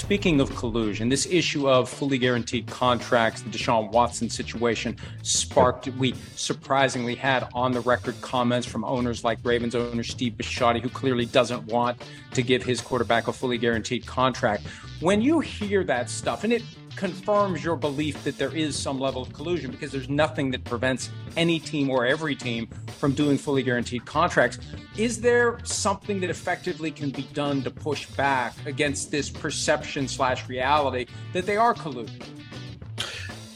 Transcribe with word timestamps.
Speaking 0.00 0.40
of 0.40 0.56
collusion, 0.56 1.10
this 1.10 1.26
issue 1.26 1.68
of 1.68 1.86
fully 1.86 2.16
guaranteed 2.16 2.66
contracts, 2.66 3.42
the 3.42 3.50
Deshaun 3.50 3.92
Watson 3.92 4.30
situation 4.30 4.96
sparked, 5.20 5.88
we 5.88 6.14
surprisingly 6.36 7.14
had 7.14 7.46
on 7.54 7.72
the 7.72 7.80
record 7.80 8.18
comments 8.22 8.66
from 8.66 8.82
owners 8.82 9.24
like 9.24 9.38
Ravens 9.44 9.74
owner 9.74 10.02
Steve 10.02 10.32
Bisciotti, 10.32 10.80
who 10.80 10.88
clearly 10.88 11.26
doesn't 11.26 11.64
want 11.66 12.02
to 12.32 12.42
give 12.42 12.62
his 12.62 12.80
quarterback 12.80 13.28
a 13.28 13.32
fully 13.32 13.58
guaranteed 13.58 14.06
contract. 14.06 14.62
When 15.00 15.20
you 15.20 15.38
hear 15.38 15.84
that 15.84 16.08
stuff, 16.08 16.44
and 16.44 16.52
it 16.54 16.62
confirms 16.96 17.64
your 17.64 17.76
belief 17.76 18.22
that 18.24 18.38
there 18.38 18.54
is 18.54 18.76
some 18.76 18.98
level 18.98 19.22
of 19.22 19.32
collusion 19.32 19.70
because 19.70 19.92
there's 19.92 20.08
nothing 20.08 20.50
that 20.50 20.64
prevents 20.64 21.10
any 21.36 21.58
team 21.58 21.90
or 21.90 22.06
every 22.06 22.34
team 22.34 22.66
from 22.98 23.12
doing 23.12 23.38
fully 23.38 23.62
guaranteed 23.62 24.04
contracts. 24.04 24.58
Is 24.96 25.20
there 25.20 25.58
something 25.64 26.20
that 26.20 26.30
effectively 26.30 26.90
can 26.90 27.10
be 27.10 27.22
done 27.32 27.62
to 27.62 27.70
push 27.70 28.06
back 28.10 28.54
against 28.66 29.10
this 29.10 29.30
perception 29.30 30.08
slash 30.08 30.48
reality 30.48 31.06
that 31.32 31.46
they 31.46 31.56
are 31.56 31.74
colluding? 31.74 32.22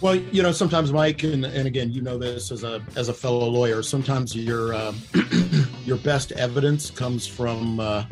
Well, 0.01 0.17
you 0.17 0.43
know, 0.43 0.53
sometimes 0.53 0.93
Mike, 0.93 1.23
and, 1.23 1.47
and 1.47 1.67
again, 1.67 1.91
you 1.91 2.03
know 2.03 2.19
this 2.19 2.53
as 2.53 2.63
a 2.63 2.83
as 2.95 3.09
a 3.09 3.15
fellow 3.15 3.49
lawyer. 3.49 3.83
Sometimes 3.83 4.37
your 4.37 4.75
uh, 4.75 4.93
your 5.85 5.97
best 5.97 6.33
evidence 6.33 6.91
comes 6.91 7.27
from 7.27 7.81
uh, 7.81 8.05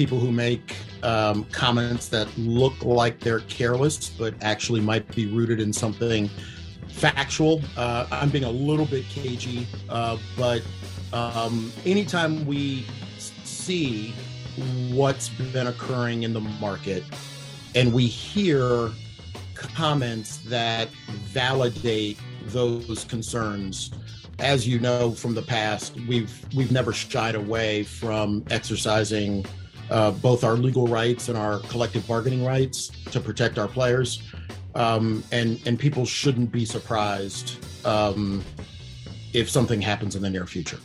people 0.00 0.18
who 0.18 0.32
make 0.32 0.76
um, 1.02 1.44
comments 1.52 2.08
that 2.08 2.26
look 2.38 2.72
like 2.82 3.20
they're 3.20 3.40
careless, 3.40 4.08
but 4.08 4.32
actually 4.40 4.80
might 4.80 5.06
be 5.14 5.26
rooted 5.26 5.60
in 5.60 5.74
something 5.74 6.30
factual. 6.88 7.60
Uh, 7.76 8.06
I'm 8.10 8.30
being 8.30 8.44
a 8.44 8.50
little 8.50 8.86
bit 8.86 9.04
cagey, 9.10 9.66
uh, 9.90 10.16
but 10.38 10.62
um, 11.12 11.70
anytime 11.84 12.46
we 12.46 12.86
see 13.44 14.14
what's 14.90 15.28
been 15.28 15.66
occurring 15.66 16.22
in 16.22 16.32
the 16.32 16.40
market 16.40 17.04
and 17.74 17.92
we 17.92 18.06
hear 18.06 18.90
comments 19.52 20.38
that 20.38 20.88
validate 21.28 22.18
those 22.46 23.04
concerns 23.04 23.90
as 24.38 24.66
you 24.66 24.78
know 24.78 25.10
from 25.10 25.34
the 25.34 25.42
past 25.42 25.94
we've 26.08 26.46
we've 26.54 26.72
never 26.72 26.94
shied 26.94 27.34
away 27.34 27.82
from 27.82 28.42
exercising 28.50 29.44
uh, 29.90 30.12
both 30.12 30.44
our 30.44 30.54
legal 30.54 30.86
rights 30.86 31.28
and 31.28 31.36
our 31.36 31.58
collective 31.60 32.06
bargaining 32.06 32.44
rights 32.44 32.88
to 33.10 33.20
protect 33.20 33.58
our 33.58 33.68
players. 33.68 34.22
Um, 34.74 35.24
and 35.32 35.60
and 35.66 35.78
people 35.78 36.06
shouldn't 36.06 36.52
be 36.52 36.64
surprised 36.64 37.64
um, 37.84 38.44
if 39.32 39.50
something 39.50 39.80
happens 39.80 40.14
in 40.14 40.22
the 40.22 40.30
near 40.30 40.46
future. 40.46 40.78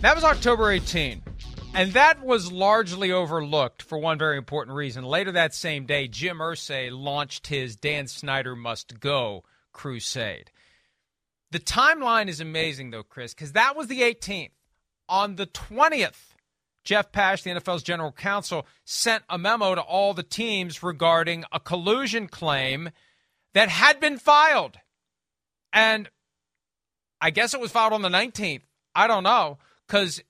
That 0.00 0.14
was 0.14 0.24
October 0.24 0.70
18. 0.70 1.22
And 1.74 1.92
that 1.92 2.22
was 2.22 2.52
largely 2.52 3.12
overlooked 3.12 3.82
for 3.82 3.96
one 3.96 4.18
very 4.18 4.36
important 4.36 4.76
reason. 4.76 5.04
Later 5.04 5.32
that 5.32 5.54
same 5.54 5.86
day, 5.86 6.06
Jim 6.06 6.38
Irsay 6.38 6.90
launched 6.92 7.46
his 7.46 7.76
Dan 7.76 8.08
Snyder 8.08 8.54
Must 8.54 9.00
Go 9.00 9.44
crusade. 9.72 10.50
The 11.50 11.60
timeline 11.60 12.28
is 12.28 12.40
amazing, 12.40 12.90
though, 12.90 13.02
Chris, 13.02 13.32
because 13.32 13.52
that 13.52 13.76
was 13.76 13.86
the 13.86 14.00
18th 14.00 14.50
on 15.12 15.36
the 15.36 15.46
20th, 15.46 16.32
Jeff 16.84 17.12
Pash, 17.12 17.42
the 17.42 17.50
NFL's 17.50 17.82
general 17.82 18.12
counsel, 18.12 18.66
sent 18.86 19.22
a 19.28 19.36
memo 19.36 19.74
to 19.74 19.80
all 19.82 20.14
the 20.14 20.22
teams 20.22 20.82
regarding 20.82 21.44
a 21.52 21.60
collusion 21.60 22.26
claim 22.26 22.88
that 23.52 23.68
had 23.68 24.00
been 24.00 24.18
filed. 24.18 24.78
And 25.70 26.08
I 27.20 27.28
guess 27.28 27.52
it 27.52 27.60
was 27.60 27.70
filed 27.70 27.92
on 27.92 28.00
the 28.00 28.08
19th. 28.08 28.62
I 28.94 29.06
don't 29.06 29.22
know 29.22 29.58
because 29.86 30.22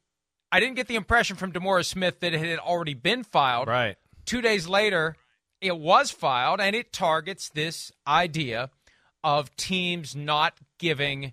I 0.51 0.59
didn't 0.59 0.75
get 0.75 0.89
the 0.89 0.97
impression 0.97 1.37
from 1.37 1.53
DeMaurice 1.53 1.87
Smith 1.87 2.19
that 2.19 2.35
it 2.35 2.41
had 2.41 2.59
already 2.59 2.95
been 2.95 3.23
filed. 3.23 3.69
Right. 3.69 3.97
Two 4.27 4.43
days 4.43 4.67
later, 4.67 5.17
it 5.61 5.79
was 5.79 6.11
filed, 6.11 6.61
and 6.61 6.75
it 6.75 6.93
targets 6.93 7.49
this 7.51 7.93
idea 8.07 8.71
of 9.23 9.55
teams 9.55 10.17
not 10.17 10.59
giving 10.79 11.33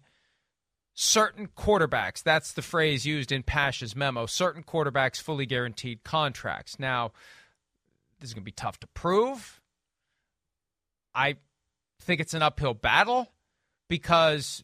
certain 1.02 1.48
quarterbacks, 1.48 2.22
that's 2.22 2.52
the 2.52 2.62
phrase 2.62 3.06
used 3.06 3.32
in 3.32 3.42
Pash's 3.42 3.96
memo, 3.96 4.26
certain 4.26 4.64
quarterbacks 4.64 5.22
fully 5.22 5.46
guaranteed 5.46 6.04
contracts. 6.04 6.78
Now, 6.78 7.14
this 8.20 8.30
is 8.30 8.34
going 8.34 8.42
to 8.42 8.46
be 8.46 8.52
tough 8.52 8.82
to 8.82 8.88
prove. 8.88 9.62
I 11.16 11.38
think 12.02 12.20
it's 12.20 12.34
an 12.34 12.42
uphill 12.42 12.74
battle 12.74 13.32
because 13.88 14.62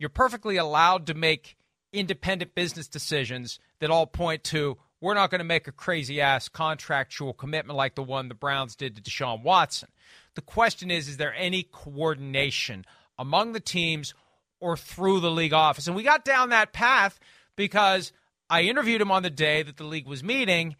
you're 0.00 0.08
perfectly 0.08 0.56
allowed 0.56 1.06
to 1.06 1.14
make 1.14 1.56
independent 1.92 2.56
business 2.56 2.88
decisions 2.88 3.60
that 3.78 3.90
all 3.90 4.06
point 4.06 4.42
to 4.44 4.76
we're 5.00 5.14
not 5.14 5.30
going 5.30 5.38
to 5.38 5.44
make 5.44 5.68
a 5.68 5.72
crazy 5.72 6.20
ass 6.20 6.48
contractual 6.48 7.32
commitment 7.32 7.76
like 7.76 7.94
the 7.94 8.02
one 8.02 8.28
the 8.28 8.34
Browns 8.34 8.74
did 8.74 8.96
to 8.96 9.02
Deshaun 9.02 9.44
Watson. 9.44 9.88
The 10.34 10.42
question 10.42 10.90
is 10.90 11.08
is 11.08 11.16
there 11.16 11.34
any 11.34 11.62
coordination 11.62 12.84
among 13.16 13.52
the 13.52 13.60
teams 13.60 14.14
or 14.60 14.76
through 14.76 15.20
the 15.20 15.30
league 15.30 15.52
office. 15.52 15.86
And 15.86 15.96
we 15.96 16.02
got 16.02 16.24
down 16.24 16.50
that 16.50 16.72
path 16.72 17.18
because 17.56 18.12
I 18.48 18.62
interviewed 18.62 19.00
him 19.00 19.10
on 19.10 19.22
the 19.22 19.30
day 19.30 19.62
that 19.62 19.76
the 19.76 19.84
league 19.84 20.06
was 20.06 20.22
meeting. 20.22 20.76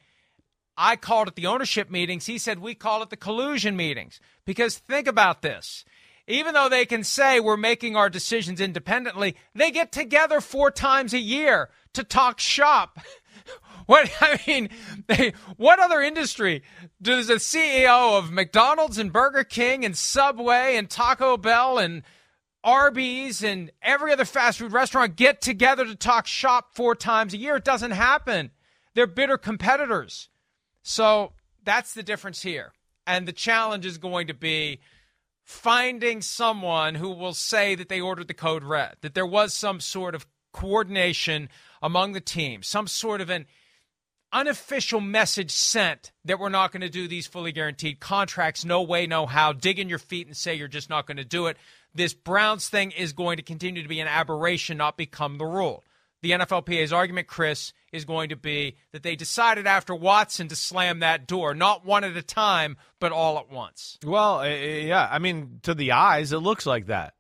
I 0.77 0.97
called 0.97 1.29
it 1.29 1.35
the 1.35 1.47
ownership 1.47 1.91
meetings. 1.91 2.27
He 2.27 2.38
said 2.38 2.59
we 2.59 2.75
call 2.75 3.03
it 3.03 3.11
the 3.11 3.17
collusion 3.17 3.77
meetings. 3.77 4.21
Because 4.44 4.79
think 4.79 5.06
about 5.06 5.43
this. 5.43 5.85
Even 6.27 6.55
though 6.55 6.69
they 6.69 6.87
can 6.87 7.03
say 7.03 7.41
we're 7.41 7.56
making 7.56 7.97
our 7.97 8.09
decisions 8.09 8.61
independently, 8.61 9.35
they 9.55 9.71
get 9.71 9.91
together 9.91 10.41
four 10.41 10.71
times 10.71 11.12
a 11.12 11.19
year 11.19 11.71
to 11.94 12.05
talk 12.05 12.38
shop. 12.38 12.99
What 13.87 14.09
I 14.21 14.38
mean, 14.47 14.69
they, 15.09 15.33
what 15.56 15.81
other 15.81 16.00
industry 16.00 16.62
does 17.03 17.29
a 17.29 17.37
CEO 17.37 18.17
of 18.17 18.31
McDonald's 18.31 18.99
and 18.99 19.12
Burger 19.12 19.43
King 19.43 19.85
and 19.85 19.97
Subway 19.97 20.76
and 20.76 20.88
Taco 20.88 21.37
Bell 21.37 21.76
and 21.76 22.05
Arby's 22.62 23.43
and 23.43 23.71
every 23.83 24.12
other 24.12 24.25
fast 24.25 24.59
food 24.59 24.73
restaurant 24.73 25.17
get 25.17 25.41
together 25.41 25.85
to 25.85 25.95
talk 25.95 26.27
shop 26.27 26.75
four 26.75 26.95
times 26.95 27.33
a 27.33 27.39
year. 27.39 27.57
It 27.57 27.65
doesn't 27.65 27.93
happen. 27.93 28.51
They're 28.95 29.07
bitter 29.07 29.39
competitors. 29.39 30.29
So 30.83 31.33
that's 31.65 31.95
the 31.95 32.03
difference 32.03 32.43
here. 32.43 32.73
And 33.07 33.27
the 33.27 33.33
challenge 33.33 33.87
is 33.87 33.99
going 33.99 34.27
to 34.27 34.35
be 34.35 34.81
finding 35.43 36.23
someone 36.23 36.95
who 36.95 37.11
will 37.11 37.35
say 37.35 37.75
that 37.75 37.89
they 37.89 38.01
ordered 38.01 38.29
the 38.29 38.35
code 38.35 38.62
red, 38.62 38.97
that 39.01 39.15
there 39.15 39.27
was 39.27 39.55
some 39.55 39.81
sort 39.81 40.15
of 40.15 40.27
coordination 40.53 41.49
among 41.83 42.12
the 42.12 42.21
teams, 42.21 42.67
some 42.67 42.87
sort 42.87 43.21
of 43.21 43.31
an 43.31 43.47
unofficial 44.33 45.01
message 45.01 45.51
sent 45.51 46.12
that 46.25 46.39
we're 46.39 46.49
not 46.49 46.71
going 46.71 46.83
to 46.83 46.89
do 46.89 47.09
these 47.09 47.27
fully 47.27 47.53
guaranteed 47.53 47.99
contracts. 47.99 48.65
No 48.65 48.83
way, 48.83 49.07
no 49.07 49.27
how. 49.27 49.53
Dig 49.53 49.79
in 49.79 49.89
your 49.89 49.99
feet 49.99 50.27
and 50.27 50.37
say 50.37 50.55
you're 50.55 50.69
just 50.69 50.91
not 50.91 51.07
going 51.07 51.17
to 51.17 51.25
do 51.25 51.47
it. 51.47 51.57
This 51.94 52.14
Browns 52.14 52.69
thing 52.69 52.92
is 52.92 53.12
going 53.12 53.38
to 53.38 53.42
continue 53.42 53.82
to 53.82 53.88
be 53.88 54.00
an 54.00 54.08
aberration, 54.08 54.76
not 54.76 54.96
become 54.96 55.38
the 55.38 55.46
rule. 55.46 55.82
The 56.22 56.32
NFLPA's 56.32 56.92
argument, 56.92 57.28
Chris, 57.28 57.72
is 57.92 58.04
going 58.04 58.28
to 58.28 58.37
be 58.37 58.76
that 58.92 59.02
they 59.02 59.16
decided 59.16 59.66
after 59.66 59.94
Watson 59.94 60.48
to 60.48 60.56
slam 60.56 61.00
that 61.00 61.26
door, 61.26 61.54
not 61.54 61.87
one 61.87 62.04
at 62.04 62.16
a 62.16 62.22
time, 62.22 62.76
but 62.98 63.10
all 63.10 63.38
at 63.38 63.50
once. 63.50 63.98
Well, 64.04 64.42
eh, 64.42 64.48
eh, 64.48 64.78
yeah. 64.81 65.08
I 65.10 65.19
mean, 65.19 65.60
to 65.62 65.75
the 65.75 65.92
eyes, 65.92 66.32
it 66.32 66.38
looks 66.38 66.66
like 66.66 66.87
that. 66.87 67.14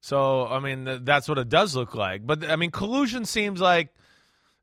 So, 0.00 0.46
I 0.46 0.58
mean, 0.58 1.04
that's 1.04 1.28
what 1.28 1.38
it 1.38 1.48
does 1.48 1.76
look 1.76 1.94
like. 1.94 2.26
But, 2.26 2.44
I 2.44 2.56
mean, 2.56 2.70
collusion 2.70 3.24
seems 3.24 3.60
like 3.60 3.94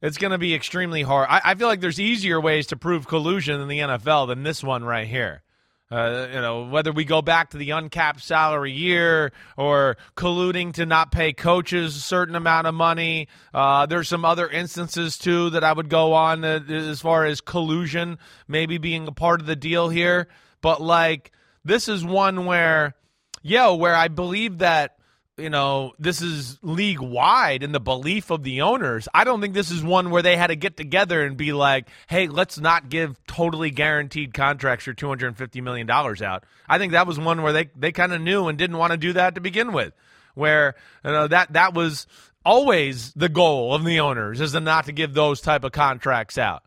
it's 0.02 0.18
going 0.18 0.32
to 0.32 0.38
be 0.38 0.54
extremely 0.54 1.04
hard. 1.04 1.28
I, 1.30 1.42
I, 1.44 1.56
feel 1.56 1.68
like 1.68 1.80
there's 1.80 2.00
easier 2.00 2.42
ways 2.42 2.68
to 2.68 2.76
prove 2.76 3.08
collusion 3.08 3.62
in 3.62 3.68
the 3.68 3.80
NFL 3.80 4.28
than 4.28 4.44
this 4.44 4.64
one 4.64 4.84
right 4.84 5.08
here. 5.08 5.44
Uh, 5.90 6.28
you 6.34 6.42
know, 6.42 6.66
whether 6.66 6.92
we 6.92 7.06
go 7.06 7.22
back 7.22 7.52
to 7.52 7.58
the 7.58 7.72
uncapped 7.72 8.22
salary 8.22 8.74
year 8.74 9.32
or 9.56 9.96
colluding 10.18 10.74
to 10.74 10.86
not 10.86 11.14
pay 11.14 11.32
coaches 11.32 11.96
a 11.96 12.02
certain 12.02 12.36
amount 12.36 12.68
of 12.68 12.74
money. 12.74 13.30
Uh, 13.54 13.86
there's 13.86 14.10
some 14.10 14.26
other 14.26 14.50
instances 14.50 15.18
too 15.18 15.50
that 15.52 15.64
I 15.64 15.72
would 15.72 15.88
go 15.88 16.12
on 16.12 16.44
as 16.44 17.00
far 17.00 17.24
as 17.24 17.40
collusion 17.40 18.18
maybe 18.50 18.78
being 18.78 19.08
a 19.08 19.14
part 19.14 19.40
of 19.40 19.48
the 19.48 19.56
deal 19.56 19.88
here. 19.88 20.28
But 20.62 20.82
like, 20.82 21.32
this 21.64 21.88
is 21.88 22.04
one 22.04 22.46
where, 22.46 22.96
yeah, 23.42 23.70
where 23.70 23.96
I 23.96 24.10
believe 24.10 24.58
that 24.58 24.97
you 25.38 25.52
know, 25.52 25.94
this 26.00 26.22
is 26.22 26.58
league 26.64 27.00
wide 27.00 27.62
in 27.62 27.72
the 27.72 27.80
belief 27.80 28.32
of 28.32 28.44
the 28.44 28.62
owners. 28.62 29.08
I 29.14 29.24
don't 29.24 29.40
think 29.40 29.54
this 29.54 29.70
is 29.70 29.84
one 29.84 30.10
where 30.10 30.24
they 30.24 30.36
had 30.36 30.48
to 30.48 30.56
get 30.56 30.78
together 30.78 31.24
and 31.24 31.38
be 31.38 31.54
like, 31.54 31.88
hey, 32.08 32.28
let's 32.28 32.60
not 32.60 32.90
give 32.90 33.24
totally 33.28 33.70
guaranteed 33.70 34.34
contracts 34.34 34.86
for 34.86 34.94
$250 34.94 35.62
million 35.62 35.90
out. 35.90 36.44
I 36.68 36.80
think 36.80 36.94
that 36.94 37.06
was 37.06 37.20
one 37.20 37.44
where 37.44 37.54
they, 37.54 37.70
they 37.76 37.92
kind 37.92 38.14
of 38.14 38.22
knew 38.22 38.48
and 38.48 38.58
didn't 38.58 38.78
want 38.78 38.92
to 38.92 38.98
do 38.98 39.14
that 39.14 39.36
to 39.36 39.42
begin 39.42 39.74
with, 39.74 39.94
where 40.34 40.74
you 41.06 41.12
know, 41.12 41.28
that, 41.28 41.54
that 41.54 41.76
was 41.76 42.08
always 42.44 43.14
the 43.14 43.30
goal 43.30 43.76
of 43.76 43.86
the 43.86 44.00
owners 44.00 44.42
is 44.42 44.54
to 44.54 44.60
not 44.60 44.86
to 44.86 44.92
give 44.92 45.14
those 45.14 45.40
type 45.40 45.64
of 45.64 45.72
contracts 45.72 46.40
out. 46.40 46.64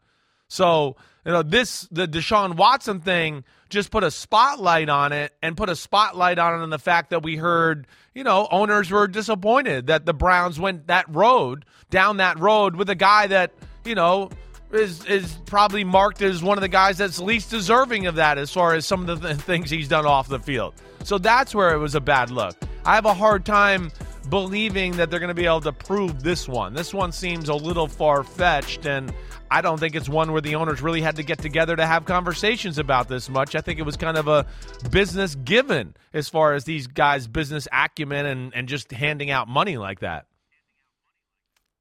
So, 0.46 0.96
you 1.24 1.32
know, 1.32 1.42
this, 1.42 1.88
the 1.90 2.06
Deshaun 2.06 2.56
Watson 2.56 3.00
thing– 3.00 3.44
just 3.70 3.90
put 3.90 4.04
a 4.04 4.10
spotlight 4.10 4.88
on 4.88 5.12
it 5.12 5.32
and 5.40 5.56
put 5.56 5.68
a 5.68 5.76
spotlight 5.76 6.38
on 6.38 6.58
it 6.60 6.62
on 6.62 6.70
the 6.70 6.78
fact 6.78 7.10
that 7.10 7.22
we 7.22 7.36
heard, 7.36 7.86
you 8.14 8.24
know, 8.24 8.46
owners 8.50 8.90
were 8.90 9.08
disappointed 9.08 9.86
that 9.86 10.04
the 10.04 10.12
Browns 10.12 10.60
went 10.60 10.88
that 10.88 11.06
road, 11.08 11.64
down 11.88 12.18
that 12.18 12.38
road 12.38 12.76
with 12.76 12.90
a 12.90 12.94
guy 12.94 13.28
that, 13.28 13.52
you 13.84 13.94
know, 13.94 14.28
is 14.72 15.04
is 15.06 15.32
probably 15.46 15.82
marked 15.82 16.20
as 16.22 16.42
one 16.42 16.58
of 16.58 16.62
the 16.62 16.68
guys 16.68 16.98
that's 16.98 17.18
least 17.18 17.50
deserving 17.50 18.06
of 18.06 18.16
that 18.16 18.38
as 18.38 18.52
far 18.52 18.74
as 18.74 18.86
some 18.86 19.08
of 19.08 19.20
the 19.20 19.34
things 19.34 19.70
he's 19.70 19.88
done 19.88 20.04
off 20.04 20.28
the 20.28 20.38
field. 20.38 20.74
So 21.04 21.18
that's 21.18 21.54
where 21.54 21.72
it 21.72 21.78
was 21.78 21.94
a 21.94 22.00
bad 22.00 22.30
look. 22.30 22.56
I 22.84 22.94
have 22.96 23.06
a 23.06 23.14
hard 23.14 23.44
time 23.44 23.90
believing 24.28 24.92
that 24.96 25.10
they're 25.10 25.20
going 25.20 25.28
to 25.28 25.34
be 25.34 25.46
able 25.46 25.60
to 25.62 25.72
prove 25.72 26.22
this 26.22 26.48
one. 26.48 26.74
This 26.74 26.92
one 26.92 27.12
seems 27.12 27.48
a 27.48 27.54
little 27.54 27.88
far 27.88 28.22
fetched 28.22 28.86
and 28.86 29.12
I 29.50 29.62
don't 29.62 29.80
think 29.80 29.96
it's 29.96 30.08
one 30.08 30.30
where 30.30 30.40
the 30.40 30.54
owners 30.54 30.80
really 30.80 31.00
had 31.00 31.16
to 31.16 31.24
get 31.24 31.38
together 31.38 31.74
to 31.74 31.84
have 31.84 32.04
conversations 32.04 32.78
about 32.78 33.08
this 33.08 33.28
much. 33.28 33.56
I 33.56 33.60
think 33.60 33.80
it 33.80 33.82
was 33.82 33.96
kind 33.96 34.16
of 34.16 34.28
a 34.28 34.46
business 34.90 35.34
given 35.34 35.96
as 36.12 36.28
far 36.28 36.54
as 36.54 36.64
these 36.64 36.86
guys' 36.86 37.26
business 37.26 37.66
acumen 37.72 38.26
and, 38.26 38.54
and 38.54 38.68
just 38.68 38.92
handing 38.92 39.30
out 39.30 39.48
money 39.48 39.76
like 39.76 40.00
that. 40.00 40.26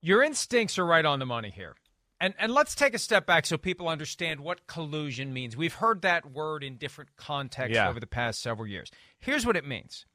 Your 0.01 0.23
instincts 0.23 0.79
are 0.79 0.85
right 0.85 1.05
on 1.05 1.19
the 1.19 1.25
money 1.25 1.51
here. 1.51 1.75
And, 2.21 2.33
and 2.39 2.51
let's 2.51 2.75
take 2.75 2.93
a 2.93 2.99
step 2.99 3.25
back 3.25 3.45
so 3.45 3.57
people 3.57 3.87
understand 3.87 4.41
what 4.41 4.67
collusion 4.67 5.31
means. 5.31 5.55
We've 5.55 5.73
heard 5.73 6.01
that 6.01 6.31
word 6.31 6.63
in 6.63 6.75
different 6.75 7.15
contexts 7.15 7.75
yeah. 7.75 7.89
over 7.89 7.99
the 7.99 8.07
past 8.07 8.41
several 8.41 8.67
years. 8.67 8.91
Here's 9.19 9.45
what 9.45 9.55
it 9.55 9.65
means 9.65 10.05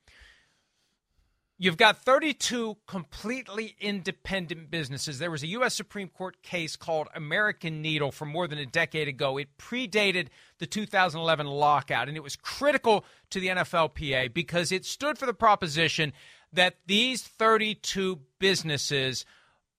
You've 1.57 1.77
got 1.77 1.99
32 1.99 2.79
completely 2.89 3.77
independent 3.79 4.73
businesses. 4.73 5.21
There 5.21 5.31
was 5.31 5.45
a 5.45 5.49
U.S. 5.49 5.73
Supreme 5.75 6.09
Court 6.09 6.43
case 6.43 6.75
called 6.75 7.07
American 7.15 7.81
Needle 7.81 8.11
from 8.11 8.31
more 8.31 8.49
than 8.49 8.59
a 8.59 8.67
decade 8.67 9.07
ago. 9.07 9.39
It 9.39 9.57
predated 9.57 10.29
the 10.59 10.67
2011 10.67 11.47
lockout, 11.47 12.09
and 12.09 12.17
it 12.17 12.25
was 12.25 12.35
critical 12.35 13.05
to 13.31 13.39
the 13.39 13.49
NFLPA 13.49 14.35
because 14.35 14.73
it 14.73 14.85
stood 14.85 15.17
for 15.17 15.27
the 15.27 15.35
proposition 15.35 16.13
that 16.53 16.75
these 16.87 17.23
32 17.23 18.21
businesses 18.41 19.25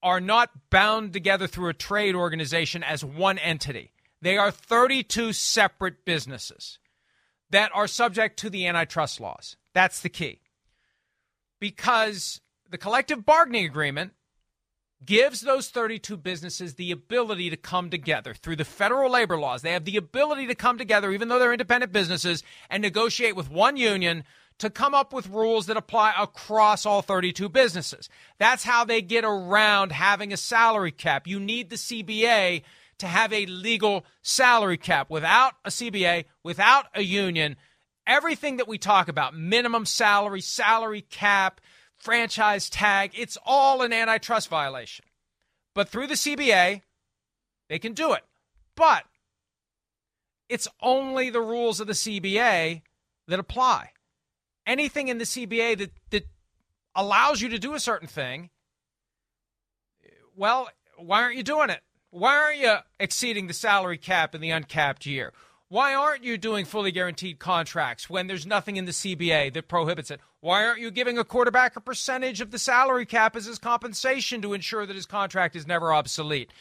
are 0.02 0.22
not 0.22 0.52
bound 0.70 1.12
together 1.12 1.46
through 1.46 1.68
a 1.68 1.74
trade 1.74 2.16
organization 2.16 2.84
as 2.84 3.04
one 3.04 3.38
entity. 3.38 3.92
They 4.22 4.38
are 4.38 4.50
32 4.50 5.34
separate 5.34 6.06
businesses 6.06 6.80
that 7.50 7.72
are 7.74 7.88
subject 7.88 8.40
to 8.40 8.50
the 8.50 8.66
antitrust 8.66 9.20
laws. 9.20 9.58
That's 9.74 10.00
the 10.00 10.10
key 10.10 10.40
because 11.66 12.42
the 12.70 12.78
collective 12.78 13.26
bargaining 13.26 13.66
agreement 13.66 14.12
gives 15.04 15.42
those 15.42 15.70
32 15.70 16.16
businesses 16.16 16.76
the 16.76 16.92
ability 16.92 17.50
to 17.50 17.58
come 17.58 17.90
together 17.90 18.36
through 18.36 18.56
the 18.56 18.64
federal 18.64 19.12
labor 19.12 19.36
laws. 19.36 19.64
They 19.64 19.72
have 19.72 19.86
the 19.86 19.98
ability 19.98 20.46
to 20.46 20.54
come 20.54 20.78
together, 20.78 21.12
even 21.12 21.28
though 21.28 21.40
they're 21.40 21.52
independent 21.52 21.92
businesses, 21.92 22.44
and 22.70 22.84
negotiate 22.84 23.36
with 23.36 23.50
one 23.50 23.78
union 23.78 24.26
to 24.60 24.70
come 24.70 24.94
up 24.94 25.12
with 25.12 25.28
rules 25.28 25.66
that 25.66 25.76
apply 25.76 26.14
across 26.20 26.86
all 26.86 27.02
32 27.02 27.50
businesses. 27.50 28.10
That's 28.38 28.64
how 28.64 28.86
they 28.86 29.02
get 29.02 29.24
around 29.26 29.92
having 29.92 30.32
a 30.32 30.38
salary 30.38 30.92
cap. 30.92 31.26
You 31.26 31.40
need 31.40 31.72
the 31.72 31.78
CBA 31.78 32.62
to 33.00 33.08
have 33.08 33.34
a 33.34 33.48
legal 33.48 34.06
salary 34.22 34.78
cap. 34.78 35.10
Without 35.10 35.54
a 35.66 35.70
CBA, 35.72 36.26
without 36.44 36.86
a 36.94 37.02
union, 37.02 37.56
everything 38.08 38.58
that 38.58 38.68
we 38.68 38.78
talk 38.78 39.08
about 39.08 39.36
minimum 39.36 39.86
salary, 39.86 40.42
salary 40.42 41.02
cap, 41.02 41.62
franchise 41.98 42.70
tag 42.70 43.12
it's 43.16 43.38
all 43.46 43.82
an 43.82 43.94
antitrust 43.94 44.50
violation. 44.50 45.06
But 45.74 45.90
through 45.90 46.08
the 46.08 46.16
CBA, 46.16 46.82
they 47.70 47.80
can 47.80 47.94
do 47.94 48.14
it. 48.14 48.24
But 48.76 49.04
it's 50.50 50.68
only 50.82 51.30
the 51.30 51.42
rules 51.42 51.80
of 51.80 51.88
the 51.88 51.94
CBA 51.94 52.82
that 53.28 53.40
apply. 53.40 53.92
Anything 54.66 55.08
in 55.08 55.18
the 55.18 55.26
CBA 55.26 55.78
that, 55.78 55.92
that 56.12 56.28
allows 56.96 57.42
you 57.42 57.50
to 57.50 57.60
do 57.60 57.74
a 57.74 57.80
certain 57.80 58.08
thing, 58.08 58.50
well, 60.36 60.70
why 60.98 61.24
aren't 61.24 61.38
you 61.38 61.44
doing 61.44 61.70
it? 61.70 61.82
Why 62.10 62.38
aren't 62.38 62.60
you 62.60 62.76
exceeding 63.00 63.48
the 63.48 63.54
salary 63.54 63.98
cap 63.98 64.34
in 64.34 64.42
the 64.42 64.52
uncapped 64.52 65.06
year? 65.06 65.34
Why 65.68 65.96
aren't 65.96 66.24
you 66.24 66.38
doing 66.38 66.64
fully 66.64 66.92
guaranteed 66.92 67.40
contracts 67.40 68.08
when 68.08 68.28
there's 68.28 68.46
nothing 68.46 68.78
in 68.78 68.86
the 68.86 68.92
CBA 68.92 69.52
that 69.54 69.68
prohibits 69.68 70.12
it? 70.12 70.20
Why 70.40 70.64
aren't 70.64 70.80
you 70.80 70.92
giving 70.92 71.18
a 71.18 71.24
quarterback 71.24 71.76
a 71.76 71.82
percentage 71.82 72.40
of 72.40 72.52
the 72.52 72.60
salary 72.60 73.06
cap 73.06 73.36
as 73.36 73.46
his 73.46 73.58
compensation 73.58 74.44
to 74.44 74.54
ensure 74.54 74.86
that 74.86 74.96
his 74.96 75.08
contract 75.08 75.56
is 75.56 75.66
never 75.66 75.92
obsolete? 75.92 76.52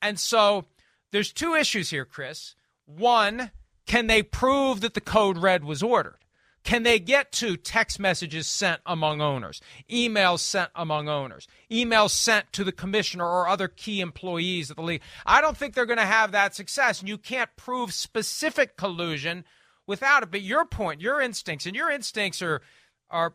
And 0.00 0.18
so 0.18 0.66
there's 1.10 1.32
two 1.32 1.54
issues 1.54 1.90
here, 1.90 2.04
Chris. 2.04 2.54
One, 2.86 3.50
can 3.84 4.06
they 4.06 4.22
prove 4.22 4.80
that 4.82 4.94
the 4.94 5.00
code 5.00 5.38
red 5.38 5.64
was 5.64 5.82
ordered? 5.82 6.18
Can 6.64 6.84
they 6.84 7.00
get 7.00 7.32
to 7.32 7.56
text 7.56 7.98
messages 7.98 8.46
sent 8.46 8.80
among 8.86 9.20
owners, 9.20 9.60
emails 9.90 10.38
sent 10.40 10.70
among 10.76 11.08
owners, 11.08 11.48
emails 11.70 12.10
sent 12.10 12.52
to 12.52 12.62
the 12.62 12.70
commissioner 12.70 13.26
or 13.26 13.48
other 13.48 13.66
key 13.66 14.00
employees 14.00 14.70
of 14.70 14.76
the 14.76 14.82
league? 14.82 15.02
I 15.26 15.40
don't 15.40 15.56
think 15.56 15.74
they're 15.74 15.86
going 15.86 15.98
to 15.98 16.04
have 16.04 16.30
that 16.32 16.54
success. 16.54 17.00
And 17.00 17.08
you 17.08 17.18
can't 17.18 17.50
prove 17.56 17.92
specific 17.92 18.76
collusion 18.76 19.44
without 19.88 20.22
it. 20.22 20.30
But 20.30 20.42
your 20.42 20.64
point, 20.64 21.00
your 21.00 21.20
instincts, 21.20 21.66
and 21.66 21.74
your 21.74 21.90
instincts 21.90 22.40
are 22.40 22.62
are 23.10 23.34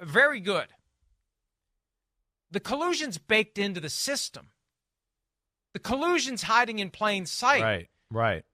very 0.00 0.40
good. 0.40 0.66
The 2.50 2.60
collusion's 2.60 3.18
baked 3.18 3.58
into 3.58 3.80
the 3.80 3.88
system. 3.88 4.48
The 5.74 5.78
collusion's 5.78 6.42
hiding 6.42 6.80
in 6.80 6.90
plain 6.90 7.26
sight. 7.26 7.62
Right, 7.62 7.88
right. 8.10 8.44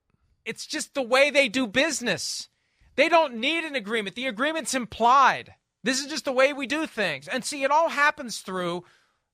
It's 0.44 0.66
just 0.66 0.94
the 0.94 1.02
way 1.02 1.30
they 1.30 1.48
do 1.48 1.66
business. 1.66 2.49
They 3.00 3.08
don't 3.08 3.36
need 3.36 3.64
an 3.64 3.74
agreement. 3.74 4.14
The 4.14 4.26
agreement's 4.26 4.74
implied. 4.74 5.54
This 5.82 6.00
is 6.00 6.06
just 6.06 6.26
the 6.26 6.32
way 6.32 6.52
we 6.52 6.66
do 6.66 6.86
things. 6.86 7.28
And 7.28 7.42
see, 7.42 7.64
it 7.64 7.70
all 7.70 7.88
happens 7.88 8.40
through 8.40 8.84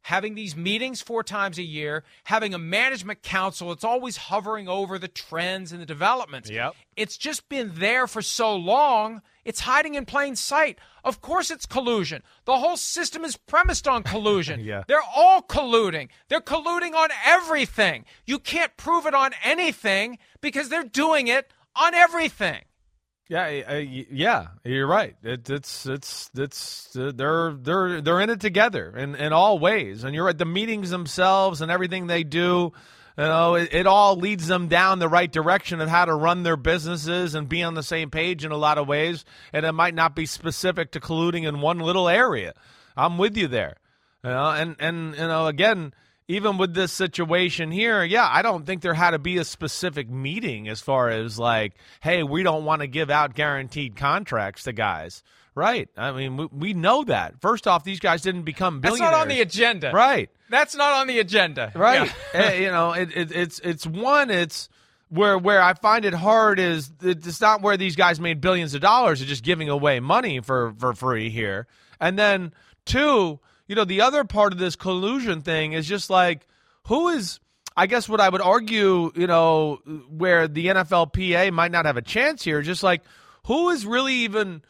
having 0.03 0.37
these 0.37 0.55
meetings 0.55 1.03
four 1.03 1.25
times 1.25 1.59
a 1.59 1.65
year, 1.65 2.05
having 2.27 2.55
a 2.55 2.59
management 2.59 3.25
council. 3.25 3.73
It's 3.73 3.83
always 3.83 4.19
hovering 4.19 4.69
over 4.69 5.01
the 5.01 5.09
trends 5.09 5.73
and 5.73 5.83
the 5.83 5.85
developments. 5.87 6.49
Yep. 6.49 6.77
It's 6.97 7.17
just 7.17 7.49
been 7.49 7.73
there 7.75 8.07
for 8.07 8.23
so 8.23 8.55
long, 8.55 9.21
it's 9.45 9.59
hiding 9.59 9.97
in 9.97 10.07
plain 10.07 10.37
sight. 10.37 10.79
Of 11.03 11.21
course, 11.21 11.51
it's 11.51 11.67
collusion. 11.67 12.23
The 12.45 12.59
whole 12.59 12.77
system 12.77 13.25
is 13.25 13.37
premised 13.37 13.89
on 13.89 14.05
collusion. 14.05 14.61
yeah. 14.63 14.85
They're 14.87 15.03
all 15.03 15.43
colluding. 15.43 16.11
They're 16.29 16.41
colluding 16.41 16.95
on 16.95 17.09
everything. 17.25 18.05
You 18.27 18.39
can't 18.39 18.77
prove 18.77 19.07
it 19.07 19.15
on 19.15 19.33
anything 19.43 20.19
because 20.41 20.69
they're 20.69 20.85
doing 20.85 21.27
it 21.27 21.53
on 21.75 21.95
everything. 21.95 22.63
Yeah, 23.29 23.63
uh, 23.69 23.75
yeah, 23.75 24.49
you're 24.63 24.87
right. 24.87 25.17
It, 25.25 25.51
it's 25.51 25.85
it's 25.87 26.31
it's 26.37 26.97
uh, 26.97 27.11
they're 27.13 27.53
they're 27.55 28.01
they're 28.01 28.21
in 28.21 28.31
it 28.31 28.39
together 28.41 28.97
in 28.97 29.17
in 29.17 29.33
all 29.33 29.59
ways, 29.59 30.05
and 30.05 30.15
you're 30.15 30.29
at 30.29 30.39
the 30.39 30.45
meetings 30.45 30.91
themselves 30.91 31.61
and 31.61 31.71
everything 31.71 32.07
they 32.07 32.23
do. 32.23 32.73
You 33.19 33.25
know, 33.25 33.55
it, 33.55 33.71
it, 33.73 33.87
all 33.87 34.17
leads 34.17 34.47
them 34.47 34.69
down 34.69 34.99
the 34.99 35.09
right 35.09 35.33
direction 35.33 35.81
of 35.81 35.89
how 35.89 36.05
to 36.05 36.15
run 36.15 36.43
their 36.43 36.59
businesses 36.59 37.35
and 37.35 37.49
be 37.49 37.63
on 37.63 37.73
the 37.73 37.83
same 37.83 38.11
page 38.11 38.45
in 38.45 38.53
a 38.53 38.59
lot 38.59 38.77
of 38.77 38.87
ways. 38.87 39.25
And 39.55 39.65
it 39.65 39.73
might 39.73 39.95
not 39.95 40.15
be 40.15 40.27
specific 40.27 40.91
to 40.93 41.01
colluding 41.01 41.49
in 41.49 41.63
one 41.63 41.79
little 41.79 42.11
area. 42.11 42.53
I'm 42.95 43.17
with 43.17 43.35
you 43.35 43.49
there. 43.49 43.77
You 44.23 44.31
know, 44.31 44.51
and 44.51 44.77
and 44.79 45.15
you 45.15 45.27
know, 45.27 45.47
again, 45.47 45.95
even 46.29 46.59
with 46.59 46.75
this 46.75 46.93
situation 46.93 47.71
here, 47.71 48.03
yeah, 48.03 48.29
I 48.31 48.43
don't 48.43 48.67
think 48.67 48.83
there 48.83 48.95
had 48.95 49.13
to 49.13 49.19
be 49.19 49.39
a 49.39 49.45
specific 49.45 50.11
meeting 50.11 50.69
as 50.69 50.81
far 50.81 51.09
as 51.09 51.39
like, 51.39 51.75
hey, 52.01 52.23
we 52.23 52.43
don't 52.43 52.65
want 52.65 52.83
to 52.83 52.89
give 52.89 53.11
out 53.11 53.35
guaranteed 53.35 53.97
contracts 53.97 54.65
to 54.65 54.73
guys. 54.73 55.23
Right. 55.55 55.89
I 55.97 56.13
mean, 56.13 56.37
we, 56.37 56.47
we 56.47 56.75
know 56.75 57.05
that. 57.05 57.41
First 57.41 57.67
off, 57.67 57.83
these 57.83 58.01
guys 58.01 58.21
didn't 58.21 58.43
become 58.43 58.81
billionaires. 58.81 59.11
That's 59.11 59.13
not 59.13 59.23
on 59.23 59.29
the 59.29 59.41
agenda. 59.41 59.91
Right. 59.93 60.29
That's 60.51 60.75
not 60.75 60.93
on 60.93 61.07
the 61.07 61.19
agenda. 61.19 61.73
Right. 61.75 62.07
Yeah. 62.07 62.13
Eh, 62.35 62.55
you 62.59 62.71
know, 62.71 62.93
it, 62.93 63.17
it, 63.17 63.33
it's 63.33 63.59
it's 63.61 63.87
one. 63.87 64.31
It's 64.31 64.69
where 65.09 65.39
where 65.39 65.63
I 65.63 65.73
find 65.73 66.05
it 66.05 66.13
hard 66.13 66.59
is 66.59 66.91
it's 67.01 67.41
not 67.41 67.63
where 67.63 67.79
these 67.79 67.97
guys 67.97 68.21
made 68.21 68.43
billions 68.43 68.75
of 68.75 68.83
dollars 68.83 69.23
of 69.23 69.29
just 69.29 69.43
giving 69.43 69.71
away 69.71 70.01
money 70.01 70.41
for 70.41 70.75
for 70.79 70.93
free 70.93 71.31
here. 71.31 71.67
And 71.99 72.19
then 72.19 72.53
two, 72.85 73.41
you 73.67 73.75
know, 73.75 73.85
the 73.85 74.01
other 74.01 74.25
part 74.25 74.53
of 74.53 74.59
this 74.59 74.77
collusion 74.77 75.43
thing 75.43 75.73
is 75.73 75.87
just 75.87 76.11
like 76.11 76.47
who 76.87 77.09
is. 77.09 77.41
I 77.79 77.87
guess 77.87 78.09
what 78.09 78.23
I 78.23 78.29
would 78.31 78.41
argue, 78.41 79.13
you 79.15 79.27
know, 79.27 79.81
where 80.09 80.49
the 80.49 80.69
NFLPA 80.69 81.53
might 81.53 81.71
not 81.71 81.85
have 81.85 81.99
a 81.99 82.03
chance 82.03 82.43
here, 82.43 82.63
just 82.63 82.83
like 82.83 83.03
who 83.45 83.69
is 83.69 83.85
really 83.85 84.15
even 84.15 84.63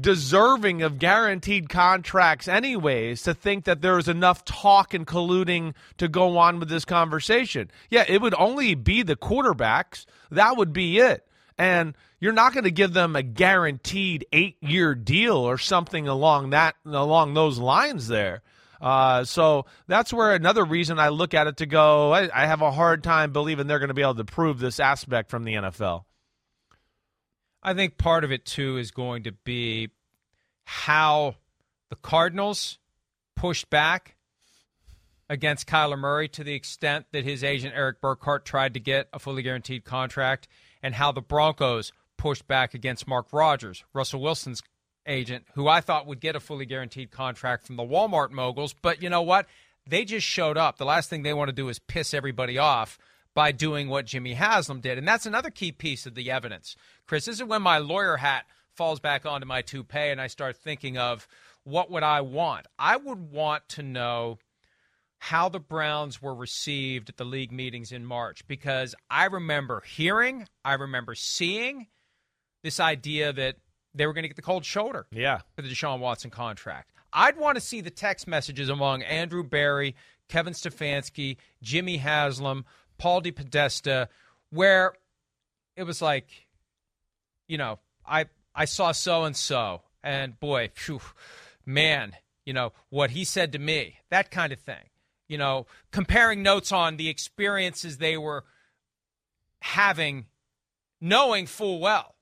deserving 0.00 0.82
of 0.82 0.98
guaranteed 0.98 1.68
contracts 1.68 2.46
anyways 2.46 3.22
to 3.22 3.32
think 3.32 3.64
that 3.64 3.80
there's 3.80 4.06
enough 4.06 4.44
talk 4.44 4.92
and 4.92 5.06
colluding 5.06 5.74
to 5.96 6.08
go 6.08 6.36
on 6.36 6.60
with 6.60 6.68
this 6.68 6.84
conversation. 6.84 7.70
Yeah, 7.88 8.04
it 8.06 8.20
would 8.20 8.34
only 8.34 8.74
be 8.74 9.02
the 9.02 9.16
quarterbacks. 9.16 10.04
That 10.30 10.58
would 10.58 10.74
be 10.74 10.98
it. 10.98 11.26
And 11.58 11.94
you're 12.20 12.32
not 12.32 12.52
going 12.52 12.64
to 12.64 12.70
give 12.70 12.92
them 12.92 13.16
a 13.16 13.22
guaranteed 13.22 14.26
8-year 14.32 14.94
deal 14.94 15.36
or 15.36 15.58
something 15.58 16.06
along 16.06 16.50
that 16.50 16.76
along 16.84 17.34
those 17.34 17.58
lines 17.58 18.08
there. 18.08 18.42
Uh, 18.80 19.24
so 19.24 19.64
that's 19.86 20.12
where 20.12 20.32
another 20.32 20.64
reason 20.64 20.98
I 20.98 21.08
look 21.08 21.34
at 21.34 21.46
it 21.46 21.58
to 21.58 21.66
go. 21.66 22.12
I, 22.12 22.28
I 22.32 22.46
have 22.46 22.62
a 22.62 22.70
hard 22.70 23.02
time 23.02 23.32
believing 23.32 23.66
they're 23.66 23.78
going 23.78 23.88
to 23.88 23.94
be 23.94 24.02
able 24.02 24.16
to 24.16 24.24
prove 24.24 24.58
this 24.58 24.80
aspect 24.80 25.30
from 25.30 25.44
the 25.44 25.54
NFL. 25.54 26.04
I 27.62 27.74
think 27.74 27.98
part 27.98 28.22
of 28.22 28.32
it 28.32 28.44
too 28.44 28.76
is 28.76 28.90
going 28.90 29.24
to 29.24 29.32
be 29.32 29.90
how 30.64 31.36
the 31.88 31.96
Cardinals 31.96 32.78
pushed 33.34 33.70
back 33.70 34.16
against 35.28 35.66
Kyler 35.66 35.98
Murray 35.98 36.28
to 36.28 36.44
the 36.44 36.54
extent 36.54 37.06
that 37.12 37.24
his 37.24 37.42
agent 37.42 37.74
Erik 37.74 38.00
Burkhardt 38.00 38.44
tried 38.44 38.74
to 38.74 38.80
get 38.80 39.08
a 39.12 39.18
fully 39.18 39.42
guaranteed 39.42 39.84
contract, 39.84 40.46
and 40.86 40.94
how 40.94 41.10
the 41.10 41.20
Broncos 41.20 41.90
pushed 42.16 42.46
back 42.46 42.72
against 42.72 43.08
Mark 43.08 43.32
Rodgers, 43.32 43.82
Russell 43.92 44.20
Wilson's 44.20 44.62
agent, 45.04 45.44
who 45.56 45.66
I 45.66 45.80
thought 45.80 46.06
would 46.06 46.20
get 46.20 46.36
a 46.36 46.40
fully 46.40 46.64
guaranteed 46.64 47.10
contract 47.10 47.66
from 47.66 47.74
the 47.74 47.82
Walmart 47.82 48.30
moguls. 48.30 48.72
But 48.72 49.02
you 49.02 49.10
know 49.10 49.22
what? 49.22 49.46
They 49.84 50.04
just 50.04 50.24
showed 50.24 50.56
up. 50.56 50.78
The 50.78 50.84
last 50.84 51.10
thing 51.10 51.24
they 51.24 51.34
want 51.34 51.48
to 51.48 51.52
do 51.52 51.68
is 51.68 51.80
piss 51.80 52.14
everybody 52.14 52.56
off 52.56 53.00
by 53.34 53.50
doing 53.50 53.88
what 53.88 54.06
Jimmy 54.06 54.34
Haslam 54.34 54.80
did. 54.80 54.96
And 54.96 55.08
that's 55.08 55.26
another 55.26 55.50
key 55.50 55.72
piece 55.72 56.06
of 56.06 56.14
the 56.14 56.30
evidence. 56.30 56.76
Chris, 57.04 57.24
this 57.24 57.40
is 57.40 57.44
when 57.44 57.62
my 57.62 57.78
lawyer 57.78 58.18
hat 58.18 58.44
falls 58.76 59.00
back 59.00 59.26
onto 59.26 59.44
my 59.44 59.62
toupee 59.62 60.10
and 60.10 60.20
I 60.20 60.28
start 60.28 60.56
thinking 60.56 60.96
of 60.96 61.26
what 61.64 61.90
would 61.90 62.04
I 62.04 62.20
want? 62.20 62.66
I 62.78 62.96
would 62.96 63.32
want 63.32 63.68
to 63.70 63.82
know 63.82 64.38
how 65.18 65.48
the 65.48 65.60
Browns 65.60 66.20
were 66.20 66.34
received 66.34 67.08
at 67.08 67.16
the 67.16 67.24
league 67.24 67.52
meetings 67.52 67.92
in 67.92 68.04
March 68.04 68.46
because 68.46 68.94
I 69.10 69.26
remember 69.26 69.82
hearing, 69.86 70.46
I 70.64 70.74
remember 70.74 71.14
seeing 71.14 71.86
this 72.62 72.80
idea 72.80 73.32
that 73.32 73.56
they 73.94 74.06
were 74.06 74.12
going 74.12 74.24
to 74.24 74.28
get 74.28 74.36
the 74.36 74.42
cold 74.42 74.64
shoulder 74.64 75.06
yeah. 75.10 75.40
for 75.54 75.62
the 75.62 75.68
Deshaun 75.68 76.00
Watson 76.00 76.30
contract. 76.30 76.92
I'd 77.12 77.38
want 77.38 77.56
to 77.56 77.60
see 77.60 77.80
the 77.80 77.90
text 77.90 78.28
messages 78.28 78.68
among 78.68 79.02
Andrew 79.02 79.42
Berry, 79.42 79.96
Kevin 80.28 80.52
Stefanski, 80.52 81.36
Jimmy 81.62 81.96
Haslam, 81.96 82.64
Paul 82.98 83.22
DePodesta, 83.22 84.08
where 84.50 84.92
it 85.76 85.84
was 85.84 86.02
like, 86.02 86.28
you 87.48 87.58
know, 87.58 87.78
I 88.06 88.26
I 88.54 88.64
saw 88.64 88.92
so 88.92 89.24
and 89.24 89.36
so, 89.36 89.82
and 90.02 90.38
boy, 90.38 90.70
phew, 90.74 91.00
man, 91.64 92.12
you 92.44 92.52
know 92.52 92.72
what 92.90 93.10
he 93.10 93.24
said 93.24 93.52
to 93.52 93.58
me, 93.58 93.98
that 94.10 94.30
kind 94.30 94.52
of 94.52 94.58
thing. 94.58 94.90
You 95.28 95.38
know, 95.38 95.66
comparing 95.90 96.42
notes 96.42 96.70
on 96.72 96.96
the 96.96 97.08
experiences 97.08 97.98
they 97.98 98.16
were 98.16 98.44
having, 99.60 100.26
knowing 101.00 101.46
full 101.46 101.80
well 101.80 102.14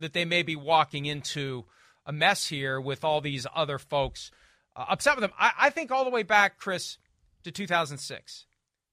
that 0.00 0.12
they 0.12 0.24
may 0.24 0.42
be 0.42 0.56
walking 0.56 1.06
into 1.06 1.64
a 2.04 2.12
mess 2.12 2.48
here 2.48 2.80
with 2.80 3.04
all 3.04 3.20
these 3.20 3.46
other 3.54 3.78
folks 3.78 4.32
uh, 4.74 4.86
upset 4.88 5.14
with 5.14 5.22
them. 5.22 5.32
I, 5.38 5.52
I 5.58 5.70
think 5.70 5.92
all 5.92 6.04
the 6.04 6.10
way 6.10 6.24
back, 6.24 6.58
Chris, 6.58 6.98
to 7.44 7.50
2006 7.50 8.46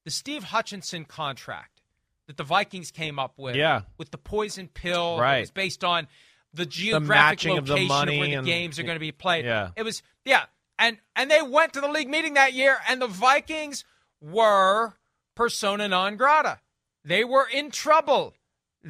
the 0.05 0.11
Steve 0.11 0.43
Hutchinson 0.45 1.05
contract 1.05 1.81
that 2.27 2.37
the 2.37 2.43
Vikings 2.43 2.91
came 2.91 3.19
up 3.19 3.33
with, 3.37 3.55
yeah. 3.55 3.81
with 3.97 4.11
the 4.11 4.17
poison 4.17 4.67
pill, 4.67 5.19
right? 5.19 5.37
It 5.37 5.41
was 5.41 5.51
based 5.51 5.83
on 5.83 6.07
the 6.53 6.65
geographic 6.65 7.39
the 7.41 7.49
location 7.49 7.57
of, 7.57 7.69
of, 7.69 8.07
where 8.17 8.41
the 8.41 8.41
games 8.43 8.79
are 8.79 8.83
going 8.83 8.95
to 8.95 8.99
be 8.99 9.11
played. 9.11 9.45
Yeah, 9.45 9.69
it 9.75 9.83
was 9.83 10.01
yeah, 10.25 10.45
and 10.79 10.97
and 11.15 11.29
they 11.29 11.41
went 11.41 11.73
to 11.73 11.81
the 11.81 11.87
league 11.87 12.09
meeting 12.09 12.33
that 12.33 12.53
year, 12.53 12.77
and 12.87 13.01
the 13.01 13.07
Vikings 13.07 13.85
were 14.19 14.93
persona 15.35 15.87
non 15.87 16.17
grata. 16.17 16.59
They 17.05 17.23
were 17.23 17.47
in 17.47 17.69
trouble. 17.69 18.33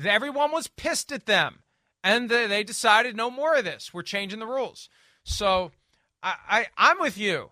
Everyone 0.06 0.52
was 0.52 0.68
pissed 0.68 1.12
at 1.12 1.26
them, 1.26 1.64
and 2.04 2.30
they 2.30 2.64
decided 2.64 3.18
no 3.18 3.30
more 3.30 3.56
of 3.56 3.66
this. 3.66 3.94
We're 3.94 4.04
changing 4.04 4.40
the 4.40 4.48
rules. 4.48 4.88
So 5.24 5.72
I, 6.24 6.36
I 6.50 6.68
I'm 6.78 7.00
with 7.00 7.18
you 7.18 7.52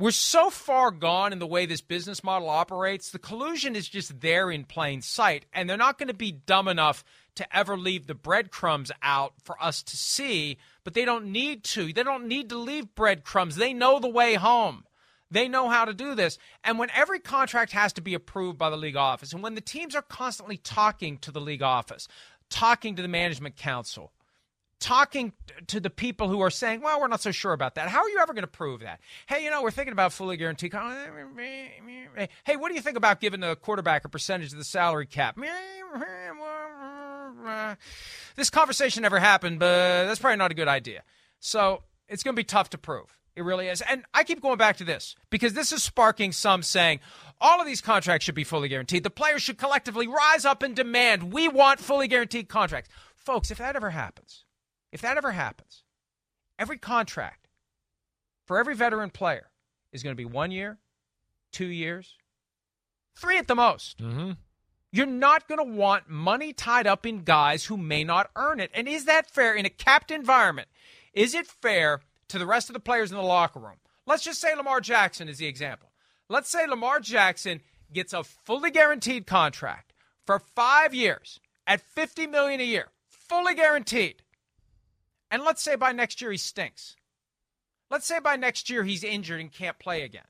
we're 0.00 0.10
so 0.10 0.48
far 0.48 0.90
gone 0.90 1.30
in 1.30 1.38
the 1.38 1.46
way 1.46 1.66
this 1.66 1.82
business 1.82 2.24
model 2.24 2.48
operates. 2.48 3.10
The 3.10 3.18
collusion 3.18 3.76
is 3.76 3.86
just 3.86 4.20
there 4.22 4.50
in 4.50 4.64
plain 4.64 5.02
sight, 5.02 5.44
and 5.52 5.68
they're 5.68 5.76
not 5.76 5.98
going 5.98 6.08
to 6.08 6.14
be 6.14 6.32
dumb 6.32 6.68
enough 6.68 7.04
to 7.36 7.56
ever 7.56 7.76
leave 7.76 8.06
the 8.06 8.14
breadcrumbs 8.14 8.92
out 9.02 9.34
for 9.42 9.62
us 9.62 9.82
to 9.82 9.96
see, 9.96 10.58
but 10.84 10.94
they 10.94 11.04
don't 11.04 11.26
need 11.26 11.64
to. 11.64 11.92
They 11.92 12.02
don't 12.02 12.26
need 12.26 12.48
to 12.50 12.58
leave 12.58 12.94
breadcrumbs. 12.94 13.56
They 13.56 13.72
know 13.72 13.98
the 13.98 14.08
way 14.08 14.34
home. 14.34 14.84
They 15.30 15.46
know 15.46 15.68
how 15.68 15.84
to 15.84 15.94
do 15.94 16.14
this. 16.14 16.38
And 16.64 16.78
when 16.78 16.90
every 16.90 17.20
contract 17.20 17.72
has 17.72 17.92
to 17.94 18.00
be 18.00 18.14
approved 18.14 18.58
by 18.58 18.70
the 18.70 18.76
league 18.76 18.96
office, 18.96 19.32
and 19.32 19.42
when 19.42 19.54
the 19.54 19.60
teams 19.60 19.94
are 19.94 20.02
constantly 20.02 20.56
talking 20.56 21.18
to 21.18 21.30
the 21.30 21.40
league 21.40 21.62
office, 21.62 22.08
talking 22.48 22.96
to 22.96 23.02
the 23.02 23.08
management 23.08 23.56
council, 23.56 24.12
talking 24.80 25.32
to 25.68 25.78
the 25.78 25.90
people 25.90 26.28
who 26.28 26.40
are 26.40 26.50
saying, 26.50 26.80
well, 26.80 27.00
we're 27.00 27.06
not 27.06 27.20
so 27.20 27.30
sure 27.30 27.52
about 27.52 27.76
that. 27.76 27.88
How 27.88 28.00
are 28.00 28.08
you 28.08 28.18
ever 28.18 28.32
going 28.32 28.42
to 28.42 28.48
prove 28.48 28.80
that? 28.80 28.98
Hey, 29.28 29.44
you 29.44 29.50
know, 29.50 29.62
we're 29.62 29.70
thinking 29.70 29.92
about 29.92 30.12
fully 30.12 30.36
guaranteed. 30.36 30.72
Hey, 30.72 32.56
what 32.56 32.70
do 32.70 32.74
you 32.74 32.80
think 32.80 32.96
about 32.96 33.20
giving 33.20 33.40
the 33.40 33.54
quarterback 33.56 34.04
a 34.04 34.08
percentage 34.08 34.52
of 34.52 34.58
the 34.58 34.64
salary 34.64 35.06
cap? 35.06 35.36
This 38.36 38.50
conversation 38.50 39.02
never 39.02 39.18
happened, 39.18 39.58
but 39.58 40.06
that's 40.06 40.20
probably 40.20 40.36
not 40.36 40.50
a 40.50 40.54
good 40.54 40.68
idea. 40.68 41.02
So 41.40 41.82
it's 42.08 42.22
going 42.22 42.34
to 42.34 42.40
be 42.40 42.44
tough 42.44 42.70
to 42.70 42.78
prove. 42.78 43.16
It 43.36 43.42
really 43.42 43.68
is. 43.68 43.80
And 43.80 44.04
I 44.12 44.24
keep 44.24 44.42
going 44.42 44.58
back 44.58 44.76
to 44.78 44.84
this 44.84 45.14
because 45.30 45.54
this 45.54 45.72
is 45.72 45.82
sparking 45.82 46.32
some 46.32 46.62
saying 46.62 47.00
all 47.40 47.60
of 47.60 47.66
these 47.66 47.80
contracts 47.80 48.24
should 48.24 48.34
be 48.34 48.44
fully 48.44 48.68
guaranteed. 48.68 49.02
The 49.02 49.10
players 49.10 49.42
should 49.42 49.56
collectively 49.56 50.06
rise 50.06 50.44
up 50.44 50.62
and 50.62 50.74
demand 50.74 51.32
we 51.32 51.48
want 51.48 51.80
fully 51.80 52.08
guaranteed 52.08 52.48
contracts. 52.48 52.90
Folks, 53.14 53.50
if 53.50 53.58
that 53.58 53.76
ever 53.76 53.90
happens, 53.90 54.44
if 54.92 55.00
that 55.00 55.16
ever 55.16 55.30
happens, 55.32 55.84
every 56.58 56.76
contract 56.76 57.48
for 58.46 58.58
every 58.58 58.74
veteran 58.74 59.10
player 59.10 59.50
is 59.92 60.02
going 60.02 60.12
to 60.12 60.20
be 60.20 60.24
one 60.24 60.50
year, 60.50 60.78
two 61.52 61.66
years, 61.66 62.16
three 63.14 63.38
at 63.38 63.46
the 63.46 63.54
most. 63.54 63.98
Mm-hmm. 63.98 64.32
You're 64.92 65.06
not 65.06 65.46
going 65.46 65.58
to 65.58 65.76
want 65.76 66.08
money 66.08 66.52
tied 66.52 66.86
up 66.86 67.06
in 67.06 67.22
guys 67.22 67.66
who 67.66 67.76
may 67.76 68.02
not 68.02 68.30
earn 68.34 68.58
it. 68.58 68.70
And 68.74 68.88
is 68.88 69.04
that 69.04 69.30
fair 69.30 69.54
in 69.54 69.64
a 69.64 69.70
capped 69.70 70.10
environment? 70.10 70.68
Is 71.12 71.34
it 71.34 71.46
fair 71.46 72.00
to 72.28 72.38
the 72.38 72.46
rest 72.46 72.68
of 72.68 72.74
the 72.74 72.80
players 72.80 73.10
in 73.10 73.16
the 73.16 73.22
locker 73.22 73.60
room? 73.60 73.76
Let's 74.06 74.24
just 74.24 74.40
say 74.40 74.54
Lamar 74.54 74.80
Jackson 74.80 75.28
is 75.28 75.38
the 75.38 75.46
example. 75.46 75.90
Let's 76.28 76.50
say 76.50 76.66
Lamar 76.66 77.00
Jackson 77.00 77.60
gets 77.92 78.12
a 78.12 78.24
fully 78.24 78.70
guaranteed 78.70 79.26
contract 79.26 79.92
for 80.26 80.38
five 80.38 80.94
years 80.94 81.40
at 81.66 81.80
50 81.80 82.26
million 82.26 82.60
a 82.60 82.64
year, 82.64 82.88
fully 83.08 83.54
guaranteed. 83.54 84.22
And 85.30 85.44
let's 85.44 85.62
say 85.62 85.76
by 85.76 85.92
next 85.92 86.20
year 86.20 86.32
he 86.32 86.36
stinks. 86.36 86.96
Let's 87.90 88.06
say 88.06 88.18
by 88.18 88.36
next 88.36 88.70
year 88.70 88.84
he's 88.84 89.04
injured 89.04 89.40
and 89.40 89.52
can't 89.52 89.78
play 89.78 90.02
again. 90.02 90.26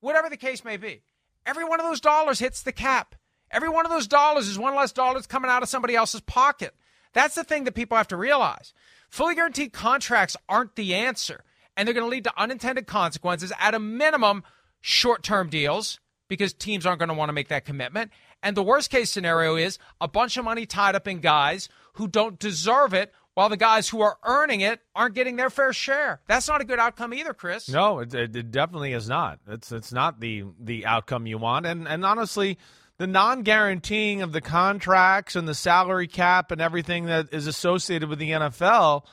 Whatever 0.00 0.28
the 0.28 0.36
case 0.36 0.64
may 0.64 0.76
be, 0.76 1.02
every 1.46 1.64
one 1.64 1.80
of 1.80 1.86
those 1.86 2.00
dollars 2.00 2.38
hits 2.38 2.62
the 2.62 2.72
cap. 2.72 3.14
Every 3.50 3.68
one 3.68 3.84
of 3.86 3.92
those 3.92 4.06
dollars 4.06 4.48
is 4.48 4.58
one 4.58 4.74
less 4.74 4.92
dollars 4.92 5.26
coming 5.26 5.50
out 5.50 5.62
of 5.62 5.68
somebody 5.68 5.94
else's 5.94 6.20
pocket. 6.20 6.74
That's 7.12 7.34
the 7.34 7.44
thing 7.44 7.64
that 7.64 7.74
people 7.74 7.96
have 7.96 8.08
to 8.08 8.16
realize. 8.16 8.74
Fully 9.08 9.34
guaranteed 9.36 9.72
contracts 9.72 10.36
aren't 10.48 10.74
the 10.74 10.94
answer, 10.94 11.44
and 11.76 11.86
they're 11.86 11.94
going 11.94 12.06
to 12.06 12.10
lead 12.10 12.24
to 12.24 12.32
unintended 12.36 12.86
consequences. 12.86 13.52
At 13.60 13.74
a 13.74 13.78
minimum, 13.78 14.42
short 14.80 15.22
term 15.22 15.48
deals 15.48 16.00
because 16.28 16.52
teams 16.52 16.84
aren't 16.84 16.98
going 16.98 17.08
to 17.08 17.14
want 17.14 17.28
to 17.28 17.34
make 17.34 17.48
that 17.48 17.64
commitment. 17.64 18.10
And 18.42 18.56
the 18.56 18.62
worst 18.62 18.90
case 18.90 19.10
scenario 19.10 19.56
is 19.56 19.78
a 20.00 20.08
bunch 20.08 20.36
of 20.36 20.44
money 20.44 20.66
tied 20.66 20.94
up 20.94 21.06
in 21.06 21.20
guys 21.20 21.68
who 21.94 22.08
don't 22.08 22.38
deserve 22.38 22.92
it 22.92 23.12
while 23.34 23.48
the 23.48 23.56
guys 23.56 23.88
who 23.88 24.00
are 24.00 24.18
earning 24.24 24.60
it 24.60 24.80
aren't 24.94 25.14
getting 25.14 25.36
their 25.36 25.50
fair 25.50 25.72
share. 25.72 26.20
That's 26.26 26.48
not 26.48 26.60
a 26.60 26.64
good 26.64 26.78
outcome 26.78 27.14
either, 27.14 27.34
Chris. 27.34 27.68
No, 27.68 28.00
it, 28.00 28.14
it 28.14 28.50
definitely 28.50 28.92
is 28.92 29.08
not. 29.08 29.40
It's 29.48 29.72
it's 29.72 29.92
not 29.92 30.20
the 30.20 30.44
the 30.60 30.86
outcome 30.86 31.26
you 31.26 31.38
want. 31.38 31.66
And 31.66 31.88
and 31.88 32.04
honestly, 32.04 32.58
the 32.98 33.06
non-guaranteeing 33.06 34.22
of 34.22 34.32
the 34.32 34.40
contracts 34.40 35.34
and 35.34 35.48
the 35.48 35.54
salary 35.54 36.06
cap 36.06 36.50
and 36.50 36.60
everything 36.60 37.06
that 37.06 37.32
is 37.32 37.46
associated 37.46 38.08
with 38.08 38.18
the 38.18 38.30
NFL 38.30 39.04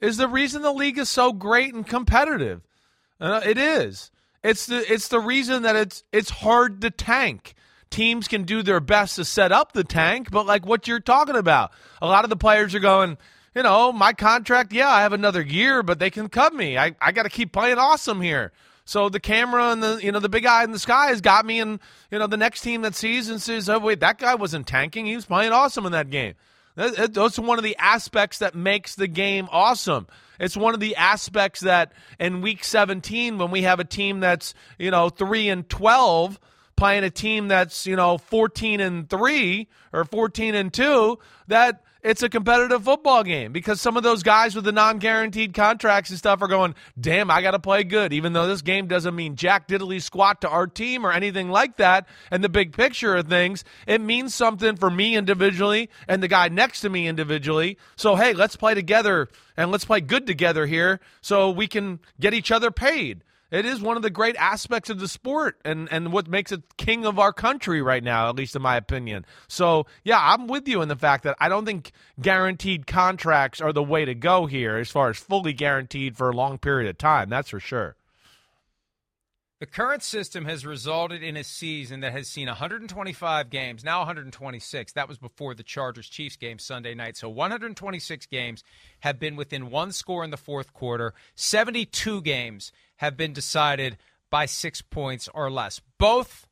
is 0.00 0.16
the 0.16 0.28
reason 0.28 0.62
the 0.62 0.72
league 0.72 0.98
is 0.98 1.10
so 1.10 1.32
great 1.32 1.74
and 1.74 1.86
competitive. 1.86 2.62
Uh, 3.20 3.40
it 3.44 3.58
is. 3.58 4.10
It's 4.42 4.66
the 4.66 4.92
it's 4.92 5.08
the 5.08 5.18
reason 5.18 5.62
that 5.62 5.76
it's 5.76 6.04
it's 6.12 6.30
hard 6.30 6.80
to 6.82 6.90
tank. 6.90 7.54
Teams 7.90 8.28
can 8.28 8.44
do 8.44 8.62
their 8.62 8.80
best 8.80 9.16
to 9.16 9.24
set 9.24 9.52
up 9.52 9.72
the 9.72 9.84
tank, 9.84 10.30
but 10.30 10.46
like 10.46 10.66
what 10.66 10.86
you're 10.86 11.00
talking 11.00 11.36
about, 11.36 11.72
a 12.00 12.06
lot 12.06 12.24
of 12.24 12.30
the 12.30 12.36
players 12.36 12.74
are 12.74 12.80
going, 12.80 13.16
you 13.54 13.62
know, 13.62 13.92
my 13.92 14.12
contract, 14.12 14.72
yeah, 14.72 14.88
I 14.88 15.02
have 15.02 15.12
another 15.12 15.40
year, 15.40 15.82
but 15.82 15.98
they 15.98 16.10
can 16.10 16.28
cut 16.28 16.54
me. 16.54 16.76
I, 16.76 16.94
I 17.00 17.12
got 17.12 17.22
to 17.22 17.30
keep 17.30 17.52
playing 17.52 17.78
awesome 17.78 18.20
here. 18.20 18.52
So 18.86 19.08
the 19.08 19.20
camera 19.20 19.72
and 19.72 19.82
the 19.82 19.98
you 20.00 20.12
know 20.12 20.20
the 20.20 20.28
big 20.28 20.46
eye 20.46 20.64
in 20.64 20.70
the 20.70 20.78
sky 20.78 21.08
has 21.08 21.20
got 21.20 21.44
me, 21.44 21.60
and 21.60 21.80
you 22.10 22.18
know 22.18 22.28
the 22.28 22.36
next 22.36 22.62
team 22.62 22.82
that 22.82 22.94
sees 22.94 23.28
and 23.28 23.42
says, 23.42 23.68
"Oh 23.68 23.80
wait, 23.80 24.00
that 24.00 24.18
guy 24.18 24.36
wasn't 24.36 24.66
tanking; 24.66 25.06
he 25.06 25.16
was 25.16 25.26
playing 25.26 25.52
awesome 25.52 25.84
in 25.84 25.92
that 25.92 26.08
game." 26.08 26.34
That's 26.76 27.38
one 27.38 27.58
of 27.58 27.64
the 27.64 27.76
aspects 27.78 28.38
that 28.38 28.54
makes 28.54 28.94
the 28.94 29.08
game 29.08 29.48
awesome. 29.50 30.06
It's 30.38 30.56
one 30.56 30.74
of 30.74 30.80
the 30.80 30.94
aspects 30.96 31.60
that 31.60 31.92
in 32.20 32.42
week 32.42 32.62
17, 32.62 33.38
when 33.38 33.50
we 33.50 33.62
have 33.62 33.80
a 33.80 33.84
team 33.84 34.20
that's 34.20 34.54
you 34.78 34.90
know 34.90 35.08
three 35.08 35.48
and 35.48 35.68
12 35.68 36.38
playing 36.76 37.04
a 37.04 37.10
team 37.10 37.48
that's 37.48 37.86
you 37.86 37.96
know 37.96 38.18
14 38.18 38.80
and 38.80 39.10
three 39.10 39.68
or 39.92 40.04
14 40.04 40.54
and 40.54 40.72
two, 40.72 41.18
that 41.48 41.82
it's 42.06 42.22
a 42.22 42.28
competitive 42.28 42.84
football 42.84 43.24
game 43.24 43.50
because 43.50 43.80
some 43.80 43.96
of 43.96 44.04
those 44.04 44.22
guys 44.22 44.54
with 44.54 44.64
the 44.64 44.70
non-guaranteed 44.70 45.52
contracts 45.52 46.08
and 46.10 46.18
stuff 46.18 46.40
are 46.40 46.46
going, 46.46 46.76
damn, 46.98 47.32
I 47.32 47.42
got 47.42 47.50
to 47.50 47.58
play 47.58 47.82
good, 47.82 48.12
even 48.12 48.32
though 48.32 48.46
this 48.46 48.62
game 48.62 48.86
doesn't 48.86 49.16
mean 49.16 49.34
jack 49.34 49.66
diddly 49.66 50.00
squat 50.00 50.42
to 50.42 50.48
our 50.48 50.68
team 50.68 51.04
or 51.04 51.10
anything 51.10 51.50
like 51.50 51.78
that. 51.78 52.06
And 52.30 52.44
the 52.44 52.48
big 52.48 52.72
picture 52.72 53.16
of 53.16 53.26
things, 53.26 53.64
it 53.88 54.00
means 54.00 54.36
something 54.36 54.76
for 54.76 54.88
me 54.88 55.16
individually 55.16 55.90
and 56.06 56.22
the 56.22 56.28
guy 56.28 56.46
next 56.48 56.82
to 56.82 56.88
me 56.88 57.08
individually. 57.08 57.76
So 57.96 58.14
hey, 58.14 58.34
let's 58.34 58.54
play 58.54 58.74
together 58.74 59.28
and 59.56 59.72
let's 59.72 59.84
play 59.84 60.00
good 60.00 60.28
together 60.28 60.66
here 60.66 61.00
so 61.22 61.50
we 61.50 61.66
can 61.66 61.98
get 62.20 62.34
each 62.34 62.52
other 62.52 62.70
paid. 62.70 63.24
It 63.50 63.64
is 63.64 63.80
one 63.80 63.96
of 63.96 64.02
the 64.02 64.10
great 64.10 64.36
aspects 64.36 64.90
of 64.90 64.98
the 64.98 65.06
sport 65.06 65.60
and, 65.64 65.88
and 65.92 66.12
what 66.12 66.28
makes 66.28 66.50
it 66.50 66.76
king 66.76 67.06
of 67.06 67.18
our 67.18 67.32
country 67.32 67.80
right 67.80 68.02
now, 68.02 68.28
at 68.28 68.34
least 68.34 68.56
in 68.56 68.62
my 68.62 68.76
opinion. 68.76 69.24
So, 69.46 69.86
yeah, 70.02 70.18
I'm 70.20 70.48
with 70.48 70.66
you 70.66 70.82
in 70.82 70.88
the 70.88 70.96
fact 70.96 71.24
that 71.24 71.36
I 71.38 71.48
don't 71.48 71.64
think 71.64 71.92
guaranteed 72.20 72.86
contracts 72.86 73.60
are 73.60 73.72
the 73.72 73.82
way 73.82 74.04
to 74.04 74.14
go 74.14 74.46
here 74.46 74.76
as 74.76 74.90
far 74.90 75.10
as 75.10 75.16
fully 75.16 75.52
guaranteed 75.52 76.16
for 76.16 76.28
a 76.28 76.36
long 76.36 76.58
period 76.58 76.90
of 76.90 76.98
time. 76.98 77.28
That's 77.28 77.50
for 77.50 77.60
sure. 77.60 77.96
The 79.58 79.64
current 79.64 80.02
system 80.02 80.44
has 80.44 80.66
resulted 80.66 81.22
in 81.22 81.34
a 81.34 81.42
season 81.42 82.00
that 82.00 82.12
has 82.12 82.28
seen 82.28 82.46
125 82.46 83.48
games, 83.48 83.82
now 83.82 84.00
126. 84.00 84.92
That 84.92 85.08
was 85.08 85.16
before 85.16 85.54
the 85.54 85.62
Chargers 85.62 86.10
Chiefs 86.10 86.36
game 86.36 86.58
Sunday 86.58 86.94
night. 86.94 87.16
So 87.16 87.30
126 87.30 88.26
games 88.26 88.62
have 89.00 89.18
been 89.18 89.34
within 89.34 89.70
one 89.70 89.92
score 89.92 90.24
in 90.24 90.30
the 90.30 90.36
fourth 90.36 90.74
quarter. 90.74 91.14
72 91.36 92.20
games 92.20 92.70
have 92.96 93.16
been 93.16 93.32
decided 93.32 93.96
by 94.30 94.46
six 94.46 94.82
points 94.82 95.28
or 95.32 95.50
less. 95.50 95.80
Both 95.98 96.48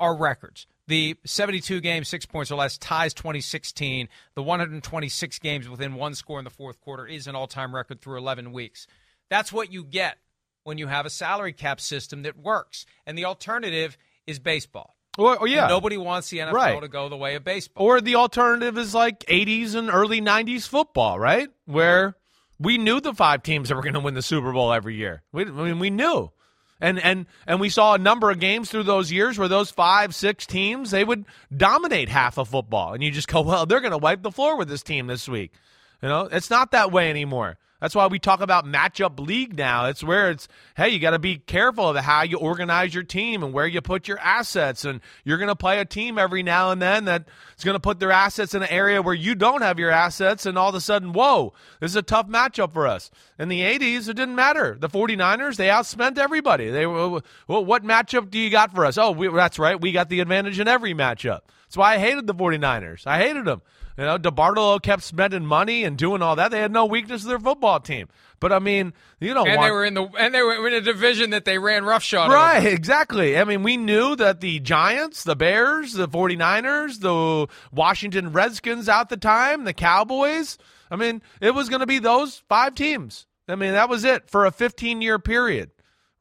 are 0.00 0.16
records. 0.16 0.66
The 0.88 1.16
72 1.24 1.80
games, 1.80 2.08
six 2.08 2.26
points 2.26 2.50
or 2.50 2.56
less, 2.56 2.78
ties 2.78 3.12
2016. 3.14 4.08
The 4.34 4.42
126 4.42 5.38
games 5.40 5.68
within 5.68 5.94
one 5.94 6.14
score 6.14 6.38
in 6.38 6.44
the 6.44 6.50
fourth 6.50 6.80
quarter 6.80 7.06
is 7.06 7.26
an 7.26 7.34
all 7.34 7.48
time 7.48 7.74
record 7.74 8.00
through 8.00 8.18
11 8.18 8.52
weeks. 8.52 8.86
That's 9.28 9.52
what 9.52 9.72
you 9.72 9.82
get 9.82 10.18
when 10.62 10.78
you 10.78 10.86
have 10.86 11.06
a 11.06 11.10
salary 11.10 11.52
cap 11.52 11.80
system 11.80 12.22
that 12.22 12.38
works. 12.38 12.86
And 13.06 13.18
the 13.18 13.24
alternative 13.24 13.96
is 14.26 14.38
baseball. 14.38 14.96
Well, 15.18 15.38
oh, 15.40 15.44
yeah. 15.44 15.62
And 15.62 15.70
nobody 15.70 15.96
wants 15.96 16.30
the 16.30 16.38
NFL 16.38 16.52
right. 16.52 16.80
to 16.80 16.88
go 16.88 17.08
the 17.08 17.16
way 17.16 17.34
of 17.34 17.42
baseball. 17.42 17.84
Or 17.84 18.00
the 18.00 18.16
alternative 18.16 18.76
is 18.78 18.94
like 18.94 19.20
80s 19.20 19.74
and 19.74 19.90
early 19.90 20.20
90s 20.20 20.68
football, 20.68 21.18
right? 21.18 21.48
Where 21.64 22.16
we 22.58 22.78
knew 22.78 23.00
the 23.00 23.14
five 23.14 23.42
teams 23.42 23.68
that 23.68 23.74
were 23.74 23.82
going 23.82 23.94
to 23.94 24.00
win 24.00 24.14
the 24.14 24.22
Super 24.22 24.52
Bowl 24.52 24.72
every 24.72 24.94
year. 24.94 25.22
We, 25.32 25.42
I 25.42 25.50
mean, 25.50 25.78
we 25.78 25.90
knew. 25.90 26.30
And, 26.78 26.98
and 26.98 27.24
and 27.46 27.58
we 27.58 27.70
saw 27.70 27.94
a 27.94 27.98
number 27.98 28.30
of 28.30 28.38
games 28.38 28.70
through 28.70 28.82
those 28.82 29.10
years 29.10 29.38
where 29.38 29.48
those 29.48 29.70
five, 29.70 30.14
six 30.14 30.44
teams, 30.44 30.90
they 30.90 31.04
would 31.04 31.24
dominate 31.56 32.10
half 32.10 32.36
of 32.36 32.48
football. 32.48 32.92
And 32.92 33.02
you 33.02 33.10
just 33.10 33.28
go, 33.28 33.40
well, 33.40 33.64
they're 33.64 33.80
going 33.80 33.92
to 33.92 33.98
wipe 33.98 34.22
the 34.22 34.30
floor 34.30 34.58
with 34.58 34.68
this 34.68 34.82
team 34.82 35.06
this 35.06 35.26
week. 35.26 35.52
You 36.02 36.10
know, 36.10 36.28
it's 36.30 36.50
not 36.50 36.72
that 36.72 36.92
way 36.92 37.08
anymore. 37.08 37.56
That's 37.80 37.94
why 37.94 38.06
we 38.06 38.18
talk 38.18 38.40
about 38.40 38.64
matchup 38.64 39.18
league 39.18 39.56
now. 39.56 39.86
It's 39.86 40.02
where 40.02 40.30
it's, 40.30 40.48
hey, 40.76 40.88
you 40.88 40.98
got 40.98 41.10
to 41.10 41.18
be 41.18 41.36
careful 41.36 41.90
of 41.90 41.96
how 41.96 42.22
you 42.22 42.38
organize 42.38 42.94
your 42.94 43.02
team 43.02 43.42
and 43.42 43.52
where 43.52 43.66
you 43.66 43.82
put 43.82 44.08
your 44.08 44.18
assets. 44.18 44.84
And 44.84 45.00
you're 45.24 45.36
going 45.36 45.48
to 45.48 45.56
play 45.56 45.78
a 45.78 45.84
team 45.84 46.18
every 46.18 46.42
now 46.42 46.70
and 46.70 46.80
then 46.80 47.04
that's 47.04 47.64
going 47.64 47.74
to 47.74 47.80
put 47.80 48.00
their 48.00 48.12
assets 48.12 48.54
in 48.54 48.62
an 48.62 48.68
area 48.70 49.02
where 49.02 49.14
you 49.14 49.34
don't 49.34 49.62
have 49.62 49.78
your 49.78 49.90
assets. 49.90 50.46
And 50.46 50.56
all 50.56 50.70
of 50.70 50.74
a 50.74 50.80
sudden, 50.80 51.12
whoa, 51.12 51.52
this 51.80 51.90
is 51.90 51.96
a 51.96 52.02
tough 52.02 52.28
matchup 52.28 52.72
for 52.72 52.86
us. 52.86 53.10
In 53.38 53.48
the 53.48 53.60
80s, 53.60 54.08
it 54.08 54.14
didn't 54.14 54.36
matter. 54.36 54.76
The 54.80 54.88
49ers, 54.88 55.56
they 55.56 55.68
outspent 55.68 56.16
everybody. 56.16 56.70
They 56.70 56.86
well, 56.86 57.22
what 57.46 57.84
matchup 57.84 58.30
do 58.30 58.38
you 58.38 58.48
got 58.48 58.74
for 58.74 58.86
us? 58.86 58.96
Oh, 58.96 59.10
we, 59.10 59.28
that's 59.28 59.58
right. 59.58 59.78
We 59.78 59.92
got 59.92 60.08
the 60.08 60.20
advantage 60.20 60.58
in 60.58 60.68
every 60.68 60.94
matchup. 60.94 61.40
That's 61.66 61.76
why 61.76 61.94
I 61.94 61.98
hated 61.98 62.26
the 62.26 62.34
49ers. 62.34 63.06
I 63.06 63.18
hated 63.18 63.44
them. 63.44 63.60
You 63.96 64.04
know, 64.04 64.18
DeBartolo 64.18 64.82
kept 64.82 65.02
spending 65.02 65.46
money 65.46 65.84
and 65.84 65.96
doing 65.96 66.20
all 66.20 66.36
that. 66.36 66.50
They 66.50 66.60
had 66.60 66.72
no 66.72 66.84
weakness 66.84 67.22
in 67.22 67.28
their 67.28 67.38
football 67.38 67.80
team. 67.80 68.08
But 68.40 68.52
I 68.52 68.58
mean, 68.58 68.92
you 69.20 69.32
know, 69.32 69.44
and 69.46 69.56
want... 69.56 69.66
they 69.66 69.70
were 69.70 69.84
in 69.84 69.94
the 69.94 70.04
and 70.18 70.34
they 70.34 70.42
were 70.42 70.68
in 70.68 70.74
a 70.74 70.82
division 70.82 71.30
that 71.30 71.46
they 71.46 71.58
ran 71.58 71.84
roughshod. 71.84 72.30
Right, 72.30 72.58
over. 72.58 72.68
exactly. 72.68 73.38
I 73.38 73.44
mean, 73.44 73.62
we 73.62 73.78
knew 73.78 74.14
that 74.16 74.40
the 74.40 74.60
Giants, 74.60 75.24
the 75.24 75.36
Bears, 75.36 75.94
the 75.94 76.08
49ers, 76.08 77.00
the 77.00 77.46
Washington 77.72 78.32
Redskins 78.32 78.88
at 78.88 79.08
the 79.08 79.16
time, 79.16 79.64
the 79.64 79.72
Cowboys. 79.72 80.58
I 80.90 80.96
mean, 80.96 81.22
it 81.40 81.54
was 81.54 81.70
going 81.70 81.80
to 81.80 81.86
be 81.86 81.98
those 81.98 82.42
five 82.48 82.74
teams. 82.74 83.26
I 83.48 83.54
mean, 83.54 83.72
that 83.72 83.88
was 83.88 84.04
it 84.04 84.28
for 84.28 84.44
a 84.44 84.50
15 84.50 85.00
year 85.00 85.18
period 85.18 85.70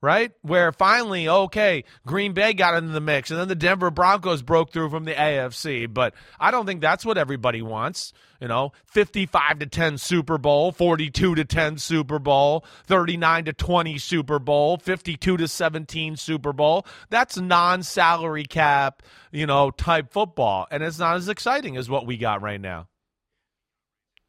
right? 0.01 0.31
Where 0.41 0.71
finally, 0.71 1.27
okay, 1.27 1.83
Green 2.05 2.33
Bay 2.33 2.53
got 2.53 2.75
into 2.75 2.91
the 2.91 3.01
mix, 3.01 3.31
and 3.31 3.39
then 3.39 3.47
the 3.47 3.55
Denver 3.55 3.91
Broncos 3.91 4.41
broke 4.41 4.71
through 4.71 4.89
from 4.89 5.05
the 5.05 5.13
AFC. 5.13 5.91
But 5.91 6.13
I 6.39 6.51
don't 6.51 6.65
think 6.65 6.81
that's 6.81 7.05
what 7.05 7.17
everybody 7.17 7.61
wants. 7.61 8.13
You 8.41 8.49
know, 8.49 8.73
55 8.85 9.59
to 9.59 9.65
10 9.65 9.97
Super 9.97 10.37
Bowl, 10.37 10.71
42 10.71 11.35
to 11.35 11.45
10 11.45 11.77
Super 11.77 12.19
Bowl, 12.19 12.65
39 12.85 13.45
to 13.45 13.53
20 13.53 13.97
Super 13.97 14.39
Bowl, 14.39 14.77
52 14.77 15.37
to 15.37 15.47
17 15.47 16.17
Super 16.17 16.53
Bowl. 16.53 16.85
That's 17.09 17.37
non 17.37 17.81
salary 17.81 18.43
cap, 18.43 19.01
you 19.31 19.47
know, 19.47 19.71
type 19.71 20.11
football. 20.11 20.67
And 20.69 20.83
it's 20.83 20.99
not 20.99 21.15
as 21.15 21.29
exciting 21.29 21.77
as 21.77 21.89
what 21.89 22.05
we 22.05 22.17
got 22.17 22.41
right 22.41 22.61
now 22.61 22.87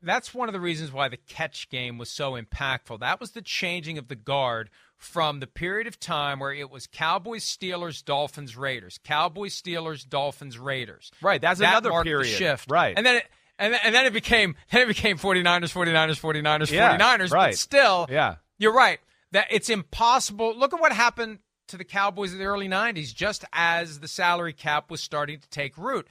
that's 0.03 0.33
one 0.33 0.49
of 0.49 0.53
the 0.53 0.61
reasons 0.61 0.93
why 0.93 1.09
the 1.09 1.17
catch 1.17 1.69
game 1.69 1.99
was 1.99 2.09
so 2.09 2.33
impactful. 2.33 3.01
That 3.01 3.21
was 3.21 3.33
the 3.33 3.43
changing 3.43 3.99
of 3.99 4.09
the 4.09 4.15
guard 4.15 4.71
from 4.97 5.41
the 5.41 5.47
period 5.47 5.87
of 5.87 6.01
time 6.01 6.39
where 6.39 6.53
it 6.53 6.71
was 6.71 6.87
Cowboys, 6.87 7.45
Steelers, 7.45 8.05
Dolphins, 8.05 8.57
Raiders, 8.57 8.99
Cowboys, 9.05 9.61
Steelers, 9.61 10.09
Dolphins, 10.09 10.59
Raiders. 10.59 11.11
Right, 11.21 11.41
that's 11.41 11.61
that 11.61 11.83
another 11.85 12.03
period. 12.03 12.31
shift. 12.31 12.71
Right. 12.71 12.95
And 12.97 13.05
then 13.05 13.17
it, 13.17 13.25
and, 13.59 13.75
and 13.85 13.95
then 13.95 14.07
it 14.07 14.13
became 14.13 14.57
then 14.71 14.83
it 14.83 14.89
became 14.89 15.19
49ers, 15.19 15.73
49ers, 15.73 16.21
49ers, 16.21 16.71
yeah, 16.71 16.97
49ers, 16.99 17.33
right. 17.33 17.51
but 17.51 17.59
still 17.59 18.07
Yeah. 18.09 18.37
You're 18.59 18.75
right. 18.75 19.01
That 19.33 19.49
it's 19.51 19.69
impossible. 19.69 20.57
Look 20.57 20.73
at 20.73 20.81
what 20.81 20.93
happened 20.93 21.41
to 21.69 21.77
the 21.77 21.85
Cowboys 21.85 22.33
in 22.33 22.39
the 22.39 22.45
early 22.45 22.69
90s 22.69 23.15
just 23.15 23.45
as 23.53 24.01
the 24.01 24.09
salary 24.09 24.53
cap 24.53 24.91
was 24.91 25.03
starting 25.03 25.41
to 25.41 25.49
take 25.49 25.77
root 25.77 26.07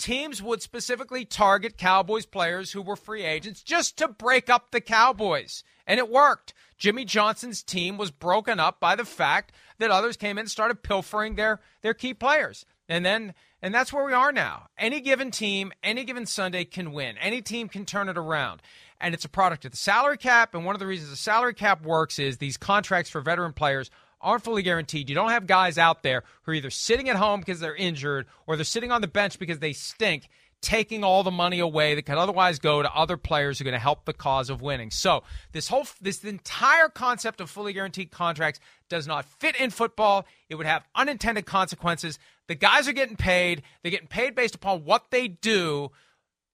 teams 0.00 0.42
would 0.42 0.62
specifically 0.62 1.24
target 1.24 1.76
Cowboys 1.76 2.26
players 2.26 2.72
who 2.72 2.82
were 2.82 2.96
free 2.96 3.22
agents 3.22 3.62
just 3.62 3.98
to 3.98 4.08
break 4.08 4.48
up 4.48 4.70
the 4.70 4.80
Cowboys. 4.80 5.62
And 5.86 5.98
it 5.98 6.08
worked. 6.08 6.54
Jimmy 6.80 7.04
Johnson's 7.04 7.62
team 7.62 7.96
was 7.96 8.10
broken 8.10 8.58
up 8.58 8.80
by 8.80 8.96
the 8.96 9.04
fact 9.04 9.52
that 9.78 9.92
others 9.92 10.16
came 10.16 10.38
in 10.38 10.42
and 10.42 10.50
started 10.50 10.82
pilfering 10.82 11.36
their, 11.36 11.60
their 11.82 11.94
key 11.94 12.14
players. 12.14 12.66
And 12.88 13.04
then 13.04 13.34
and 13.62 13.74
that's 13.74 13.92
where 13.92 14.06
we 14.06 14.14
are 14.14 14.32
now. 14.32 14.68
Any 14.78 15.00
given 15.00 15.30
team, 15.30 15.72
any 15.82 16.04
given 16.04 16.24
Sunday 16.24 16.64
can 16.64 16.92
win. 16.92 17.18
Any 17.18 17.42
team 17.42 17.68
can 17.68 17.84
turn 17.84 18.08
it 18.08 18.16
around. 18.16 18.62
And 19.00 19.14
it's 19.14 19.24
a 19.24 19.28
product 19.28 19.64
of 19.66 19.72
the 19.72 19.76
salary 19.76 20.16
cap. 20.16 20.54
And 20.54 20.64
one 20.64 20.74
of 20.74 20.80
the 20.80 20.86
reasons 20.86 21.10
the 21.10 21.16
salary 21.16 21.54
cap 21.54 21.82
works 21.84 22.18
is 22.18 22.38
these 22.38 22.56
contracts 22.56 23.10
for 23.10 23.20
veteran 23.20 23.52
players 23.52 23.90
aren't 24.20 24.44
fully 24.44 24.62
guaranteed. 24.62 25.08
You 25.08 25.14
don't 25.14 25.30
have 25.30 25.46
guys 25.46 25.78
out 25.78 26.02
there 26.02 26.24
who 26.42 26.52
are 26.52 26.54
either 26.54 26.70
sitting 26.70 27.08
at 27.08 27.16
home 27.16 27.40
because 27.40 27.60
they're 27.60 27.76
injured 27.76 28.26
or 28.46 28.56
they're 28.56 28.64
sitting 28.64 28.92
on 28.92 29.02
the 29.02 29.08
bench 29.08 29.38
because 29.38 29.58
they 29.58 29.72
stink 29.72 30.28
taking 30.62 31.02
all 31.02 31.22
the 31.22 31.30
money 31.30 31.58
away 31.58 31.94
that 31.94 32.02
could 32.02 32.18
otherwise 32.18 32.58
go 32.58 32.82
to 32.82 32.94
other 32.94 33.16
players 33.16 33.58
who 33.58 33.62
are 33.62 33.64
going 33.64 33.72
to 33.72 33.78
help 33.78 34.04
the 34.04 34.12
cause 34.12 34.50
of 34.50 34.60
winning. 34.60 34.90
So 34.90 35.22
this 35.52 35.68
whole 35.68 35.86
this 36.00 36.22
entire 36.24 36.88
concept 36.88 37.40
of 37.40 37.48
fully 37.48 37.72
guaranteed 37.72 38.10
contracts 38.10 38.60
does 38.88 39.06
not 39.06 39.24
fit 39.24 39.56
in 39.56 39.70
football. 39.70 40.26
It 40.48 40.56
would 40.56 40.66
have 40.66 40.84
unintended 40.94 41.46
consequences. 41.46 42.18
The 42.48 42.54
guys 42.54 42.88
are 42.88 42.92
getting 42.92 43.16
paid. 43.16 43.62
They're 43.82 43.90
getting 43.92 44.08
paid 44.08 44.34
based 44.34 44.54
upon 44.54 44.84
what 44.84 45.10
they 45.10 45.28
do. 45.28 45.90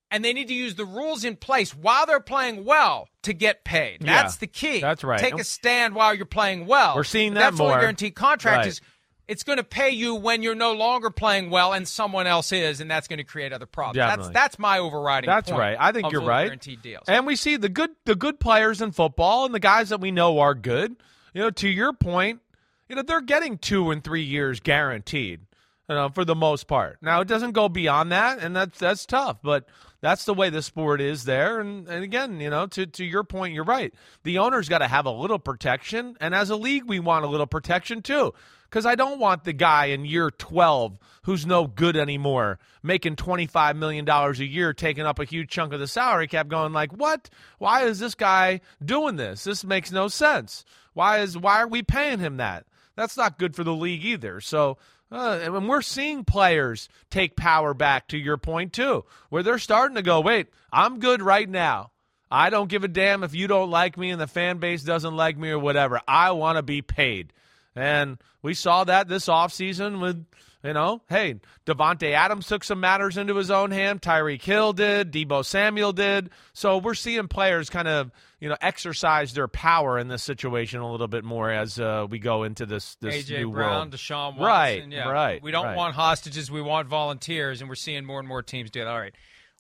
And 0.08 0.24
they 0.24 0.32
need 0.32 0.46
to 0.48 0.54
use 0.54 0.76
the 0.76 0.84
rules 0.84 1.24
in 1.24 1.34
place 1.34 1.74
while 1.74 2.06
they're 2.06 2.20
playing 2.20 2.64
well 2.64 3.08
to 3.24 3.32
get 3.32 3.64
paid. 3.64 4.02
That's 4.02 4.36
Yeah, 4.36 4.38
the 4.38 4.46
key. 4.46 4.80
that's 4.80 5.02
right. 5.02 5.18
Take 5.18 5.34
a 5.34 5.42
stand 5.42 5.96
while 5.96 6.14
you're 6.14 6.26
playing 6.26 6.66
well. 6.66 6.94
We're 6.94 7.02
seeing 7.02 7.34
that 7.34 7.50
that 7.50 7.56
fully 7.56 7.70
more. 7.70 7.80
guaranteed 7.80 8.14
contract 8.14 8.58
Right. 8.58 8.66
is 8.68 8.80
it's 9.28 9.42
going 9.42 9.58
to 9.58 9.64
pay 9.64 9.90
you 9.90 10.14
when 10.14 10.42
you're 10.42 10.54
no 10.54 10.72
longer 10.72 11.10
playing 11.10 11.50
well 11.50 11.72
and 11.72 11.86
someone 11.86 12.26
else 12.26 12.52
is, 12.52 12.80
and 12.80 12.90
that's 12.90 13.08
going 13.08 13.18
to 13.18 13.24
create 13.24 13.52
other 13.52 13.66
problems. 13.66 13.96
Definitely. 13.96 14.32
That's 14.32 14.44
that's 14.44 14.58
my 14.58 14.78
overriding. 14.78 15.28
That's 15.28 15.50
right. 15.50 15.76
I 15.78 15.92
think 15.92 16.12
you're 16.12 16.22
right. 16.22 16.44
Guaranteed 16.44 16.82
deals. 16.82 17.04
And 17.08 17.26
we 17.26 17.36
see 17.36 17.56
the 17.56 17.68
good 17.68 17.90
the 18.04 18.14
good 18.14 18.38
players 18.38 18.80
in 18.80 18.92
football 18.92 19.44
and 19.44 19.54
the 19.54 19.60
guys 19.60 19.88
that 19.88 20.00
we 20.00 20.10
know 20.10 20.38
are 20.38 20.54
good. 20.54 20.96
You 21.34 21.42
know, 21.42 21.50
to 21.50 21.68
your 21.68 21.92
point, 21.92 22.40
you 22.88 22.96
know, 22.96 23.02
they're 23.02 23.20
getting 23.20 23.58
two 23.58 23.90
and 23.90 24.02
three 24.02 24.22
years 24.22 24.60
guaranteed. 24.60 25.40
You 25.88 25.94
know, 25.94 26.08
for 26.08 26.24
the 26.24 26.34
most 26.34 26.66
part. 26.66 26.98
Now 27.00 27.20
it 27.20 27.28
doesn't 27.28 27.52
go 27.52 27.68
beyond 27.68 28.10
that, 28.10 28.40
and 28.40 28.56
that's 28.56 28.78
that's 28.78 29.06
tough. 29.06 29.38
But 29.42 29.68
that's 30.00 30.24
the 30.24 30.34
way 30.34 30.50
the 30.50 30.62
sport 30.62 31.00
is 31.00 31.24
there. 31.24 31.60
And 31.60 31.88
and 31.88 32.02
again, 32.02 32.40
you 32.40 32.50
know, 32.50 32.66
to 32.68 32.86
to 32.86 33.04
your 33.04 33.22
point, 33.22 33.54
you're 33.54 33.64
right. 33.64 33.94
The 34.24 34.38
owner's 34.38 34.68
got 34.68 34.78
to 34.78 34.88
have 34.88 35.06
a 35.06 35.10
little 35.12 35.38
protection, 35.38 36.16
and 36.20 36.34
as 36.34 36.50
a 36.50 36.56
league, 36.56 36.84
we 36.88 36.98
want 36.98 37.24
a 37.24 37.28
little 37.28 37.46
protection 37.46 38.02
too. 38.02 38.34
Because 38.68 38.86
I 38.86 38.94
don't 38.94 39.18
want 39.18 39.44
the 39.44 39.52
guy 39.52 39.86
in 39.86 40.04
year 40.04 40.30
12 40.30 40.98
who's 41.22 41.46
no 41.46 41.66
good 41.66 41.96
anymore, 41.96 42.58
making 42.82 43.16
$25 43.16 43.76
million 43.76 44.08
a 44.08 44.32
year, 44.44 44.72
taking 44.72 45.04
up 45.04 45.18
a 45.18 45.24
huge 45.24 45.48
chunk 45.48 45.72
of 45.72 45.80
the 45.80 45.86
salary 45.86 46.28
cap, 46.28 46.48
going 46.48 46.72
like, 46.72 46.92
what? 46.92 47.30
Why 47.58 47.84
is 47.84 47.98
this 47.98 48.14
guy 48.14 48.60
doing 48.84 49.16
this? 49.16 49.44
This 49.44 49.64
makes 49.64 49.90
no 49.90 50.08
sense. 50.08 50.64
Why 50.94 51.18
is 51.18 51.36
why 51.36 51.60
are 51.60 51.68
we 51.68 51.82
paying 51.82 52.20
him 52.20 52.38
that? 52.38 52.66
That's 52.94 53.16
not 53.16 53.38
good 53.38 53.54
for 53.54 53.64
the 53.64 53.74
league 53.74 54.04
either. 54.04 54.40
So 54.40 54.78
uh, 55.10 55.38
and 55.42 55.68
we're 55.68 55.82
seeing 55.82 56.24
players 56.24 56.88
take 57.10 57.36
power 57.36 57.74
back, 57.74 58.08
to 58.08 58.18
your 58.18 58.36
point 58.36 58.72
too, 58.72 59.04
where 59.28 59.42
they're 59.42 59.58
starting 59.58 59.94
to 59.94 60.02
go, 60.02 60.20
wait, 60.20 60.48
I'm 60.72 60.98
good 60.98 61.22
right 61.22 61.48
now. 61.48 61.92
I 62.30 62.50
don't 62.50 62.68
give 62.68 62.82
a 62.82 62.88
damn 62.88 63.22
if 63.22 63.34
you 63.34 63.46
don't 63.46 63.70
like 63.70 63.96
me 63.96 64.10
and 64.10 64.20
the 64.20 64.26
fan 64.26 64.58
base 64.58 64.82
doesn't 64.82 65.16
like 65.16 65.38
me 65.38 65.50
or 65.50 65.60
whatever. 65.60 66.00
I 66.08 66.32
want 66.32 66.56
to 66.56 66.62
be 66.62 66.82
paid. 66.82 67.32
And 67.76 68.18
we 68.46 68.54
saw 68.54 68.84
that 68.84 69.08
this 69.08 69.26
offseason 69.26 70.00
with, 70.00 70.24
you 70.62 70.72
know, 70.72 71.02
hey, 71.08 71.40
Davante 71.66 72.12
Adams 72.12 72.46
took 72.46 72.62
some 72.62 72.78
matters 72.78 73.16
into 73.16 73.34
his 73.34 73.50
own 73.50 73.72
hand. 73.72 74.00
Tyreek 74.00 74.40
Hill 74.40 74.72
did. 74.72 75.10
Deebo 75.12 75.44
Samuel 75.44 75.92
did. 75.92 76.30
So 76.52 76.78
we're 76.78 76.94
seeing 76.94 77.26
players 77.26 77.68
kind 77.70 77.88
of, 77.88 78.12
you 78.38 78.48
know, 78.48 78.56
exercise 78.60 79.34
their 79.34 79.48
power 79.48 79.98
in 79.98 80.06
this 80.06 80.22
situation 80.22 80.78
a 80.78 80.88
little 80.88 81.08
bit 81.08 81.24
more 81.24 81.50
as 81.50 81.80
uh, 81.80 82.06
we 82.08 82.20
go 82.20 82.44
into 82.44 82.66
this, 82.66 82.94
this 83.00 83.28
AJ 83.28 83.38
new 83.38 83.50
Brown, 83.50 83.78
world. 83.78 83.90
Deshaun 83.94 84.36
Watson. 84.36 84.44
Right, 84.44 84.92
yeah. 84.92 85.10
right, 85.10 85.42
We 85.42 85.50
don't 85.50 85.64
right. 85.66 85.76
want 85.76 85.96
hostages. 85.96 86.48
We 86.48 86.62
want 86.62 86.86
volunteers, 86.86 87.60
and 87.60 87.68
we're 87.68 87.74
seeing 87.74 88.04
more 88.04 88.20
and 88.20 88.28
more 88.28 88.42
teams 88.42 88.70
do 88.70 88.78
that. 88.78 88.88
All 88.88 88.98
right, 88.98 89.14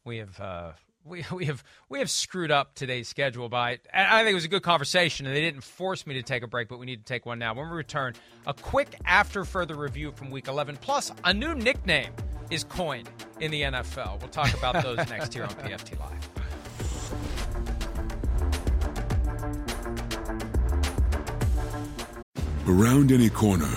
we 0.04 0.18
have 0.18 0.38
uh, 0.38 0.72
we 1.06 1.24
we 1.32 1.46
have 1.46 1.62
we 1.88 1.98
have 2.00 2.10
screwed 2.10 2.50
up 2.50 2.74
today's 2.74 3.08
schedule 3.08 3.48
by. 3.48 3.78
And 3.92 4.08
I 4.08 4.22
think 4.22 4.32
it 4.32 4.34
was 4.34 4.44
a 4.44 4.48
good 4.48 4.62
conversation, 4.62 5.26
and 5.26 5.34
they 5.34 5.40
didn't 5.40 5.62
force 5.62 6.06
me 6.06 6.14
to 6.14 6.22
take 6.22 6.42
a 6.42 6.46
break, 6.46 6.68
but 6.68 6.78
we 6.78 6.86
need 6.86 6.98
to 6.98 7.04
take 7.04 7.26
one 7.26 7.38
now. 7.38 7.54
When 7.54 7.68
we 7.68 7.76
return, 7.76 8.14
a 8.46 8.54
quick 8.54 8.96
after 9.04 9.44
further 9.44 9.74
review 9.74 10.12
from 10.12 10.30
Week 10.30 10.48
11, 10.48 10.78
plus 10.80 11.12
a 11.24 11.32
new 11.32 11.54
nickname 11.54 12.12
is 12.50 12.64
coined 12.64 13.08
in 13.40 13.50
the 13.50 13.62
NFL. 13.62 14.20
We'll 14.20 14.28
talk 14.28 14.54
about 14.54 14.82
those 14.82 14.98
next 15.10 15.34
here 15.34 15.44
on 15.44 15.50
PFT 15.50 15.98
Live. 15.98 16.30
Around 22.68 23.12
any 23.12 23.30
corner, 23.30 23.72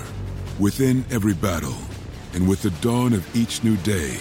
within 0.59 1.05
every 1.11 1.35
battle, 1.35 1.77
and 2.33 2.49
with 2.49 2.63
the 2.63 2.71
dawn 2.81 3.13
of 3.13 3.35
each 3.35 3.63
new 3.63 3.77
day, 3.77 4.17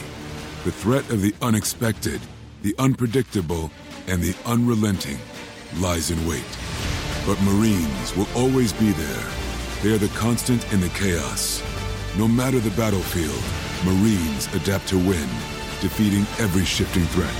the 0.64 0.72
threat 0.72 1.08
of 1.10 1.22
the 1.22 1.34
unexpected, 1.40 2.20
the 2.62 2.74
unpredictable, 2.78 3.70
and 4.06 4.22
the 4.22 4.34
unrelenting 4.46 5.18
lies 5.78 6.10
in 6.10 6.26
wait. 6.26 6.44
But 7.26 7.40
Marines 7.42 8.16
will 8.16 8.28
always 8.34 8.72
be 8.72 8.90
there. 8.92 9.24
They 9.82 9.92
are 9.92 9.98
the 9.98 10.08
constant 10.18 10.72
in 10.72 10.80
the 10.80 10.88
chaos. 10.90 11.62
No 12.16 12.26
matter 12.26 12.58
the 12.58 12.70
battlefield, 12.70 13.42
Marines 13.84 14.52
adapt 14.54 14.88
to 14.88 14.98
win, 14.98 15.28
defeating 15.80 16.26
every 16.40 16.64
shifting 16.64 17.04
threat, 17.06 17.34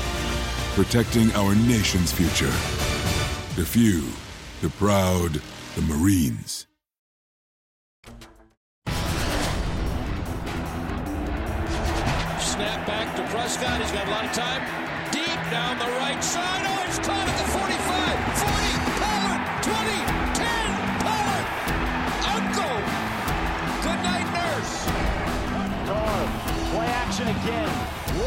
protecting 0.75 1.33
our 1.33 1.55
nation's 1.55 2.13
future. 2.13 2.53
The 3.57 3.67
few, 3.67 4.05
the 4.61 4.71
proud, 4.77 5.41
the 5.75 5.83
Marines. 5.83 6.67
Snap 12.39 12.87
back 12.87 13.17
to 13.17 13.23
Prescott. 13.33 13.81
He's 13.81 13.91
got 13.91 14.07
a 14.07 14.11
lot 14.11 14.25
of 14.25 14.33
time. 14.33 14.88
Deep 15.49 15.57
down 15.57 15.79
the 15.79 15.93
right 15.97 16.23
side. 16.23 16.65
Oh, 16.69 16.85
he's 16.85 16.99
caught 16.99 17.25
at 17.25 17.37
the 17.41 17.49
45, 17.57 17.73
40, 17.73 18.69
Pollard, 19.01 19.41
20, 19.65 19.97
10, 20.37 20.69
Pollard. 21.01 21.47
Uncle. 22.37 22.79
Good 23.81 24.01
night, 24.05 24.29
nurse. 24.29 24.73
Dar, 25.89 26.21
play 26.69 26.89
action 27.01 27.29
again. 27.33 27.73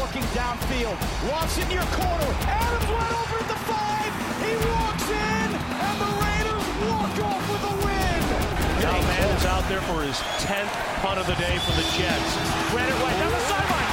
Working 0.02 0.26
downfield. 0.34 0.98
Walks 1.30 1.58
into 1.58 1.74
your 1.78 1.90
corner. 1.94 2.30
Adams 2.42 2.90
went 2.90 3.12
over 3.14 3.36
at 3.38 3.48
the 3.54 3.60
five. 3.70 4.12
He 4.42 4.52
walks 4.66 5.06
in, 5.06 5.48
and 5.54 5.96
the 6.02 6.10
Raiders 6.26 6.66
walk 6.90 7.14
off 7.22 7.44
with 7.46 7.64
a 7.70 7.74
win. 7.86 8.18
Now 8.82 8.98
Mann 8.98 9.30
is 9.36 9.46
out 9.46 9.62
there 9.68 9.82
for 9.82 10.02
his 10.02 10.18
10th 10.42 10.74
punt 11.06 11.20
of 11.20 11.26
the 11.26 11.38
day 11.38 11.54
for 11.62 11.70
the 11.78 11.86
Jets. 11.94 12.30
Ran 12.74 12.88
it 12.90 12.98
right 12.98 13.18
down 13.22 13.30
the 13.30 13.44
sideline 13.46 13.91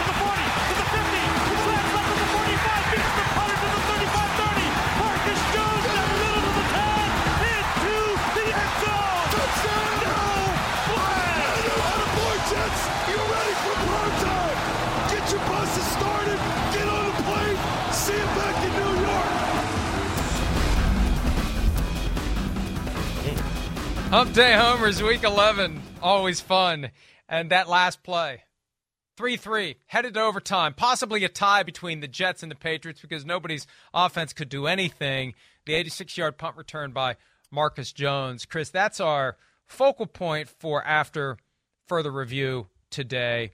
Hump 24.10 24.34
Day 24.34 24.54
Homers, 24.54 25.04
Week 25.04 25.24
11. 25.24 25.80
Always 26.02 26.41
fun. 26.41 26.89
And 27.30 27.52
that 27.52 27.69
last 27.69 28.02
play, 28.02 28.41
3 29.17 29.38
3, 29.38 29.76
headed 29.86 30.15
to 30.15 30.22
overtime. 30.22 30.74
Possibly 30.74 31.24
a 31.24 31.30
tie 31.30 31.62
between 31.62 32.00
the 32.00 32.08
Jets 32.08 32.41
and 32.41 32.52
the 32.52 32.56
Patriots 32.56 33.02
because 33.02 33.24
nobody's 33.24 33.67
offense 33.93 34.34
could 34.34 34.50
do 34.50 34.65
anything. 34.65 35.36
The 35.67 35.76
86 35.76 36.17
yard 36.17 36.39
punt 36.39 36.58
return 36.58 36.91
by 36.91 37.17
Marcus 37.52 37.93
Jones. 37.93 38.45
Chris, 38.45 38.72
that's 38.72 39.00
our 39.00 39.38
focal 39.67 40.08
point 40.08 40.50
for 40.50 40.84
after 40.84 41.38
further 41.88 42.12
review 42.12 42.65
today. 42.89 43.52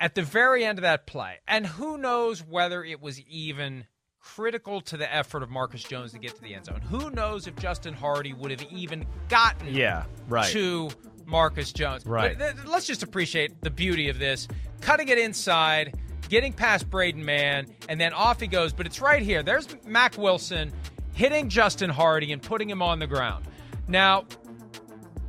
At 0.00 0.16
the 0.16 0.22
very 0.22 0.64
end 0.64 0.78
of 0.78 0.82
that 0.82 1.06
play, 1.06 1.36
and 1.46 1.68
who 1.68 1.96
knows 1.96 2.40
whether 2.44 2.82
it 2.82 3.00
was 3.00 3.20
even 3.20 3.86
critical 4.34 4.80
to 4.80 4.96
the 4.96 5.12
effort 5.14 5.42
of 5.42 5.50
Marcus 5.50 5.82
Jones 5.84 6.12
to 6.12 6.18
get 6.18 6.34
to 6.34 6.42
the 6.42 6.54
end 6.54 6.64
zone. 6.66 6.80
Who 6.90 7.10
knows 7.10 7.46
if 7.46 7.54
Justin 7.56 7.94
Hardy 7.94 8.32
would 8.32 8.50
have 8.50 8.62
even 8.72 9.06
gotten 9.28 9.72
Yeah, 9.72 10.04
right. 10.28 10.50
to 10.50 10.90
Marcus 11.26 11.72
Jones. 11.72 12.04
Right. 12.04 12.36
But 12.38 12.54
th- 12.56 12.66
let's 12.66 12.86
just 12.86 13.02
appreciate 13.02 13.60
the 13.62 13.70
beauty 13.70 14.08
of 14.08 14.18
this. 14.18 14.48
Cutting 14.80 15.08
it 15.08 15.18
inside, 15.18 15.94
getting 16.28 16.52
past 16.52 16.90
Braden 16.90 17.24
Mann, 17.24 17.66
and 17.88 18.00
then 18.00 18.12
off 18.12 18.40
he 18.40 18.46
goes. 18.46 18.72
But 18.72 18.86
it's 18.86 19.00
right 19.00 19.22
here. 19.22 19.42
There's 19.42 19.68
Mack 19.86 20.18
Wilson 20.18 20.72
hitting 21.14 21.48
Justin 21.48 21.88
Hardy 21.90 22.32
and 22.32 22.42
putting 22.42 22.68
him 22.68 22.82
on 22.82 22.98
the 22.98 23.06
ground. 23.06 23.46
Now, 23.88 24.24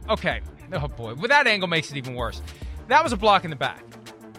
okay. 0.10 0.42
Oh 0.74 0.88
boy. 0.88 1.14
Well, 1.14 1.28
that 1.30 1.48
angle 1.48 1.68
makes 1.70 1.92
it 1.92 1.98
even 1.98 2.16
worse. 2.16 2.42
That 2.88 3.04
was 3.04 3.14
a 3.14 3.18
block 3.18 3.44
in 3.44 3.52
the 3.52 3.56
back. 3.56 3.84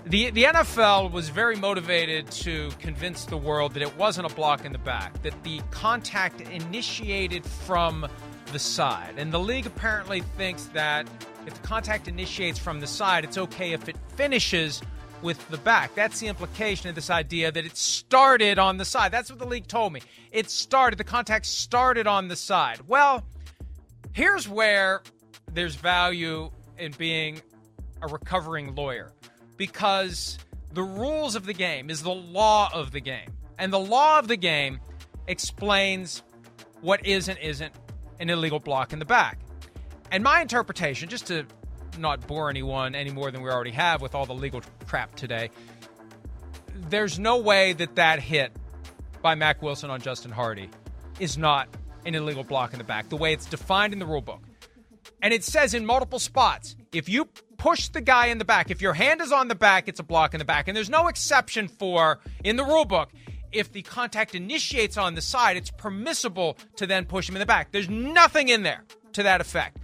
The, 0.07 0.31
the 0.31 0.45
NFL 0.45 1.13
was 1.13 1.29
very 1.29 1.57
motivated 1.57 2.31
to 2.31 2.71
convince 2.79 3.25
the 3.25 3.37
world 3.37 3.75
that 3.75 3.83
it 3.83 3.97
wasn't 3.99 4.31
a 4.31 4.35
block 4.35 4.65
in 4.65 4.73
the 4.73 4.79
back, 4.79 5.21
that 5.23 5.43
the 5.43 5.61
contact 5.71 6.41
initiated 6.41 7.45
from 7.45 8.07
the 8.53 8.59
side. 8.59 9.15
And 9.19 9.33
the 9.33 9.41
league 9.41 9.67
apparently 9.67 10.21
thinks 10.21 10.65
that 10.67 11.07
if 11.47 11.55
the 11.55 11.67
contact 11.67 12.09
initiates 12.09 12.59
from 12.59 12.81
the 12.81 12.87
side, 12.87 13.25
it's 13.25 13.37
okay 13.37 13.73
if 13.73 13.89
it 13.89 13.97
finishes 14.17 14.81
with 15.21 15.47
the 15.51 15.59
back. 15.59 15.95
That's 15.95 16.21
the 16.21 16.29
implication 16.29 16.89
of 16.89 16.95
this 16.95 17.11
idea 17.11 17.51
that 17.51 17.67
it 17.67 17.77
started 17.77 18.59
on 18.59 18.77
the 18.77 18.85
side. 18.85 19.13
That's 19.13 19.31
what 19.31 19.39
the 19.39 19.47
league 19.47 19.67
told 19.67 19.93
me. 19.93 20.01
It 20.31 20.51
started, 20.51 20.99
the 20.99 21.05
contact 21.05 21.47
started 21.47 22.07
on 22.07 22.29
the 22.29 22.37
side. 22.37 22.81
Well, 22.87 23.25
here's 24.13 24.49
where 24.49 25.03
there's 25.53 25.75
value 25.75 26.51
in 26.79 26.93
being 26.93 27.43
a 28.01 28.07
recovering 28.07 28.75
lawyer 28.75 29.13
because 29.59 30.39
the 30.73 30.83
rules 30.83 31.35
of 31.35 31.45
the 31.45 31.53
game 31.53 31.91
is 31.91 32.03
the 32.03 32.15
law 32.15 32.71
of 32.73 32.93
the 32.93 33.01
game. 33.01 33.31
And 33.59 33.71
the 33.71 33.79
law 33.79 34.19
of 34.19 34.29
the 34.29 34.37
game 34.37 34.81
explains 35.27 36.23
what 36.81 37.05
is 37.05 37.29
and 37.29 37.39
isn't 37.41 37.75
an 38.21 38.31
illegal 38.31 38.61
block 38.61 38.95
in 38.95 38.99
the 38.99 39.05
back. 39.05 39.39
And 40.11 40.25
my 40.25 40.41
interpretation, 40.41 41.09
just 41.09 41.27
to 41.27 41.45
not 41.99 42.27
bore 42.27 42.49
anyone 42.49 42.95
any 42.95 43.11
more 43.11 43.31
than 43.31 43.43
we 43.43 43.51
already 43.51 43.73
have 43.73 44.01
with 44.01 44.15
all 44.15 44.25
the 44.25 44.35
legal 44.35 44.63
crap 44.87 45.15
today, 45.17 45.51
there's 46.89 47.19
no 47.19 47.39
way 47.39 47.73
that 47.75 47.97
that 47.97 48.21
hit 48.21 48.53
by 49.21 49.35
Mack 49.35 49.61
Wilson 49.61 49.91
on 49.91 50.01
Justin 50.01 50.31
Hardy 50.31 50.71
is 51.19 51.37
not 51.37 51.69
an 52.07 52.15
illegal 52.15 52.45
block 52.45 52.73
in 52.73 52.79
the 52.79 52.85
back, 52.85 53.09
the 53.09 53.17
way 53.17 53.33
it's 53.33 53.47
defined 53.47 53.93
in 53.93 53.99
the 53.99 54.07
rule 54.07 54.21
book. 54.21 54.41
And 55.21 55.35
it 55.35 55.43
says 55.43 55.75
in 55.75 55.85
multiple 55.85 56.21
spots 56.21 56.77
if 56.93 57.09
you 57.09 57.29
push 57.59 57.89
the 57.89 58.01
guy 58.01 58.27
in 58.27 58.39
the 58.39 58.45
back, 58.45 58.71
if 58.71 58.81
your 58.81 58.95
hand 58.95 59.21
is 59.21 59.33
on 59.33 59.49
the 59.49 59.55
back, 59.55 59.89
it's 59.89 60.01
a 60.01 60.05
block 60.05 60.33
in 60.33 60.39
the 60.39 60.45
back. 60.45 60.69
And 60.69 60.77
there's 60.77 60.89
no 60.89 61.09
exception 61.09 61.69
for, 61.69 62.21
in 62.43 62.57
the 62.57 62.65
rule 62.65 62.85
book, 62.85 63.11
if 63.53 63.73
the 63.73 63.83
contact 63.83 64.35
initiates 64.35 64.97
on 64.97 65.15
the 65.15 65.21
side, 65.21 65.57
it's 65.57 65.71
permissible 65.71 66.57
to 66.77 66.87
then 66.87 67.05
push 67.05 67.29
him 67.29 67.35
in 67.35 67.41
the 67.41 67.47
back. 67.47 67.73
There's 67.73 67.89
nothing 67.89 68.49
in 68.49 68.63
there 68.63 68.85
to 69.13 69.23
that 69.25 69.41
effect. 69.41 69.79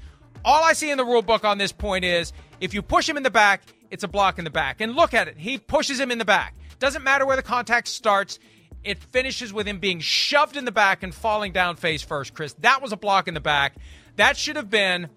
All 0.44 0.62
I 0.62 0.74
see 0.74 0.90
in 0.90 0.98
the 0.98 1.04
rule 1.04 1.22
book 1.22 1.44
on 1.44 1.58
this 1.58 1.72
point 1.72 2.04
is 2.04 2.32
if 2.60 2.74
you 2.74 2.82
push 2.82 3.08
him 3.08 3.16
in 3.16 3.22
the 3.22 3.30
back, 3.30 3.62
it's 3.90 4.04
a 4.04 4.08
block 4.08 4.38
in 4.38 4.44
the 4.44 4.50
back. 4.50 4.80
And 4.80 4.94
look 4.94 5.14
at 5.14 5.28
it. 5.28 5.38
He 5.38 5.58
pushes 5.58 5.98
him 5.98 6.10
in 6.10 6.18
the 6.18 6.24
back. 6.24 6.54
Doesn't 6.78 7.02
matter 7.02 7.24
where 7.24 7.36
the 7.36 7.42
contact 7.42 7.88
starts. 7.88 8.38
It 8.82 8.98
finishes 8.98 9.52
with 9.52 9.66
him 9.66 9.78
being 9.78 10.00
shoved 10.00 10.56
in 10.56 10.66
the 10.66 10.72
back 10.72 11.02
and 11.02 11.14
falling 11.14 11.52
down 11.52 11.76
face 11.76 12.02
first, 12.02 12.34
Chris. 12.34 12.52
That 12.60 12.82
was 12.82 12.92
a 12.92 12.96
block 12.96 13.28
in 13.28 13.34
the 13.34 13.40
back. 13.40 13.76
That 14.16 14.36
should 14.36 14.56
have 14.56 14.68
been 14.68 15.08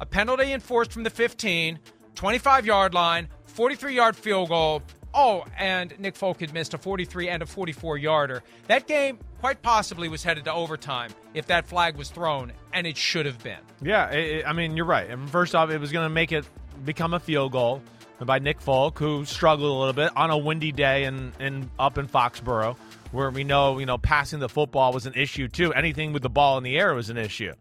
a 0.00 0.06
penalty 0.06 0.52
enforced 0.52 0.92
from 0.92 1.02
the 1.02 1.10
15, 1.10 1.80
25 2.18 2.66
yard 2.66 2.94
line, 2.94 3.28
43 3.46 3.94
yard 3.94 4.16
field 4.16 4.48
goal. 4.48 4.82
Oh, 5.14 5.44
and 5.56 5.98
Nick 6.00 6.16
Folk 6.16 6.40
had 6.40 6.52
missed 6.52 6.74
a 6.74 6.78
43 6.78 7.28
and 7.28 7.44
a 7.44 7.46
44 7.46 7.96
yarder. 7.96 8.42
That 8.66 8.88
game 8.88 9.20
quite 9.38 9.62
possibly 9.62 10.08
was 10.08 10.24
headed 10.24 10.44
to 10.46 10.52
overtime 10.52 11.12
if 11.32 11.46
that 11.46 11.68
flag 11.68 11.96
was 11.96 12.10
thrown, 12.10 12.52
and 12.72 12.88
it 12.88 12.96
should 12.96 13.24
have 13.24 13.40
been. 13.44 13.60
Yeah, 13.80 14.10
it, 14.10 14.44
I 14.44 14.52
mean, 14.52 14.76
you're 14.76 14.84
right. 14.84 15.08
And 15.08 15.30
first 15.30 15.54
off, 15.54 15.70
it 15.70 15.78
was 15.78 15.92
going 15.92 16.06
to 16.06 16.12
make 16.12 16.32
it 16.32 16.44
become 16.84 17.14
a 17.14 17.20
field 17.20 17.52
goal 17.52 17.82
by 18.20 18.40
Nick 18.40 18.60
Folk, 18.60 18.98
who 18.98 19.24
struggled 19.24 19.70
a 19.70 19.78
little 19.78 19.92
bit 19.92 20.10
on 20.16 20.30
a 20.30 20.36
windy 20.36 20.72
day 20.72 21.04
in, 21.04 21.32
in 21.38 21.70
up 21.78 21.98
in 21.98 22.08
Foxborough, 22.08 22.76
where 23.12 23.30
we 23.30 23.44
know 23.44 23.78
you 23.78 23.86
know 23.86 23.96
passing 23.96 24.40
the 24.40 24.48
football 24.48 24.92
was 24.92 25.06
an 25.06 25.14
issue 25.14 25.46
too. 25.46 25.72
Anything 25.72 26.12
with 26.12 26.22
the 26.22 26.30
ball 26.30 26.58
in 26.58 26.64
the 26.64 26.78
air 26.78 26.94
was 26.94 27.10
an 27.10 27.16
issue. 27.16 27.54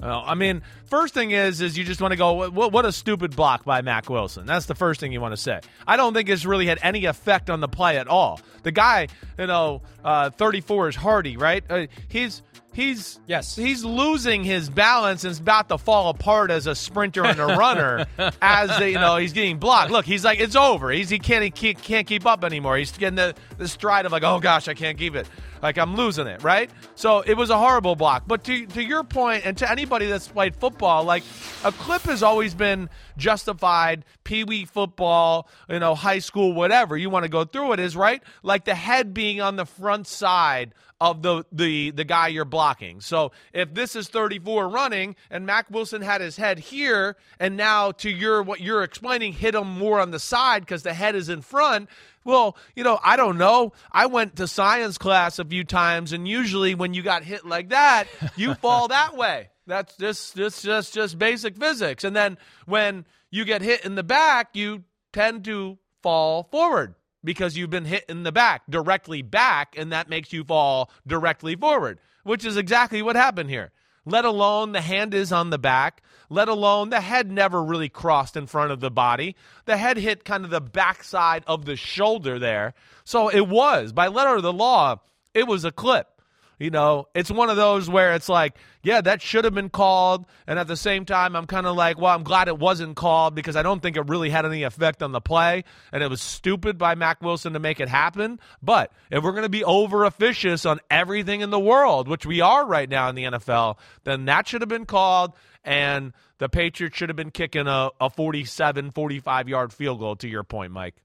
I 0.00 0.34
mean, 0.34 0.62
first 0.86 1.12
thing 1.12 1.32
is, 1.32 1.60
is 1.60 1.76
you 1.76 1.84
just 1.84 2.00
want 2.00 2.12
to 2.12 2.16
go, 2.16 2.50
what, 2.50 2.72
what, 2.72 2.84
a 2.84 2.92
stupid 2.92 3.34
block 3.34 3.64
by 3.64 3.82
Mack 3.82 4.08
Wilson. 4.08 4.46
That's 4.46 4.66
the 4.66 4.74
first 4.74 5.00
thing 5.00 5.12
you 5.12 5.20
want 5.20 5.32
to 5.32 5.36
say. 5.36 5.60
I 5.86 5.96
don't 5.96 6.14
think 6.14 6.28
it's 6.28 6.44
really 6.44 6.66
had 6.66 6.78
any 6.82 7.06
effect 7.06 7.50
on 7.50 7.60
the 7.60 7.68
play 7.68 7.98
at 7.98 8.06
all. 8.06 8.40
The 8.62 8.70
guy, 8.70 9.08
you 9.38 9.46
know, 9.46 9.82
uh, 10.04 10.30
34 10.30 10.90
is 10.90 10.96
Hardy, 10.96 11.36
right? 11.36 11.64
Uh, 11.68 11.86
he's 12.08 12.42
he's 12.72 13.18
yes 13.26 13.56
he's 13.56 13.84
losing 13.84 14.44
his 14.44 14.70
balance 14.70 15.24
and 15.24 15.32
is 15.32 15.40
about 15.40 15.68
to 15.68 15.78
fall 15.78 16.10
apart 16.10 16.50
as 16.50 16.66
a 16.66 16.74
sprinter 16.74 17.24
and 17.24 17.40
a 17.40 17.46
runner 17.46 18.06
as 18.42 18.78
they, 18.78 18.92
you 18.92 18.98
know 18.98 19.16
he's 19.16 19.32
getting 19.32 19.58
blocked. 19.58 19.90
Look, 19.90 20.04
he's 20.04 20.24
like 20.24 20.40
it's 20.40 20.56
over. 20.56 20.90
He's 20.90 21.08
he 21.10 21.18
can't 21.18 21.42
he 21.56 21.74
can't 21.74 22.06
keep 22.06 22.26
up 22.26 22.44
anymore. 22.44 22.76
He's 22.76 22.96
getting 22.96 23.16
the, 23.16 23.34
the 23.56 23.68
stride 23.68 24.06
of 24.06 24.12
like 24.12 24.22
oh 24.22 24.40
gosh 24.40 24.68
I 24.68 24.74
can't 24.74 24.98
keep 24.98 25.14
it. 25.14 25.28
Like 25.62 25.78
I'm 25.78 25.96
losing 25.96 26.26
it, 26.26 26.42
right? 26.42 26.70
So 26.94 27.20
it 27.20 27.34
was 27.34 27.50
a 27.50 27.58
horrible 27.58 27.96
block. 27.96 28.24
But 28.26 28.44
to 28.44 28.66
to 28.66 28.82
your 28.82 29.04
point, 29.04 29.44
and 29.44 29.56
to 29.58 29.70
anybody 29.70 30.06
that's 30.06 30.28
played 30.28 30.54
football, 30.56 31.04
like 31.04 31.24
a 31.64 31.72
clip 31.72 32.02
has 32.02 32.22
always 32.22 32.54
been 32.54 32.88
justified. 33.16 34.04
Pee 34.24 34.44
wee 34.44 34.64
football, 34.64 35.48
you 35.68 35.78
know, 35.78 35.94
high 35.94 36.18
school, 36.20 36.52
whatever 36.52 36.96
you 36.96 37.10
want 37.10 37.24
to 37.24 37.28
go 37.28 37.44
through 37.44 37.72
it 37.72 37.80
is 37.80 37.96
right. 37.96 38.22
Like 38.42 38.64
the 38.64 38.74
head 38.74 39.14
being 39.14 39.40
on 39.40 39.56
the 39.56 39.66
front 39.66 40.06
side 40.06 40.74
of 41.00 41.22
the 41.22 41.44
the 41.52 41.90
the 41.90 42.04
guy 42.04 42.28
you're 42.28 42.44
blocking. 42.44 43.00
So 43.00 43.32
if 43.52 43.72
this 43.72 43.94
is 43.94 44.08
34 44.08 44.68
running 44.68 45.16
and 45.30 45.46
Mack 45.46 45.70
Wilson 45.70 46.02
had 46.02 46.20
his 46.20 46.36
head 46.36 46.58
here 46.58 47.16
and 47.38 47.56
now 47.56 47.92
to 47.92 48.10
your 48.10 48.42
what 48.42 48.60
you're 48.60 48.82
explaining 48.82 49.32
hit 49.32 49.54
him 49.54 49.68
more 49.78 50.00
on 50.00 50.10
the 50.10 50.18
side 50.18 50.66
cuz 50.66 50.82
the 50.82 50.94
head 50.94 51.14
is 51.14 51.28
in 51.28 51.42
front, 51.42 51.88
well, 52.24 52.56
you 52.74 52.82
know, 52.82 52.98
I 53.04 53.16
don't 53.16 53.38
know. 53.38 53.72
I 53.92 54.06
went 54.06 54.36
to 54.36 54.48
science 54.48 54.98
class 54.98 55.38
a 55.38 55.44
few 55.44 55.62
times 55.62 56.12
and 56.12 56.26
usually 56.26 56.74
when 56.74 56.94
you 56.94 57.02
got 57.02 57.22
hit 57.22 57.46
like 57.46 57.68
that, 57.68 58.08
you 58.36 58.54
fall 58.62 58.88
that 58.88 59.16
way. 59.16 59.50
That's 59.66 59.96
just 59.96 60.34
just 60.36 60.64
just 60.64 60.94
just 60.94 61.18
basic 61.18 61.56
physics. 61.56 62.02
And 62.02 62.16
then 62.16 62.38
when 62.66 63.04
you 63.30 63.44
get 63.44 63.62
hit 63.62 63.84
in 63.84 63.94
the 63.94 64.02
back, 64.02 64.50
you 64.54 64.82
tend 65.12 65.44
to 65.44 65.78
fall 66.02 66.48
forward 66.50 66.94
because 67.24 67.56
you've 67.56 67.70
been 67.70 67.84
hit 67.84 68.04
in 68.08 68.22
the 68.22 68.32
back, 68.32 68.62
directly 68.68 69.22
back, 69.22 69.74
and 69.76 69.92
that 69.92 70.08
makes 70.08 70.32
you 70.32 70.44
fall 70.44 70.90
directly 71.06 71.56
forward, 71.56 71.98
which 72.22 72.44
is 72.44 72.56
exactly 72.56 73.02
what 73.02 73.16
happened 73.16 73.50
here. 73.50 73.72
Let 74.04 74.24
alone 74.24 74.72
the 74.72 74.80
hand 74.80 75.12
is 75.12 75.32
on 75.32 75.50
the 75.50 75.58
back, 75.58 76.02
let 76.30 76.48
alone 76.48 76.88
the 76.90 77.00
head 77.00 77.30
never 77.30 77.62
really 77.62 77.90
crossed 77.90 78.36
in 78.36 78.46
front 78.46 78.70
of 78.70 78.80
the 78.80 78.90
body. 78.90 79.36
The 79.66 79.76
head 79.76 79.98
hit 79.98 80.24
kind 80.24 80.44
of 80.44 80.50
the 80.50 80.60
backside 80.60 81.44
of 81.46 81.66
the 81.66 81.76
shoulder 81.76 82.38
there. 82.38 82.74
So 83.04 83.28
it 83.28 83.46
was, 83.46 83.92
by 83.92 84.08
letter 84.08 84.36
of 84.36 84.42
the 84.42 84.52
law, 84.52 85.00
it 85.34 85.46
was 85.46 85.64
a 85.64 85.72
clip. 85.72 86.17
You 86.58 86.70
know, 86.70 87.06
it's 87.14 87.30
one 87.30 87.50
of 87.50 87.56
those 87.56 87.88
where 87.88 88.14
it's 88.14 88.28
like, 88.28 88.56
yeah, 88.82 89.00
that 89.00 89.22
should 89.22 89.44
have 89.44 89.54
been 89.54 89.70
called. 89.70 90.26
And 90.46 90.58
at 90.58 90.66
the 90.66 90.76
same 90.76 91.04
time, 91.04 91.36
I'm 91.36 91.46
kind 91.46 91.66
of 91.66 91.76
like, 91.76 91.98
well, 91.98 92.14
I'm 92.14 92.24
glad 92.24 92.48
it 92.48 92.58
wasn't 92.58 92.96
called 92.96 93.34
because 93.34 93.54
I 93.54 93.62
don't 93.62 93.80
think 93.80 93.96
it 93.96 94.08
really 94.08 94.28
had 94.28 94.44
any 94.44 94.64
effect 94.64 95.02
on 95.02 95.12
the 95.12 95.20
play. 95.20 95.62
And 95.92 96.02
it 96.02 96.10
was 96.10 96.20
stupid 96.20 96.76
by 96.76 96.96
Mack 96.96 97.22
Wilson 97.22 97.52
to 97.52 97.60
make 97.60 97.78
it 97.78 97.88
happen. 97.88 98.40
But 98.60 98.92
if 99.10 99.22
we're 99.22 99.32
going 99.32 99.44
to 99.44 99.48
be 99.48 99.62
over 99.62 100.04
officious 100.04 100.66
on 100.66 100.80
everything 100.90 101.42
in 101.42 101.50
the 101.50 101.60
world, 101.60 102.08
which 102.08 102.26
we 102.26 102.40
are 102.40 102.66
right 102.66 102.88
now 102.88 103.08
in 103.08 103.14
the 103.14 103.24
NFL, 103.24 103.78
then 104.02 104.24
that 104.24 104.48
should 104.48 104.62
have 104.62 104.68
been 104.68 104.86
called. 104.86 105.34
And 105.64 106.12
the 106.38 106.48
Patriots 106.48 106.96
should 106.96 107.08
have 107.08 107.16
been 107.16 107.30
kicking 107.30 107.68
a, 107.68 107.90
a 108.00 108.10
47, 108.10 108.90
45 108.90 109.48
yard 109.48 109.72
field 109.72 110.00
goal, 110.00 110.16
to 110.16 110.28
your 110.28 110.42
point, 110.44 110.72
Mike. 110.72 110.96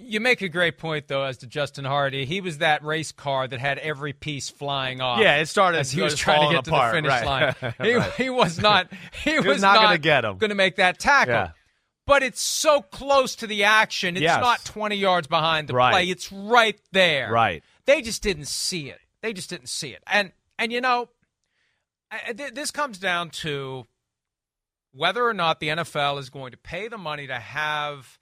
You 0.00 0.20
make 0.20 0.42
a 0.42 0.48
great 0.48 0.78
point, 0.78 1.08
though, 1.08 1.24
as 1.24 1.38
to 1.38 1.48
Justin 1.48 1.84
Hardy. 1.84 2.24
He 2.24 2.40
was 2.40 2.58
that 2.58 2.84
race 2.84 3.10
car 3.10 3.48
that 3.48 3.58
had 3.58 3.78
every 3.78 4.12
piece 4.12 4.48
flying 4.48 5.00
off. 5.00 5.18
Yeah, 5.18 5.38
it 5.38 5.46
started 5.46 5.78
as 5.78 5.90
he 5.90 6.00
was 6.00 6.14
trying 6.14 6.48
to 6.48 6.54
get 6.54 6.68
apart. 6.68 6.94
to 6.94 7.02
the 7.02 7.08
finish 7.08 7.26
right. 7.26 7.26
line. 7.60 7.74
He, 7.88 7.94
right. 7.94 8.12
he, 8.12 8.30
was 8.30 8.60
not. 8.60 8.92
He, 9.24 9.32
he 9.32 9.36
was, 9.38 9.46
was, 9.46 9.62
not, 9.62 9.74
not 9.74 9.82
going 9.82 9.96
to 9.96 10.00
get 10.00 10.24
him. 10.24 10.38
Going 10.38 10.50
to 10.50 10.54
make 10.54 10.76
that 10.76 11.00
tackle. 11.00 11.34
Yeah. 11.34 11.50
But 12.06 12.22
it's 12.22 12.40
so 12.40 12.80
close 12.80 13.34
to 13.36 13.48
the 13.48 13.64
action. 13.64 14.16
It's 14.16 14.22
yes. 14.22 14.40
not 14.40 14.64
20 14.64 14.94
yards 14.94 15.26
behind 15.26 15.68
the 15.68 15.74
right. 15.74 15.90
play. 15.90 16.04
It's 16.04 16.30
right 16.30 16.80
there. 16.92 17.32
Right. 17.32 17.64
They 17.86 18.00
just 18.00 18.22
didn't 18.22 18.46
see 18.46 18.88
it. 18.90 19.00
They 19.20 19.32
just 19.32 19.50
didn't 19.50 19.68
see 19.68 19.90
it. 19.90 20.02
And 20.06 20.30
and 20.60 20.72
you 20.72 20.80
know, 20.80 21.08
this 22.34 22.70
comes 22.70 22.98
down 22.98 23.30
to 23.30 23.86
whether 24.92 25.24
or 25.24 25.34
not 25.34 25.60
the 25.60 25.68
NFL 25.68 26.18
is 26.18 26.30
going 26.30 26.52
to 26.52 26.56
pay 26.56 26.88
the 26.88 26.98
money 26.98 27.26
to 27.26 27.34
have 27.34 28.17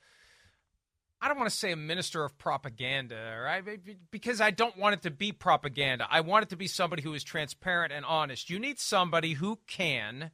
I 1.20 1.29
don't 1.29 1.38
want 1.38 1.50
to 1.50 1.57
say 1.57 1.72
a 1.72 1.76
minister 1.76 2.24
of 2.24 2.37
propaganda, 2.37 3.40
right? 3.42 3.64
Because 4.11 4.40
I 4.40 4.50
don't 4.50 4.76
want 4.76 4.94
it 4.94 5.02
to 5.02 5.11
be 5.11 5.33
propaganda. 5.33 6.07
I 6.11 6.20
want 6.20 6.44
it 6.44 6.48
to 6.50 6.57
be 6.57 6.66
somebody 6.66 7.02
who 7.02 7.14
is 7.14 7.24
transparent 7.24 7.92
and 7.92 8.05
honest. 8.05 8.50
You 8.50 8.59
need 8.59 8.79
somebody 8.79 9.33
who 9.33 9.59
can 9.66 10.31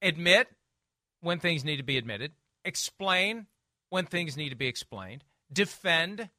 admit 0.00 0.48
when 1.20 1.38
things 1.38 1.64
need 1.64 1.76
to 1.78 1.82
be 1.82 1.98
admitted, 1.98 2.32
explain 2.64 3.46
when 3.90 4.06
things 4.06 4.36
need 4.36 4.50
to 4.50 4.56
be 4.56 4.68
explained, 4.68 5.24
defend 5.52 6.30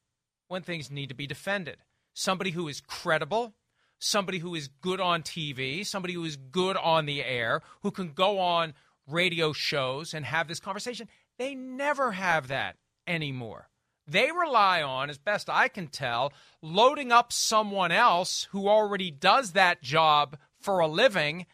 when 0.48 0.62
things 0.62 0.90
need 0.90 1.10
to 1.10 1.16
be 1.16 1.28
defended. 1.28 1.78
Somebody 2.14 2.52
who 2.52 2.68
is 2.68 2.82
credible, 2.82 3.54
somebody 4.00 4.40
who 4.40 4.56
is 4.56 4.68
good 4.68 5.02
on 5.02 5.24
TV, 5.24 5.86
somebody 5.86 6.14
who 6.14 6.24
is 6.24 6.38
good 6.38 6.78
on 6.78 7.06
the 7.06 7.24
air, 7.24 7.62
who 7.82 7.92
can 7.92 8.14
go 8.14 8.40
on 8.40 8.74
radio 9.08 9.52
shows 9.52 10.14
and 10.14 10.26
have 10.26 10.48
this 10.48 10.60
conversation. 10.60 11.10
They 11.38 11.54
never 11.56 12.12
have 12.12 12.48
that 12.48 12.78
anymore. 13.08 13.70
They 14.06 14.32
rely 14.32 14.82
on, 14.82 15.10
as 15.10 15.18
best 15.18 15.50
I 15.50 15.68
can 15.70 15.88
tell, 15.88 16.34
loading 16.62 17.12
up 17.12 17.32
someone 17.32 17.92
else 17.92 18.48
who 18.52 18.68
already 18.68 19.12
does 19.12 19.54
that 19.54 19.82
job 19.82 20.38
for 20.60 20.80
a 20.80 20.88
living, 20.88 21.46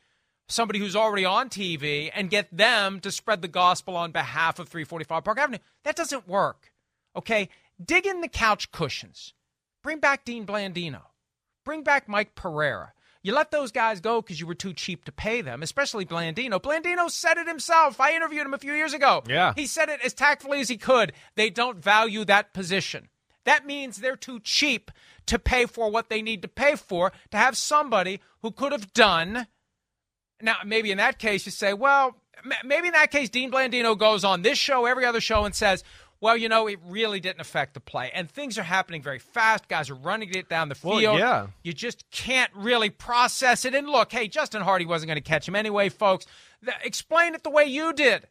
somebody 0.48 0.80
who's 0.80 0.96
already 0.96 1.26
on 1.26 1.50
TV, 1.50 2.10
and 2.14 2.30
get 2.30 2.56
them 2.56 3.00
to 3.02 3.12
spread 3.12 3.42
the 3.42 3.48
gospel 3.48 3.96
on 3.96 4.12
behalf 4.12 4.58
of 4.58 4.68
345 4.68 5.24
Park 5.24 5.38
Avenue. 5.38 5.60
That 5.84 5.96
doesn't 5.96 6.28
work. 6.28 6.72
Okay? 7.16 7.50
Dig 7.84 8.08
in 8.08 8.22
the 8.22 8.28
couch 8.28 8.72
cushions. 8.72 9.34
Bring 9.84 10.00
back 10.00 10.26
Dean 10.26 10.46
Blandino. 10.46 11.02
Bring 11.64 11.84
back 11.84 12.10
Mike 12.10 12.34
Pereira. 12.34 12.94
You 13.22 13.34
let 13.34 13.52
those 13.52 13.72
guys 13.72 14.00
go 14.00 14.22
because 14.22 14.40
you 14.40 14.48
were 14.48 14.56
too 14.56 14.74
cheap 14.74 15.04
to 15.06 15.12
pay 15.12 15.42
them, 15.42 15.62
especially 15.62 16.06
Blandino. 16.06 16.62
Blandino 16.62 17.10
said 17.10 17.38
it 17.38 17.48
himself. 17.48 18.00
I 18.00 18.16
interviewed 18.16 18.46
him 18.46 18.54
a 18.54 18.58
few 18.60 18.74
years 18.74 18.94
ago. 18.94 19.24
Yeah. 19.28 19.54
He 19.56 19.68
said 19.68 19.90
it 19.90 20.00
as 20.04 20.14
tactfully 20.14 20.62
as 20.62 20.70
he 20.70 20.78
could. 20.78 21.12
They 21.36 21.50
don't 21.50 21.78
value 21.78 22.24
that 22.26 22.54
position. 22.54 23.10
That 23.44 23.66
means 23.66 23.98
they're 23.98 24.16
too 24.16 24.40
cheap 24.40 24.92
to 25.26 25.38
pay 25.38 25.66
for 25.66 25.92
what 25.92 26.10
they 26.10 26.22
need 26.22 26.42
to 26.44 26.48
pay 26.48 26.76
for 26.76 27.12
to 27.32 27.38
have 27.38 27.58
somebody 27.58 28.22
who 28.42 28.52
could 28.52 28.72
have 28.72 28.94
done. 28.94 29.48
Now, 30.42 30.58
maybe 30.66 30.92
in 30.92 30.98
that 30.98 31.20
case, 31.20 31.46
you 31.46 31.52
say, 31.52 31.74
well, 31.74 32.16
maybe 32.64 32.88
in 32.88 32.94
that 32.94 33.12
case, 33.12 33.30
Dean 33.30 33.52
Blandino 33.52 33.98
goes 33.98 34.24
on 34.24 34.44
this 34.44 34.58
show, 34.58 34.86
every 34.86 35.06
other 35.06 35.20
show, 35.20 35.44
and 35.44 35.54
says, 35.54 35.84
well, 36.22 36.36
you 36.36 36.50
know, 36.50 36.68
it 36.68 36.80
really 36.86 37.20
didn't 37.20 37.40
affect 37.42 37.74
the 37.74 37.80
play. 37.80 38.12
And 38.14 38.30
things 38.30 38.58
are 38.58 38.64
happening 38.64 39.02
very 39.02 39.20
fast. 39.20 39.68
Guys 39.68 39.90
are 39.90 39.96
running 39.96 40.30
it 40.34 40.50
down 40.50 40.70
the 40.70 40.76
Well, 40.84 41.00
field. 41.00 41.20
yeah. 41.20 41.48
You 41.64 41.74
just 41.74 42.10
can't 42.12 42.52
really 42.54 42.90
process 42.90 43.64
it. 43.66 43.74
And 43.74 43.88
look, 43.88 44.12
hey, 44.12 44.28
Justin 44.28 44.62
Hardy 44.62 44.86
wasn't 44.86 45.08
going 45.08 45.16
to 45.18 45.22
catch 45.22 45.48
him 45.48 45.56
anyway, 45.56 45.90
folks. 45.90 46.26
Th- 46.64 46.76
explain 46.84 47.36
it 47.36 47.44
the 47.44 47.50
way 47.50 47.66
you 47.66 47.94
did. 47.94 48.28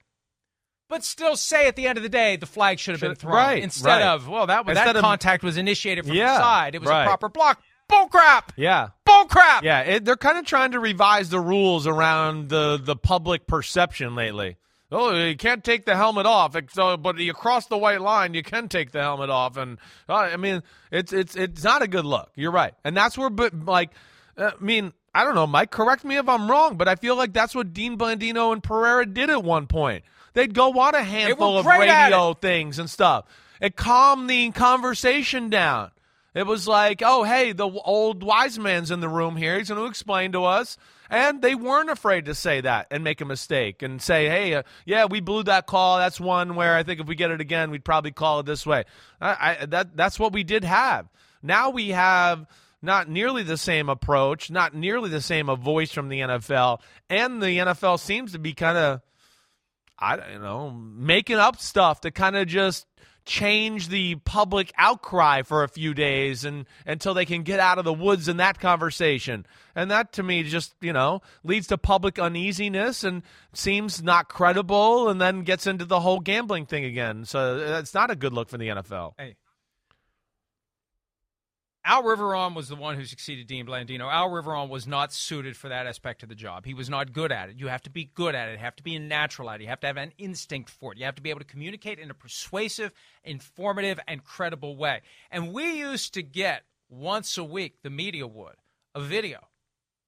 But 0.90 1.04
still 1.04 1.36
say 1.36 1.66
at 1.68 1.76
the 1.76 1.86
end 1.86 1.98
of 1.98 2.02
the 2.02 2.08
day, 2.08 2.36
the 2.36 2.46
flag 2.46 2.78
should 2.78 2.92
have 2.92 3.00
been 3.00 3.14
thrown. 3.14 3.34
right, 3.34 3.62
Instead 3.62 3.86
right. 3.88 4.02
of, 4.02 4.26
well, 4.28 4.46
that, 4.46 4.60
Instead 4.66 4.86
that 4.86 4.96
of- 4.96 5.02
contact 5.02 5.42
was 5.42 5.56
initiated 5.58 6.06
from 6.06 6.14
Yeah, 6.14 6.34
the 6.34 6.38
side. 6.40 6.74
It 6.74 6.80
was 6.80 6.88
right. 6.88 7.02
a 7.02 7.06
proper 7.06 7.28
block. 7.28 7.62
Bull 7.88 8.06
crap. 8.08 8.52
Yeah. 8.56 8.88
Bull 9.06 9.24
crap. 9.26 9.64
Yeah, 9.64 9.80
it, 9.80 10.04
they're 10.04 10.16
kind 10.16 10.36
of 10.38 10.44
trying 10.44 10.72
to 10.72 10.78
revise 10.80 11.30
the 11.30 11.40
rules 11.40 11.86
around 11.86 12.50
the 12.50 12.78
the 12.82 12.96
public 12.96 13.46
perception 13.46 14.14
lately. 14.14 14.56
Oh, 14.90 15.14
you 15.14 15.36
can't 15.36 15.62
take 15.62 15.84
the 15.84 15.96
helmet 15.96 16.24
off. 16.24 16.56
So, 16.70 16.96
but 16.96 17.18
you 17.18 17.34
cross 17.34 17.66
the 17.66 17.76
white 17.76 18.00
line, 18.00 18.34
you 18.34 18.42
can 18.42 18.68
take 18.68 18.90
the 18.90 19.02
helmet 19.02 19.28
off, 19.28 19.56
and 19.56 19.78
uh, 20.08 20.14
I 20.14 20.36
mean, 20.36 20.62
it's 20.90 21.12
it's 21.12 21.36
it's 21.36 21.62
not 21.62 21.82
a 21.82 21.88
good 21.88 22.06
look. 22.06 22.30
You're 22.34 22.52
right, 22.52 22.74
and 22.84 22.96
that's 22.96 23.18
where, 23.18 23.28
but 23.28 23.52
like, 23.66 23.90
uh, 24.36 24.52
I 24.58 24.64
mean, 24.64 24.92
I 25.14 25.24
don't 25.24 25.34
know, 25.34 25.46
Mike. 25.46 25.70
Correct 25.70 26.04
me 26.04 26.16
if 26.16 26.28
I'm 26.28 26.50
wrong, 26.50 26.76
but 26.76 26.88
I 26.88 26.94
feel 26.94 27.16
like 27.16 27.32
that's 27.32 27.54
what 27.54 27.74
Dean 27.74 27.98
Blandino 27.98 28.52
and 28.52 28.62
Pereira 28.62 29.04
did 29.04 29.28
at 29.28 29.44
one 29.44 29.66
point. 29.66 30.04
They'd 30.32 30.54
go 30.54 30.78
on 30.78 30.94
a 30.94 31.02
handful 31.02 31.58
of 31.58 31.66
radio 31.66 32.34
things 32.34 32.78
and 32.78 32.88
stuff. 32.88 33.26
It 33.60 33.76
calmed 33.76 34.30
the 34.30 34.50
conversation 34.52 35.50
down. 35.50 35.90
It 36.34 36.46
was 36.46 36.68
like, 36.68 37.02
oh, 37.04 37.24
hey, 37.24 37.52
the 37.52 37.68
old 37.68 38.22
wise 38.22 38.58
man's 38.58 38.90
in 38.90 39.00
the 39.00 39.08
room 39.08 39.34
here. 39.36 39.58
He's 39.58 39.68
going 39.68 39.80
to 39.80 39.86
explain 39.88 40.32
to 40.32 40.44
us. 40.44 40.76
And 41.10 41.40
they 41.40 41.54
weren't 41.54 41.90
afraid 41.90 42.26
to 42.26 42.34
say 42.34 42.60
that 42.60 42.88
and 42.90 43.02
make 43.02 43.20
a 43.20 43.24
mistake 43.24 43.82
and 43.82 44.00
say, 44.00 44.28
hey, 44.28 44.54
uh, 44.54 44.62
yeah, 44.84 45.06
we 45.06 45.20
blew 45.20 45.42
that 45.44 45.66
call. 45.66 45.98
That's 45.98 46.20
one 46.20 46.54
where 46.54 46.76
I 46.76 46.82
think 46.82 47.00
if 47.00 47.06
we 47.06 47.14
get 47.14 47.30
it 47.30 47.40
again, 47.40 47.70
we'd 47.70 47.84
probably 47.84 48.10
call 48.10 48.40
it 48.40 48.46
this 48.46 48.66
way. 48.66 48.84
I, 49.20 49.58
I, 49.60 49.66
that, 49.66 49.96
that's 49.96 50.18
what 50.18 50.32
we 50.32 50.44
did 50.44 50.64
have. 50.64 51.08
Now 51.42 51.70
we 51.70 51.90
have 51.90 52.46
not 52.82 53.08
nearly 53.08 53.42
the 53.42 53.56
same 53.56 53.88
approach, 53.88 54.50
not 54.50 54.74
nearly 54.74 55.10
the 55.10 55.20
same 55.20 55.48
a 55.48 55.56
voice 55.56 55.92
from 55.92 56.08
the 56.08 56.20
NFL. 56.20 56.80
And 57.08 57.42
the 57.42 57.58
NFL 57.58 57.98
seems 57.98 58.32
to 58.32 58.38
be 58.38 58.52
kind 58.52 58.78
of, 58.78 59.00
I 59.98 60.16
don't 60.16 60.42
know, 60.42 60.70
making 60.70 61.36
up 61.36 61.58
stuff 61.60 62.02
to 62.02 62.10
kind 62.10 62.36
of 62.36 62.46
just 62.46 62.86
change 63.28 63.88
the 63.88 64.14
public 64.16 64.72
outcry 64.78 65.42
for 65.42 65.62
a 65.62 65.68
few 65.68 65.92
days 65.92 66.46
and 66.46 66.64
until 66.86 67.12
they 67.12 67.26
can 67.26 67.42
get 67.42 67.60
out 67.60 67.78
of 67.78 67.84
the 67.84 67.92
woods 67.92 68.26
in 68.26 68.38
that 68.38 68.58
conversation. 68.58 69.44
And 69.76 69.90
that 69.90 70.14
to 70.14 70.22
me 70.22 70.42
just, 70.44 70.74
you 70.80 70.94
know, 70.94 71.20
leads 71.44 71.66
to 71.68 71.76
public 71.76 72.18
uneasiness 72.18 73.04
and 73.04 73.22
seems 73.52 74.02
not 74.02 74.28
credible 74.28 75.10
and 75.10 75.20
then 75.20 75.42
gets 75.42 75.66
into 75.66 75.84
the 75.84 76.00
whole 76.00 76.20
gambling 76.20 76.64
thing 76.64 76.84
again. 76.84 77.26
So 77.26 77.58
uh, 77.58 77.78
it's 77.78 77.92
not 77.92 78.10
a 78.10 78.16
good 78.16 78.32
look 78.32 78.48
for 78.48 78.56
the 78.56 78.68
NFL. 78.68 79.12
Hey. 79.18 79.36
Al 81.88 82.02
Riveron 82.02 82.54
was 82.54 82.68
the 82.68 82.76
one 82.76 82.96
who 82.96 83.06
succeeded 83.06 83.46
Dean 83.46 83.64
Blandino. 83.64 84.12
Al 84.12 84.28
Riveron 84.28 84.68
was 84.68 84.86
not 84.86 85.10
suited 85.10 85.56
for 85.56 85.70
that 85.70 85.86
aspect 85.86 86.22
of 86.22 86.28
the 86.28 86.34
job. 86.34 86.66
He 86.66 86.74
was 86.74 86.90
not 86.90 87.14
good 87.14 87.32
at 87.32 87.48
it. 87.48 87.56
You 87.56 87.68
have 87.68 87.80
to 87.84 87.90
be 87.90 88.10
good 88.14 88.34
at 88.34 88.50
it. 88.50 88.52
You 88.52 88.58
have 88.58 88.76
to 88.76 88.82
be 88.82 88.96
a 88.96 89.00
natural 89.00 89.48
at 89.48 89.58
it. 89.58 89.62
You 89.62 89.70
have 89.70 89.80
to 89.80 89.86
have 89.86 89.96
an 89.96 90.12
instinct 90.18 90.68
for 90.68 90.92
it. 90.92 90.98
You 90.98 91.06
have 91.06 91.14
to 91.14 91.22
be 91.22 91.30
able 91.30 91.40
to 91.40 91.46
communicate 91.46 91.98
in 91.98 92.10
a 92.10 92.14
persuasive, 92.14 92.92
informative, 93.24 93.98
and 94.06 94.22
credible 94.22 94.76
way. 94.76 95.00
And 95.30 95.54
we 95.54 95.78
used 95.78 96.12
to 96.12 96.22
get 96.22 96.64
once 96.90 97.38
a 97.38 97.44
week, 97.44 97.76
the 97.82 97.88
media 97.88 98.26
would, 98.26 98.56
a 98.94 99.00
video 99.00 99.48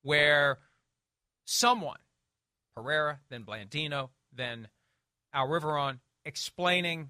where 0.02 0.58
someone, 1.46 2.00
Pereira, 2.76 3.20
then 3.30 3.42
Blandino, 3.44 4.10
then 4.30 4.68
Al 5.32 5.48
Riveron, 5.48 6.00
explaining 6.26 7.08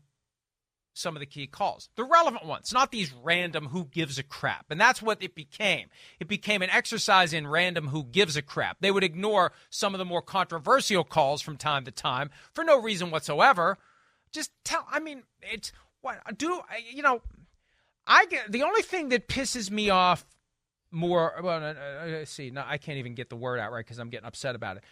some 0.92 1.16
of 1.16 1.20
the 1.20 1.26
key 1.26 1.46
calls. 1.46 1.88
The 1.96 2.05
relevant 2.05 2.44
ones, 2.44 2.72
not 2.72 2.90
these 2.90 3.12
random 3.12 3.68
who 3.68 3.85
gives 3.85 4.18
a 4.18 4.22
crap. 4.22 4.66
And 4.70 4.81
that's 4.81 5.00
what 5.00 5.22
it 5.22 5.35
became. 5.35 5.88
It 6.18 6.29
became 6.29 6.62
an 6.62 6.70
exercise 6.70 7.33
in 7.33 7.46
random 7.46 7.88
who 7.88 8.05
gives 8.05 8.37
a 8.37 8.42
crap. 8.42 8.79
They 8.81 8.90
would 8.90 9.05
ignore 9.05 9.53
some 9.70 9.94
of 9.94 9.98
the 9.98 10.05
more 10.05 10.22
controversial 10.22 11.05
calls 11.05 11.42
from 11.42 11.57
time 11.57 11.85
to 11.85 11.90
time 11.90 12.31
for 12.53 12.64
no 12.64 12.81
reason 12.81 13.11
whatsoever. 13.11 13.79
Just 14.33 14.50
tell, 14.64 14.87
I 14.90 15.00
mean, 15.00 15.22
it's 15.42 15.72
what 16.03 16.18
do, 16.37 16.61
you 16.92 17.03
know, 17.03 17.22
I 18.07 18.26
get 18.26 18.50
the 18.50 18.62
only 18.62 18.83
thing 18.83 19.11
that 19.11 19.29
pisses 19.29 19.70
me 19.70 19.90
off 19.90 20.24
more. 20.90 21.35
Well, 21.42 21.62
uh, 21.62 21.72
uh, 21.72 22.24
see, 22.24 22.50
no, 22.50 22.64
I 22.66 22.79
can't 22.79 22.98
even 22.98 23.14
get 23.14 23.31
the 23.31 23.37
word 23.37 23.59
out 23.61 23.72
right 23.72 23.85
because 23.85 23.98
I'm 23.98 24.11
getting 24.11 24.26
upset 24.26 24.55
about 24.55 24.79
it. 24.79 24.85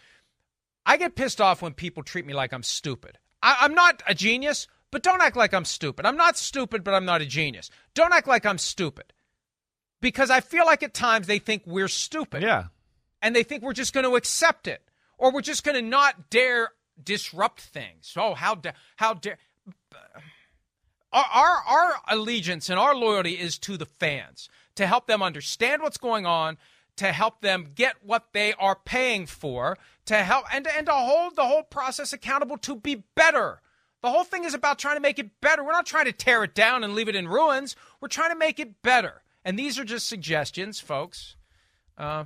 I 0.86 0.96
get 0.96 1.16
pissed 1.16 1.40
off 1.40 1.60
when 1.60 1.74
people 1.74 2.02
treat 2.02 2.26
me 2.26 2.34
like 2.34 2.52
I'm 2.52 2.62
stupid. 2.62 3.18
I, 3.42 3.58
I'm 3.60 3.74
not 3.74 4.02
a 4.06 4.14
genius, 4.14 4.68
but 4.90 5.02
don't 5.02 5.22
act 5.22 5.36
like 5.36 5.52
I'm 5.52 5.64
stupid. 5.64 6.06
I'm 6.06 6.16
not 6.16 6.36
stupid, 6.36 6.84
but 6.84 6.94
I'm 6.94 7.04
not 7.04 7.20
a 7.20 7.26
genius. 7.26 7.70
Don't 7.94 8.12
act 8.12 8.28
like 8.28 8.46
I'm 8.46 8.58
stupid. 8.58 9.12
Because 10.00 10.30
I 10.30 10.40
feel 10.40 10.64
like 10.64 10.82
at 10.82 10.94
times 10.94 11.26
they 11.26 11.38
think 11.38 11.62
we're 11.66 11.88
stupid. 11.88 12.42
Yeah. 12.42 12.66
And 13.20 13.34
they 13.34 13.42
think 13.42 13.62
we're 13.62 13.72
just 13.72 13.92
going 13.92 14.06
to 14.06 14.16
accept 14.16 14.68
it. 14.68 14.82
Or 15.18 15.32
we're 15.32 15.40
just 15.40 15.64
going 15.64 15.74
to 15.74 15.82
not 15.82 16.30
dare 16.30 16.70
disrupt 17.02 17.60
things. 17.60 18.14
Oh, 18.16 18.34
how 18.34 18.54
dare, 18.54 18.74
how 18.96 19.14
dare. 19.14 19.38
Our, 21.12 21.24
our, 21.24 21.62
our 21.66 21.94
allegiance 22.08 22.68
and 22.70 22.78
our 22.78 22.94
loyalty 22.94 23.32
is 23.32 23.58
to 23.60 23.76
the 23.76 23.86
fans 23.86 24.48
to 24.76 24.86
help 24.86 25.06
them 25.06 25.22
understand 25.22 25.82
what's 25.82 25.98
going 25.98 26.26
on, 26.26 26.56
to 26.96 27.12
help 27.12 27.40
them 27.40 27.70
get 27.74 27.96
what 28.02 28.28
they 28.32 28.54
are 28.54 28.76
paying 28.84 29.26
for, 29.26 29.76
to 30.06 30.16
help 30.16 30.44
and, 30.54 30.66
and 30.66 30.86
to 30.86 30.92
hold 30.92 31.34
the 31.34 31.44
whole 31.44 31.62
process 31.62 32.12
accountable 32.12 32.58
to 32.58 32.76
be 32.76 33.02
better. 33.14 33.60
The 34.02 34.10
whole 34.10 34.24
thing 34.24 34.44
is 34.44 34.54
about 34.54 34.78
trying 34.78 34.96
to 34.96 35.00
make 35.00 35.18
it 35.18 35.40
better. 35.40 35.64
We're 35.64 35.72
not 35.72 35.86
trying 35.86 36.04
to 36.04 36.12
tear 36.12 36.44
it 36.44 36.54
down 36.54 36.84
and 36.84 36.94
leave 36.94 37.08
it 37.08 37.16
in 37.16 37.26
ruins. 37.26 37.74
We're 38.00 38.08
trying 38.08 38.30
to 38.30 38.36
make 38.36 38.60
it 38.60 38.80
better. 38.82 39.22
And 39.44 39.58
these 39.58 39.78
are 39.78 39.84
just 39.84 40.08
suggestions, 40.08 40.78
folks, 40.78 41.36
uh, 41.96 42.24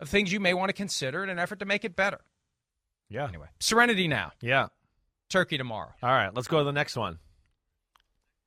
of 0.00 0.08
things 0.08 0.32
you 0.32 0.40
may 0.40 0.54
want 0.54 0.70
to 0.70 0.72
consider 0.72 1.22
in 1.22 1.30
an 1.30 1.38
effort 1.38 1.60
to 1.60 1.64
make 1.64 1.84
it 1.84 1.94
better. 1.94 2.20
Yeah. 3.08 3.28
Anyway, 3.28 3.46
Serenity 3.60 4.08
now, 4.08 4.32
Yeah. 4.40 4.68
Turkey 5.30 5.56
tomorrow. 5.56 5.92
All 6.02 6.10
right. 6.10 6.32
Let's 6.34 6.48
go 6.48 6.58
to 6.58 6.64
the 6.64 6.72
next 6.72 6.96
one. 6.96 7.18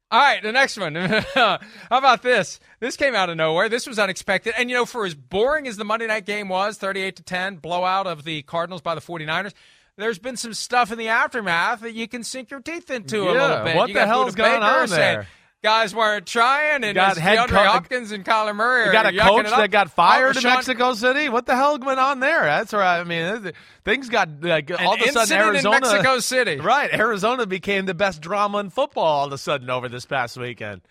All 0.09 0.21
right, 0.21 0.41
the 0.41 0.53
next 0.53 0.77
one. 0.77 0.95
How 1.35 1.59
about 1.91 2.21
this? 2.21 2.61
This 2.79 2.95
came 2.95 3.13
out 3.13 3.29
of 3.29 3.35
nowhere. 3.35 3.67
This 3.67 3.85
was 3.85 3.99
unexpected. 3.99 4.53
And, 4.57 4.69
you 4.69 4.75
know, 4.77 4.85
for 4.85 5.05
as 5.05 5.13
boring 5.13 5.67
as 5.67 5.75
the 5.75 5.83
Monday 5.83 6.07
night 6.07 6.25
game 6.25 6.47
was, 6.47 6.77
38 6.77 7.17
to 7.17 7.23
10, 7.23 7.55
blowout 7.57 8.07
of 8.07 8.23
the 8.23 8.41
Cardinals 8.43 8.81
by 8.81 8.95
the 8.95 9.01
49ers, 9.01 9.53
there's 9.97 10.19
been 10.19 10.37
some 10.37 10.53
stuff 10.53 10.91
in 10.91 10.97
the 10.97 11.07
aftermath 11.09 11.81
that 11.81 11.93
you 11.93 12.07
can 12.07 12.23
sink 12.23 12.51
your 12.51 12.59
teeth 12.61 12.89
into 12.89 13.23
a 13.23 13.31
little 13.31 13.63
bit. 13.63 13.75
what 13.75 13.89
You 13.89 13.95
the 13.95 14.05
hell's 14.05 14.35
Buda 14.35 14.37
going 14.49 14.59
Baker 14.61 14.65
on 14.83 14.89
there? 14.89 15.27
Guys 15.63 15.93
weren't 15.95 16.27
trying, 16.27 16.83
and 16.83 16.93
got 16.93 17.13
it's 17.13 17.19
head 17.19 17.39
DeAndre 17.39 17.47
co- 17.49 17.63
Hopkins 17.63 18.11
and 18.11 18.23
Kyler 18.23 18.55
Murray. 18.55 18.85
You 18.85 18.91
got 18.91 19.07
a 19.07 19.17
coach 19.17 19.47
that 19.49 19.71
got 19.71 19.89
fired 19.89 20.35
Oh, 20.35 20.39
in 20.39 20.45
Rashawn- 20.45 20.55
Mexico 20.55 20.93
City. 20.93 21.29
What 21.29 21.47
the 21.47 21.55
hell 21.55 21.79
went 21.79 21.99
on 21.99 22.19
there? 22.19 22.43
That's 22.43 22.73
right. 22.73 22.99
I 22.99 23.03
mean, 23.03 23.51
things 23.83 24.07
got 24.07 24.29
like 24.43 24.69
all 24.79 24.93
of 24.93 25.01
a 25.01 25.05
sudden 25.07 25.19
incident 25.21 25.31
in 25.31 25.47
Arizona, 25.47 25.79
Mexico 25.81 26.19
City. 26.19 26.55
right? 26.61 26.93
Arizona 26.93 27.47
became 27.47 27.87
the 27.87 27.95
best 27.95 28.21
drama 28.21 28.59
in 28.59 28.69
football 28.69 29.03
all 29.03 29.25
of 29.25 29.33
a 29.33 29.37
sudden 29.39 29.69
over 29.71 29.89
this 29.89 30.05
past 30.05 30.37
weekend. 30.37 30.81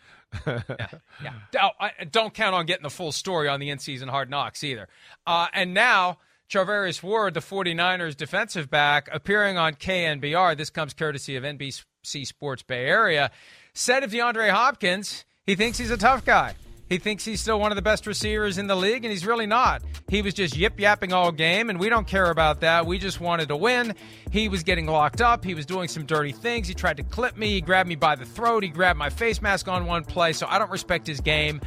Yeah. 0.44 0.60
Oh, 1.62 1.70
I, 1.80 1.92
don't 2.10 2.34
count 2.34 2.54
on 2.54 2.66
getting 2.66 2.82
the 2.82 2.90
full 2.90 3.12
story 3.12 3.48
on 3.48 3.60
the 3.60 3.70
in 3.70 3.78
season 3.78 4.08
hard 4.08 4.28
knocks 4.28 4.62
either. 4.64 4.88
Uh, 5.26 5.46
and 5.54 5.72
now, 5.72 6.18
Charvarius 6.48 7.02
Ward, 7.02 7.34
the 7.34 7.40
49ers 7.40 8.16
defensive 8.16 8.70
back, 8.70 9.08
appearing 9.12 9.58
on 9.58 9.74
KNBR, 9.74 10.56
this 10.56 10.70
comes 10.70 10.94
courtesy 10.94 11.34
of 11.34 11.42
NBC 11.42 12.24
Sports 12.24 12.62
Bay 12.62 12.84
Area, 12.86 13.32
said 13.74 14.04
of 14.04 14.12
DeAndre 14.12 14.50
Hopkins, 14.50 15.24
he 15.44 15.56
thinks 15.56 15.76
he's 15.78 15.90
a 15.90 15.96
tough 15.96 16.24
guy. 16.24 16.54
He 16.88 16.98
thinks 16.98 17.24
he's 17.24 17.40
still 17.40 17.58
one 17.58 17.72
of 17.72 17.76
the 17.76 17.82
best 17.82 18.06
receivers 18.06 18.58
in 18.58 18.68
the 18.68 18.76
league, 18.76 19.04
and 19.04 19.10
he's 19.10 19.26
really 19.26 19.46
not. 19.46 19.82
He 20.08 20.22
was 20.22 20.34
just 20.34 20.56
yip 20.56 20.78
yapping 20.78 21.12
all 21.12 21.32
game, 21.32 21.68
and 21.68 21.80
we 21.80 21.88
don't 21.88 22.06
care 22.06 22.30
about 22.30 22.60
that. 22.60 22.86
We 22.86 22.98
just 22.98 23.20
wanted 23.20 23.48
to 23.48 23.56
win. 23.56 23.96
He 24.30 24.48
was 24.48 24.62
getting 24.62 24.86
locked 24.86 25.20
up. 25.20 25.44
He 25.44 25.54
was 25.54 25.66
doing 25.66 25.88
some 25.88 26.06
dirty 26.06 26.30
things. 26.30 26.68
He 26.68 26.74
tried 26.74 26.98
to 26.98 27.02
clip 27.02 27.36
me. 27.36 27.48
He 27.48 27.60
grabbed 27.60 27.88
me 27.88 27.96
by 27.96 28.14
the 28.14 28.24
throat. 28.24 28.62
He 28.62 28.68
grabbed 28.68 29.00
my 29.00 29.10
face 29.10 29.42
mask 29.42 29.66
on 29.66 29.86
one 29.86 30.04
play, 30.04 30.32
so 30.32 30.46
I 30.48 30.60
don't 30.60 30.70
respect 30.70 31.08
his 31.08 31.20
game. 31.20 31.60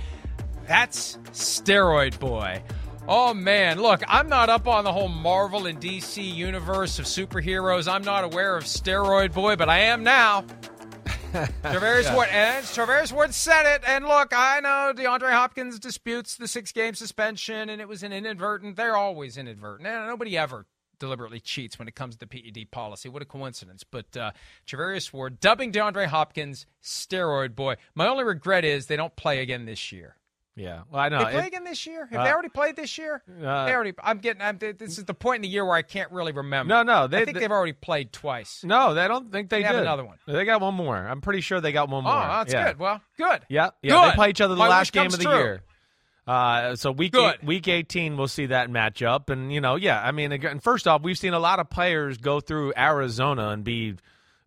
That's 0.67 1.17
Steroid 1.33 2.17
Boy. 2.19 2.63
Oh 3.11 3.33
man, 3.33 3.81
look, 3.81 4.03
I'm 4.07 4.29
not 4.29 4.49
up 4.49 4.67
on 4.67 4.83
the 4.83 4.93
whole 4.93 5.07
Marvel 5.07 5.65
and 5.65 5.81
DC 5.81 6.23
universe 6.23 6.99
of 6.99 7.05
superheroes. 7.05 7.91
I'm 7.91 8.03
not 8.03 8.23
aware 8.23 8.55
of 8.55 8.65
Steroid 8.65 9.33
Boy, 9.33 9.55
but 9.55 9.67
I 9.67 9.79
am 9.79 10.03
now. 10.03 10.43
Travaris 11.63 12.13
Ward 12.13 12.29
and 12.31 12.63
Travaris 12.65 13.11
Ward 13.11 13.33
said 13.33 13.65
it. 13.65 13.81
And 13.87 14.05
look, 14.05 14.31
I 14.31 14.59
know 14.59 14.93
DeAndre 14.95 15.31
Hopkins 15.31 15.79
disputes 15.79 16.37
the 16.37 16.47
six 16.47 16.71
game 16.71 16.93
suspension, 16.93 17.67
and 17.71 17.81
it 17.81 17.87
was 17.87 18.03
an 18.03 18.13
inadvertent. 18.13 18.75
They're 18.75 18.95
always 18.95 19.39
inadvertent. 19.39 19.87
And 19.87 20.05
nobody 20.05 20.37
ever 20.37 20.67
deliberately 20.99 21.39
cheats 21.39 21.79
when 21.79 21.87
it 21.87 21.95
comes 21.95 22.15
to 22.17 22.27
PED 22.27 22.69
policy. 22.69 23.09
What 23.09 23.23
a 23.23 23.25
coincidence. 23.25 23.83
But 23.83 24.15
uh, 24.15 24.33
Travarius 24.67 25.11
Ward 25.11 25.39
dubbing 25.39 25.71
DeAndre 25.71 26.05
Hopkins 26.05 26.67
steroid 26.83 27.55
boy. 27.55 27.77
My 27.95 28.07
only 28.07 28.23
regret 28.23 28.65
is 28.65 28.85
they 28.85 28.97
don't 28.97 29.15
play 29.15 29.39
again 29.39 29.65
this 29.65 29.91
year. 29.91 30.18
Yeah. 30.59 30.81
Well, 30.91 31.01
I 31.01 31.09
know. 31.09 31.19
they 31.19 31.31
play 31.31 31.39
It- 31.43 31.47
again 31.47 31.63
this 31.63 31.87
year? 31.87 32.05
Have 32.11 32.19
uh, 32.19 32.23
they 32.25 32.31
already 32.31 32.49
played 32.49 32.75
this 32.75 32.97
year? 32.97 33.23
uh, 33.43 33.65
they 33.65 33.73
already. 33.73 33.93
I'm 34.03 34.17
getting. 34.17 34.41
I'm, 34.41 34.57
this 34.59 34.97
is 34.97 35.05
the 35.05 35.13
point 35.13 35.37
in 35.37 35.41
the 35.43 35.47
year 35.47 35.63
where 35.65 35.75
I 35.75 35.81
can't 35.81 36.11
really 36.11 36.33
remember. 36.33 36.69
No, 36.73 36.83
no, 36.83 37.07
they- 37.07 37.17
I 37.21 37.25
think 37.25 37.35
they- 37.35 37.39
they, 37.39 37.45
have 37.45 37.51
already 37.51 37.73
played 37.73 38.11
twice. 38.11 38.63
no, 38.63 38.93
they 38.93 39.07
don't 39.07 39.31
think 39.31 39.49
they, 39.49 39.59
They 39.59 39.63
have 39.63 39.75
did. 39.75 39.83
another 39.83 40.03
one. 40.03 40.17
They 40.27 40.43
got 40.45 40.59
one 40.61 40.73
more. 40.75 40.97
I'm 40.97 41.21
pretty 41.21 41.41
sure 41.41 41.61
they 41.61 41.71
got 41.71 41.87
one 41.89 42.03
more. 42.03 42.13
Oh, 42.13 42.19
that's 42.19 42.51
yeah. 42.53 42.67
good. 42.67 42.79
Well, 42.79 43.01
good. 43.17 43.41
Yeah, 43.47 43.69
yeah. 43.81 44.01
They 44.01 44.07
Good. 44.09 44.15
play 44.15 44.29
each 44.31 44.41
other 44.41 44.55
the 44.55 44.59
My 44.59 44.67
last 44.67 44.91
game 44.91 45.05
of 45.07 45.11
the 45.17 45.23
true. 45.23 45.33
year. 45.33 45.61
Uh, 46.27 46.75
so 46.75 46.91
week 46.91 47.15
eight, 47.15 47.43
week 47.43 47.67
18, 47.67 48.15
we'll 48.15 48.27
see 48.27 48.45
that 48.47 48.69
matchup, 48.69 49.31
and 49.31 49.51
you 49.51 49.61
know, 49.61 49.75
yeah. 49.77 49.99
I 49.99 50.11
mean, 50.11 50.31
again, 50.31 50.59
first 50.59 50.87
off, 50.87 51.01
we've 51.01 51.17
seen 51.17 51.33
a 51.33 51.39
lot 51.39 51.59
of 51.59 51.71
players 51.71 52.17
go 52.19 52.39
through 52.39 52.73
Arizona 52.77 53.49
and 53.49 53.63
be 53.63 53.95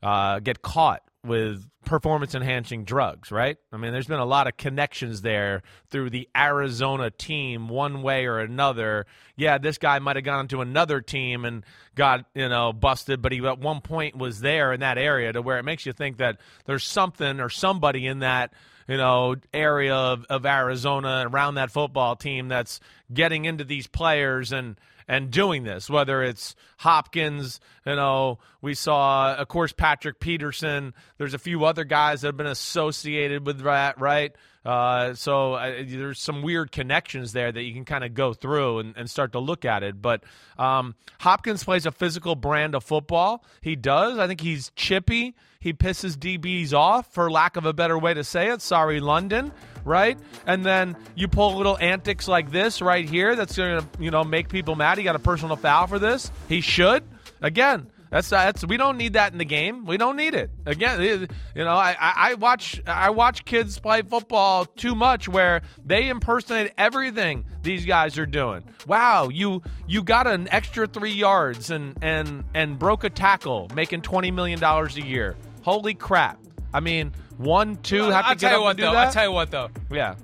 uh, 0.01 0.39
get 0.39 0.63
caught 0.63 1.03
with 1.25 1.65
performance 1.85 2.35
enhancing 2.35 2.85
drugs, 2.85 3.31
right? 3.31 3.57
I 3.73 3.77
mean, 3.77 3.93
there's 3.93 4.07
been 4.07 4.19
a 4.19 4.25
lot 4.25 4.49
of 4.49 4.57
connections 4.57 5.23
there 5.23 5.63
through 5.89 6.11
the 6.11 6.29
Arizona 6.37 7.11
team, 7.11 7.69
one 7.69 8.03
way 8.03 8.27
or 8.27 8.41
another. 8.41 9.07
Yeah, 9.37 9.59
this 9.59 9.79
guy 9.79 9.99
might 10.01 10.17
have 10.17 10.25
gone 10.25 10.49
to 10.49 10.61
another 10.63 11.01
team 11.01 11.45
and 11.45 11.65
got 11.95 12.25
you 12.35 12.49
know 12.49 12.73
busted, 12.73 13.23
but 13.23 13.33
he 13.33 13.45
at 13.47 13.59
one 13.59 13.81
point 13.81 14.17
was 14.17 14.41
there 14.41 14.73
in 14.73 14.81
that 14.81 14.99
area 14.99 15.33
to 15.33 15.43
where 15.43 15.59
it 15.59 15.65
makes 15.65 15.87
you 15.87 15.93
think 15.93 16.19
that 16.19 16.39
there's 16.65 16.85
something 16.85 17.41
or 17.41 17.49
somebody 17.49 18.07
in 18.07 18.21
that 18.21 18.53
you 18.89 18.97
know 18.97 19.37
area 19.55 19.95
of, 19.95 20.25
of 20.29 20.45
Arizona 20.45 21.25
around 21.29 21.55
that 21.55 21.71
football 21.71 22.17
team 22.17 22.49
that's 22.49 22.81
getting 23.13 23.45
into 23.45 23.65
these 23.65 23.87
players 23.87 24.53
and 24.53 24.77
and 25.13 25.31
doing 25.31 25.63
this, 25.63 25.91
whether 25.91 26.23
it's 26.23 26.57
Hopkins, 26.79 27.61
you 27.85 27.97
know, 27.97 28.39
we 28.63 28.73
saw, 28.73 29.35
of 29.35 29.47
course, 29.47 29.71
Patrick 29.71 30.21
Peterson. 30.21 30.95
There's 31.19 31.35
a 31.35 31.39
few 31.39 31.67
other 31.67 31.85
guys 31.85 32.23
that 32.23 32.29
have 32.29 32.39
been 32.39 32.47
associated 32.47 33.45
with 33.45 33.61
that, 33.61 34.01
right? 34.01 34.35
Uh, 34.65 35.15
so 35.15 35.55
uh, 35.55 35.83
there's 35.87 36.21
some 36.21 36.43
weird 36.43 36.71
connections 36.71 37.33
there 37.33 37.51
that 37.51 37.63
you 37.63 37.73
can 37.75 37.85
kind 37.85 38.05
of 38.05 38.15
go 38.15 38.33
through 38.33 38.79
and, 38.79 38.97
and 38.97 39.11
start 39.11 39.33
to 39.33 39.39
look 39.39 39.65
at 39.65 39.83
it. 39.83 40.01
But 40.01 40.23
um, 40.59 40.95
Hopkins 41.21 41.65
plays 41.65 41.87
a 41.87 41.91
physical 41.91 42.37
brand 42.37 42.75
of 42.75 42.85
football. 42.85 43.45
He 43.61 43.77
does. 43.77 44.19
I 44.19 44.27
think 44.27 44.41
he's 44.41 44.71
chippy. 44.77 45.35
He 45.59 45.73
pisses 45.73 46.17
DBs 46.17 46.73
off, 46.73 47.13
for 47.13 47.31
lack 47.31 47.57
of 47.57 47.67
a 47.67 47.73
better 47.73 47.97
way 47.97 48.15
to 48.15 48.25
say 48.25 48.51
it. 48.51 48.63
Sorry, 48.63 49.01
London 49.01 49.53
right? 49.85 50.19
And 50.47 50.65
then 50.65 50.97
you 51.15 51.29
pull 51.29 51.57
little 51.57 51.79
antics 51.79 52.29
like 52.29 52.51
this 52.51 52.81
right 52.83 53.09
here 53.09 53.37
that's 53.37 53.57
going 53.57 53.81
to, 53.81 53.89
you 53.99 54.11
know, 54.11 54.25
make 54.25 54.49
people 54.49 54.77
mad. 54.77 54.99
He 54.99 55.05
got 55.05 55.17
a 55.17 55.21
personal 55.21 55.57
foul 55.57 55.87
for 55.87 55.99
this. 55.99 56.31
He 56.49 56.61
should. 56.61 57.05
Again, 57.41 57.89
that's 58.13 58.29
that's 58.29 58.67
we 58.67 58.77
don't 58.77 58.99
need 58.99 59.15
that 59.15 59.33
in 59.33 59.39
the 59.39 59.45
game. 59.47 59.87
We 59.87 59.97
don't 59.97 60.17
need 60.17 60.35
it. 60.35 60.51
Again, 60.67 61.01
you 61.01 61.65
know, 61.65 61.73
I, 61.73 61.97
I, 61.99 62.13
I 62.17 62.35
watch 62.35 62.83
I 62.87 63.09
watch 63.09 63.47
kids 63.47 63.79
play 63.79 64.03
football 64.03 64.67
too 64.67 64.95
much 64.95 65.31
where 65.31 65.63
they 65.83 66.11
impersonate 66.11 66.73
everything 66.77 67.47
these 67.63 67.87
guys 67.87 68.19
are 68.19 68.27
doing. 68.27 68.65
Wow, 68.87 69.31
you 69.31 69.63
you 69.87 70.03
got 70.03 70.27
an 70.27 70.47
extra 70.51 70.87
three 70.87 71.13
yards 71.13 71.71
and 71.71 71.97
and 72.03 72.45
and 72.53 72.79
broke 72.79 73.05
a 73.05 73.11
tackle, 73.11 73.71
making 73.75 74.03
twenty 74.03 74.31
million 74.31 74.61
dollars 74.61 74.99
a 74.99 75.03
year. 75.03 75.35
Holy 75.63 75.95
crap! 75.95 76.39
I 76.75 76.81
mean, 76.81 77.13
one, 77.39 77.77
two 77.77 78.11
have 78.11 78.25
to 78.25 78.29
I'll 78.29 78.35
get 78.35 78.41
tell 78.41 78.51
up 78.51 78.59
you 78.59 78.63
what 78.63 78.71
and 78.73 78.77
do 78.77 78.83
though. 78.85 78.93
that. 78.93 79.07
I'll 79.07 79.13
tell 79.13 79.25
you 79.25 79.33
what 79.33 79.51
though. 79.51 79.71
Yeah. 79.91 80.17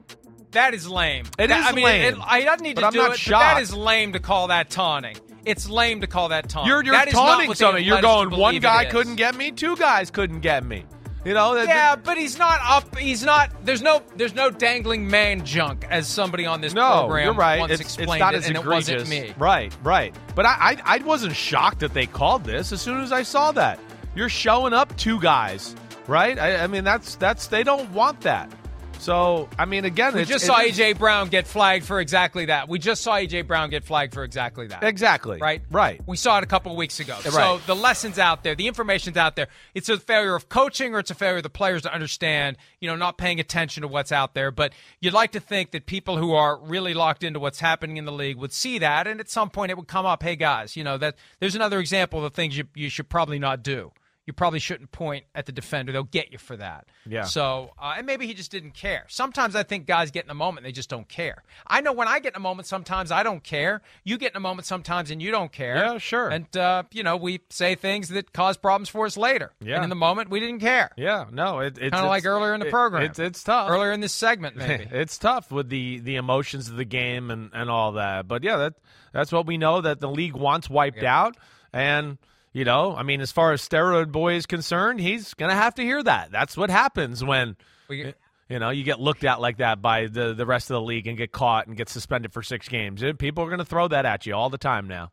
That 0.53 0.75
is 0.75 0.89
lame. 0.89 1.27
It 1.39 1.49
That- 1.49 1.61
is 1.61 1.67
I 1.67 1.73
mean, 1.73 1.85
lame. 1.85 2.15
It, 2.15 2.21
I 2.25 2.43
don't 2.43 2.61
need 2.63 2.75
But 2.77 2.81
to 2.83 2.87
I'm 2.89 2.93
do 2.93 2.99
not 3.01 3.13
it. 3.13 3.19
Shocked. 3.19 3.57
that 3.57 3.63
is 3.63 3.75
lame 3.75 4.13
to 4.15 4.19
call 4.19 4.49
that 4.49 4.71
taunting. 4.71 5.17
It's 5.45 5.69
lame 5.69 6.01
to 6.01 6.07
call 6.07 6.31
that 6.31 6.49
taunting. 6.49 6.69
You're 6.71 6.85
you're 6.85 6.95
That 6.95 7.09
taunting 7.11 7.55
something. 7.55 7.85
You're 7.85 8.01
going. 8.03 8.31
One 8.31 8.59
guy 8.59 8.85
couldn't 8.87 9.17
get 9.17 9.35
me. 9.35 9.51
Two 9.51 9.77
guys 9.77 10.11
couldn't 10.11 10.41
get 10.41 10.65
me. 10.65 10.85
You 11.25 11.35
know. 11.35 11.55
that- 11.55 11.69
Yeah, 11.69 11.97
but 11.97 12.17
he's 12.17 12.39
not 12.39 12.61
up. 12.65 12.97
He's 12.97 13.23
not. 13.25 13.51
There's 13.65 13.83
no. 13.83 14.03
There's 14.17 14.35
no 14.35 14.51
dangling 14.51 15.09
man 15.11 15.45
junk, 15.45 15.87
as 15.91 16.07
somebody 16.07 16.47
on 16.47 16.61
this 16.61 16.73
No, 16.75 17.01
program 17.01 17.25
you're 17.27 17.35
right. 17.35 17.61
once 17.61 17.73
It's, 17.73 17.99
it's 17.99 18.19
not 18.19 18.35
it, 18.35 18.39
as 18.39 18.47
and 18.49 18.57
egregious. 18.57 18.89
it 18.89 18.99
wasn't 19.01 19.11
me. 19.11 19.35
Right, 19.39 19.75
right. 19.83 20.15
But 20.35 20.47
I, 20.47 20.77
I, 20.85 20.97
I 20.97 20.99
wasn't 20.99 21.35
shocked 21.37 21.81
that 21.81 21.93
they 21.93 22.07
called 22.07 22.45
this 22.45 22.73
as 22.73 22.81
soon 22.81 23.01
as 23.03 23.13
I 23.13 23.23
saw 23.23 23.53
that. 23.53 23.79
You're 24.15 24.29
showing 24.31 24.73
up 24.73 24.97
two 24.97 25.21
guys, 25.21 25.75
right? 26.07 26.39
I, 26.39 26.65
I 26.65 26.67
mean, 26.67 26.85
that's 26.85 27.17
that's 27.17 27.47
they 27.49 27.63
don't 27.65 27.91
want 27.93 28.21
that. 28.23 28.51
So 28.99 29.49
I 29.59 29.65
mean, 29.65 29.85
again, 29.85 30.15
We 30.15 30.25
just 30.25 30.45
saw 30.45 30.59
AJ 30.59 30.99
Brown 30.99 31.29
get 31.29 31.47
flagged 31.47 31.85
for 31.85 32.01
exactly 32.01 32.47
that. 32.47 32.69
We 32.69 32.79
just 32.79 33.03
saw 33.03 33.15
AJ 33.15 33.47
Brown 33.47 33.71
get 33.71 33.85
flagged 33.85 34.15
for 34.15 34.25
exactly 34.25 34.67
that. 34.69 34.83
Exactly. 34.83 35.39
Right. 35.39 35.63
Right. 35.71 36.01
We 36.07 36.17
saw 36.17 36.39
it 36.39 36.45
a 36.45 36.47
couple 36.47 36.73
of 36.73 36.79
weeks 36.79 37.01
ago. 37.01 37.17
So 37.21 37.61
the 37.67 37.77
lessons 37.77 38.19
out 38.19 38.43
there, 38.43 38.55
the 38.55 38.67
information's 38.67 39.17
out 39.17 39.37
there. 39.37 39.49
It's 39.75 39.89
a 39.89 39.99
failure 39.99 40.35
of 40.35 40.49
coaching 40.49 40.95
or 40.95 40.99
it's 40.99 41.11
a 41.11 41.15
failure 41.15 41.39
of 41.39 41.43
the 41.43 41.51
players 41.51 41.83
to 41.83 41.93
understand, 41.93 42.57
you 42.81 42.89
know, 42.89 42.97
not 42.97 43.19
paying 43.19 43.41
attention 43.41 43.83
to 43.83 43.89
what's 43.89 44.13
out 44.13 44.35
there. 44.35 44.51
But 44.51 44.73
you'd 45.01 45.15
like 45.15 45.33
to 45.33 45.41
think 45.41 45.71
that 45.71 45.87
people 45.87 46.17
who 46.19 46.33
are 46.33 46.59
really 46.61 46.95
locked 46.95 47.23
into 47.23 47.39
what's 47.39 47.61
happening 47.61 47.97
in 47.97 48.05
the 48.05 48.13
league 48.13 48.37
would 48.37 48.53
see 48.53 48.79
that 48.79 49.07
and 49.07 49.21
at 49.21 49.31
some 49.31 49.51
point 49.51 49.71
it 49.71 49.77
would 49.77 49.89
come 49.89 50.07
up, 50.07 50.23
hey 50.23 50.37
guys, 50.37 50.77
you 50.77 50.85
know, 50.85 50.99
that 50.99 51.17
there's 51.41 51.55
another 51.55 51.79
example 51.79 52.25
of 52.25 52.33
the 52.33 52.35
things 52.37 52.57
you 52.57 52.65
you 52.75 52.89
should 52.89 53.09
probably 53.09 53.39
not 53.39 53.63
do. 53.63 53.93
You 54.29 54.35
probably 54.35 54.59
shouldn't 54.59 54.93
point 54.93 55.25
at 55.35 55.47
the 55.47 55.53
defender. 55.53 55.91
They'll 55.91 56.03
get 56.03 56.33
you 56.33 56.37
for 56.37 56.55
that. 56.59 56.87
Yeah. 57.09 57.25
So, 57.25 57.71
uh, 57.79 57.95
and 57.97 58.07
maybe 58.07 58.27
he 58.27 58.35
just 58.35 58.51
didn't 58.51 58.73
care. 58.73 59.07
Sometimes 59.09 59.57
I 59.57 59.63
think 59.63 59.87
guys 59.87 60.11
get 60.11 60.27
in 60.27 60.31
a 60.31 60.35
moment, 60.35 60.65
they 60.67 60.71
just 60.73 60.91
don't 60.91 61.09
care. 61.09 61.43
I 61.67 61.81
know 61.81 61.95
when 61.95 62.09
I 62.09 62.19
get 62.21 62.35
in 62.35 62.37
a 62.37 62.41
moment, 62.41 62.69
sometimes 62.69 63.11
I 63.11 63.23
don't 63.23 63.43
care. 63.43 63.81
You 64.05 64.19
get 64.19 64.33
in 64.33 64.37
a 64.37 64.41
moment 64.41 64.67
sometimes 64.67 65.11
and 65.11 65.23
you 65.23 65.31
don't 65.31 65.51
care. 65.51 65.77
Yeah, 65.77 65.97
sure. 65.97 66.29
And, 66.29 66.55
uh, 66.55 66.83
you 66.93 67.03
know, 67.03 67.17
we 67.17 67.41
say 67.49 67.75
things 67.75 68.11
that 68.11 68.35
cause 68.35 68.59
problems 68.59 68.91
for 68.91 69.07
us 69.07 69.17
later. 69.17 69.51
Yeah. 69.63 69.77
And 69.77 69.85
in 69.85 69.89
the 69.89 69.97
moment, 69.97 70.29
we 70.29 70.41
didn't 70.41 70.61
care. 70.61 70.91
Yeah. 70.99 71.25
No. 71.33 71.61
It, 71.61 71.79
it's 71.79 71.93
Kind 71.95 72.05
of 72.05 72.11
like 72.11 72.27
earlier 72.27 72.53
in 72.53 72.61
the 72.61 72.67
it- 72.67 72.71
program. 72.71 73.05
it's 73.05 73.19
it's 73.19 73.43
tough. 73.43 73.71
Earlier 73.71 73.93
in 73.93 74.01
this 74.01 74.13
segment, 74.13 74.57
maybe. 74.59 74.87
it's 74.91 75.17
tough 75.17 75.51
with 75.51 75.71
the 75.71 76.01
the 76.01 76.17
emotions 76.17 76.69
of 76.69 76.77
the 76.77 76.85
game 76.85 77.31
and 77.31 77.49
and 77.55 77.71
all 77.71 77.93
that. 77.93 78.29
But 78.29 78.45
yeah, 78.45 78.59
that 78.59 78.75
that's 79.15 79.33
what 79.33 79.47
we 79.47 79.57
know 79.57 79.81
that 79.81 80.01
the 80.01 80.09
league 80.11 80.35
wants 80.37 80.69
wiped 80.69 81.03
out. 81.03 81.35
And 81.73 82.19
you 82.59 82.65
know, 82.65 82.95
I 82.97 83.05
mean, 83.05 83.21
as 83.21 83.31
far 83.31 83.53
as 83.53 83.67
steroid 83.67 84.11
boy 84.11 84.35
is 84.35 84.45
concerned, 84.47 84.99
he's 85.01 85.33
gonna 85.35 85.55
have 85.55 85.77
to 85.77 85.83
hear 85.83 86.03
that. 86.03 86.33
That's 86.33 86.57
what 86.57 86.71
happens 86.71 87.23
when. 87.25 87.57
We- 87.89 88.15
you 88.51 88.59
know, 88.59 88.71
you 88.71 88.83
get 88.83 88.99
looked 88.99 89.25
at 89.25 89.43
like 89.43 89.59
that 89.59 89.83
by 89.83 90.07
the, 90.07 90.33
the 90.33 90.47
rest 90.47 90.71
of 90.71 90.75
the 90.77 90.81
league 90.81 91.07
and 91.07 91.19
get 91.19 91.33
caught 91.33 91.67
and 91.67 91.77
get 91.77 91.91
suspended 91.91 92.33
for 92.33 92.43
six 92.43 92.67
games. 92.67 93.05
People 93.19 93.45
are 93.45 93.49
going 93.49 93.59
to 93.59 93.65
throw 93.67 93.89
that 93.89 94.07
at 94.07 94.25
you 94.25 94.33
all 94.35 94.49
the 94.49 94.57
time 94.57 94.89
now. 94.89 95.11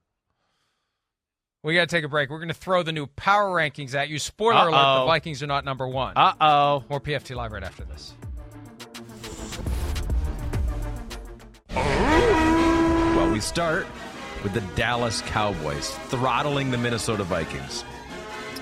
we 1.61 1.73
got 1.75 1.81
to 1.81 1.87
take 1.93 2.05
a 2.05 2.07
break. 2.07 2.29
We're 2.29 2.37
going 2.39 2.47
to 2.47 2.53
throw 2.53 2.81
the 2.81 2.93
new 2.93 3.07
power 3.07 3.49
rankings 3.53 3.93
at 3.93 4.07
you. 4.07 4.19
Spoiler 4.19 4.69
alert, 4.69 5.01
the 5.01 5.05
Vikings 5.07 5.43
are 5.43 5.47
not 5.47 5.65
number 5.65 5.85
one. 5.85 6.13
Uh 6.15 6.33
oh. 6.39 6.83
More 6.89 7.01
PFT 7.01 7.35
Live 7.35 7.51
right 7.51 7.61
after 7.63 7.83
this. 7.83 8.13
Well, 11.95 13.31
we 13.31 13.39
start 13.39 13.85
with 14.45 14.53
the 14.53 14.61
Dallas 14.75 15.21
Cowboys 15.21 15.89
throttling 16.09 16.69
the 16.69 16.77
Minnesota 16.77 17.23
Vikings. 17.23 17.83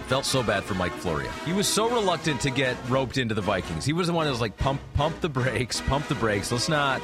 Felt 0.07 0.23
so 0.23 0.41
bad 0.41 0.63
for 0.63 0.75
Mike 0.75 0.93
Florio. 0.93 1.29
He 1.45 1.51
was 1.51 1.67
so 1.67 1.89
reluctant 1.89 2.39
to 2.39 2.51
get 2.51 2.77
roped 2.87 3.17
into 3.17 3.35
the 3.35 3.41
Vikings. 3.41 3.83
He 3.83 3.91
was 3.91 4.07
the 4.07 4.13
one 4.13 4.23
that 4.23 4.31
was 4.31 4.39
like, 4.39 4.55
"Pump, 4.55 4.79
pump 4.93 5.19
the 5.19 5.27
brakes, 5.27 5.81
pump 5.81 6.07
the 6.07 6.15
brakes. 6.15 6.53
Let's 6.53 6.69
not, 6.69 7.01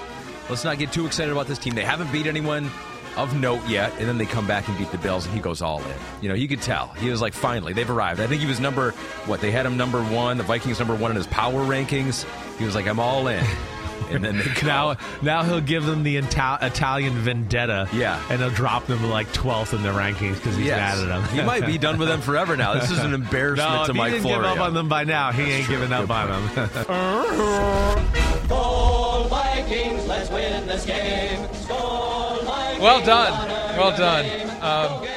let's 0.49 0.63
not 0.63 0.77
get 0.77 0.93
too 0.93 1.05
excited 1.05 1.33
about 1.33 1.47
this 1.47 1.57
team. 1.57 1.75
They 1.75 1.83
haven't 1.83 2.09
beat 2.13 2.25
anyone 2.25 2.71
of 3.17 3.37
note 3.37 3.67
yet." 3.67 3.91
And 3.99 4.07
then 4.07 4.17
they 4.17 4.25
come 4.25 4.47
back 4.47 4.65
and 4.69 4.77
beat 4.77 4.91
the 4.93 4.97
Bills, 4.97 5.25
and 5.25 5.35
he 5.35 5.41
goes 5.41 5.61
all 5.61 5.79
in. 5.79 5.95
You 6.21 6.29
know, 6.29 6.35
you 6.35 6.47
could 6.47 6.61
tell 6.61 6.87
he 6.99 7.09
was 7.09 7.21
like, 7.21 7.33
"Finally, 7.33 7.73
they've 7.73 7.89
arrived." 7.89 8.21
I 8.21 8.27
think 8.27 8.39
he 8.39 8.47
was 8.47 8.61
number 8.61 8.91
what? 9.25 9.41
They 9.41 9.51
had 9.51 9.65
him 9.65 9.75
number 9.75 10.01
one. 10.01 10.37
The 10.37 10.43
Vikings 10.43 10.79
number 10.79 10.95
one 10.95 11.11
in 11.11 11.17
his 11.17 11.27
power 11.27 11.65
rankings. 11.65 12.25
He 12.57 12.63
was 12.63 12.75
like, 12.75 12.87
"I'm 12.87 12.99
all 13.01 13.27
in." 13.27 13.43
And 14.09 14.23
then 14.23 14.37
they 14.37 14.45
Now, 14.65 14.95
now 15.21 15.43
he'll 15.43 15.61
give 15.61 15.85
them 15.85 16.03
the 16.03 16.17
Ital- 16.17 16.57
Italian 16.61 17.13
vendetta. 17.13 17.87
Yeah. 17.93 18.21
and 18.29 18.39
he'll 18.41 18.49
drop 18.49 18.87
them 18.87 19.09
like 19.09 19.27
12th 19.33 19.73
in 19.73 19.83
the 19.83 19.89
rankings 19.89 20.35
because 20.35 20.55
he's 20.55 20.65
Yes. 20.67 20.97
mad 20.97 21.03
at 21.03 21.07
them. 21.07 21.35
he 21.37 21.41
might 21.43 21.65
be 21.65 21.77
done 21.77 21.97
with 21.99 22.07
them 22.07 22.21
forever 22.21 22.55
now. 22.57 22.73
This 22.73 22.91
is 22.91 22.99
an 22.99 23.13
embarrassment 23.21 23.69
no, 23.71 23.85
to 23.85 23.91
if 23.91 23.97
Mike 23.97 24.07
he 24.13 24.17
didn't 24.19 24.23
Florio. 24.31 24.49
give 24.53 24.59
up 24.61 24.67
on 24.67 24.73
them 24.73 24.89
by 24.89 25.03
now, 25.03 25.31
he 25.31 25.43
ain't 25.43 25.65
true. 25.65 25.75
giving 25.75 25.91
up 25.93 26.07
Good 26.07 26.11
on 26.11 26.47
point. 26.49 26.73
them. 26.73 28.29
Vikings, 29.29 30.05
let's 30.07 30.29
win 30.29 30.65
this 30.67 30.85
game. 30.85 31.39
Well 31.69 33.03
done. 33.05 33.47
Well 33.77 33.95
done. 33.97 34.25
Um, 34.61 35.07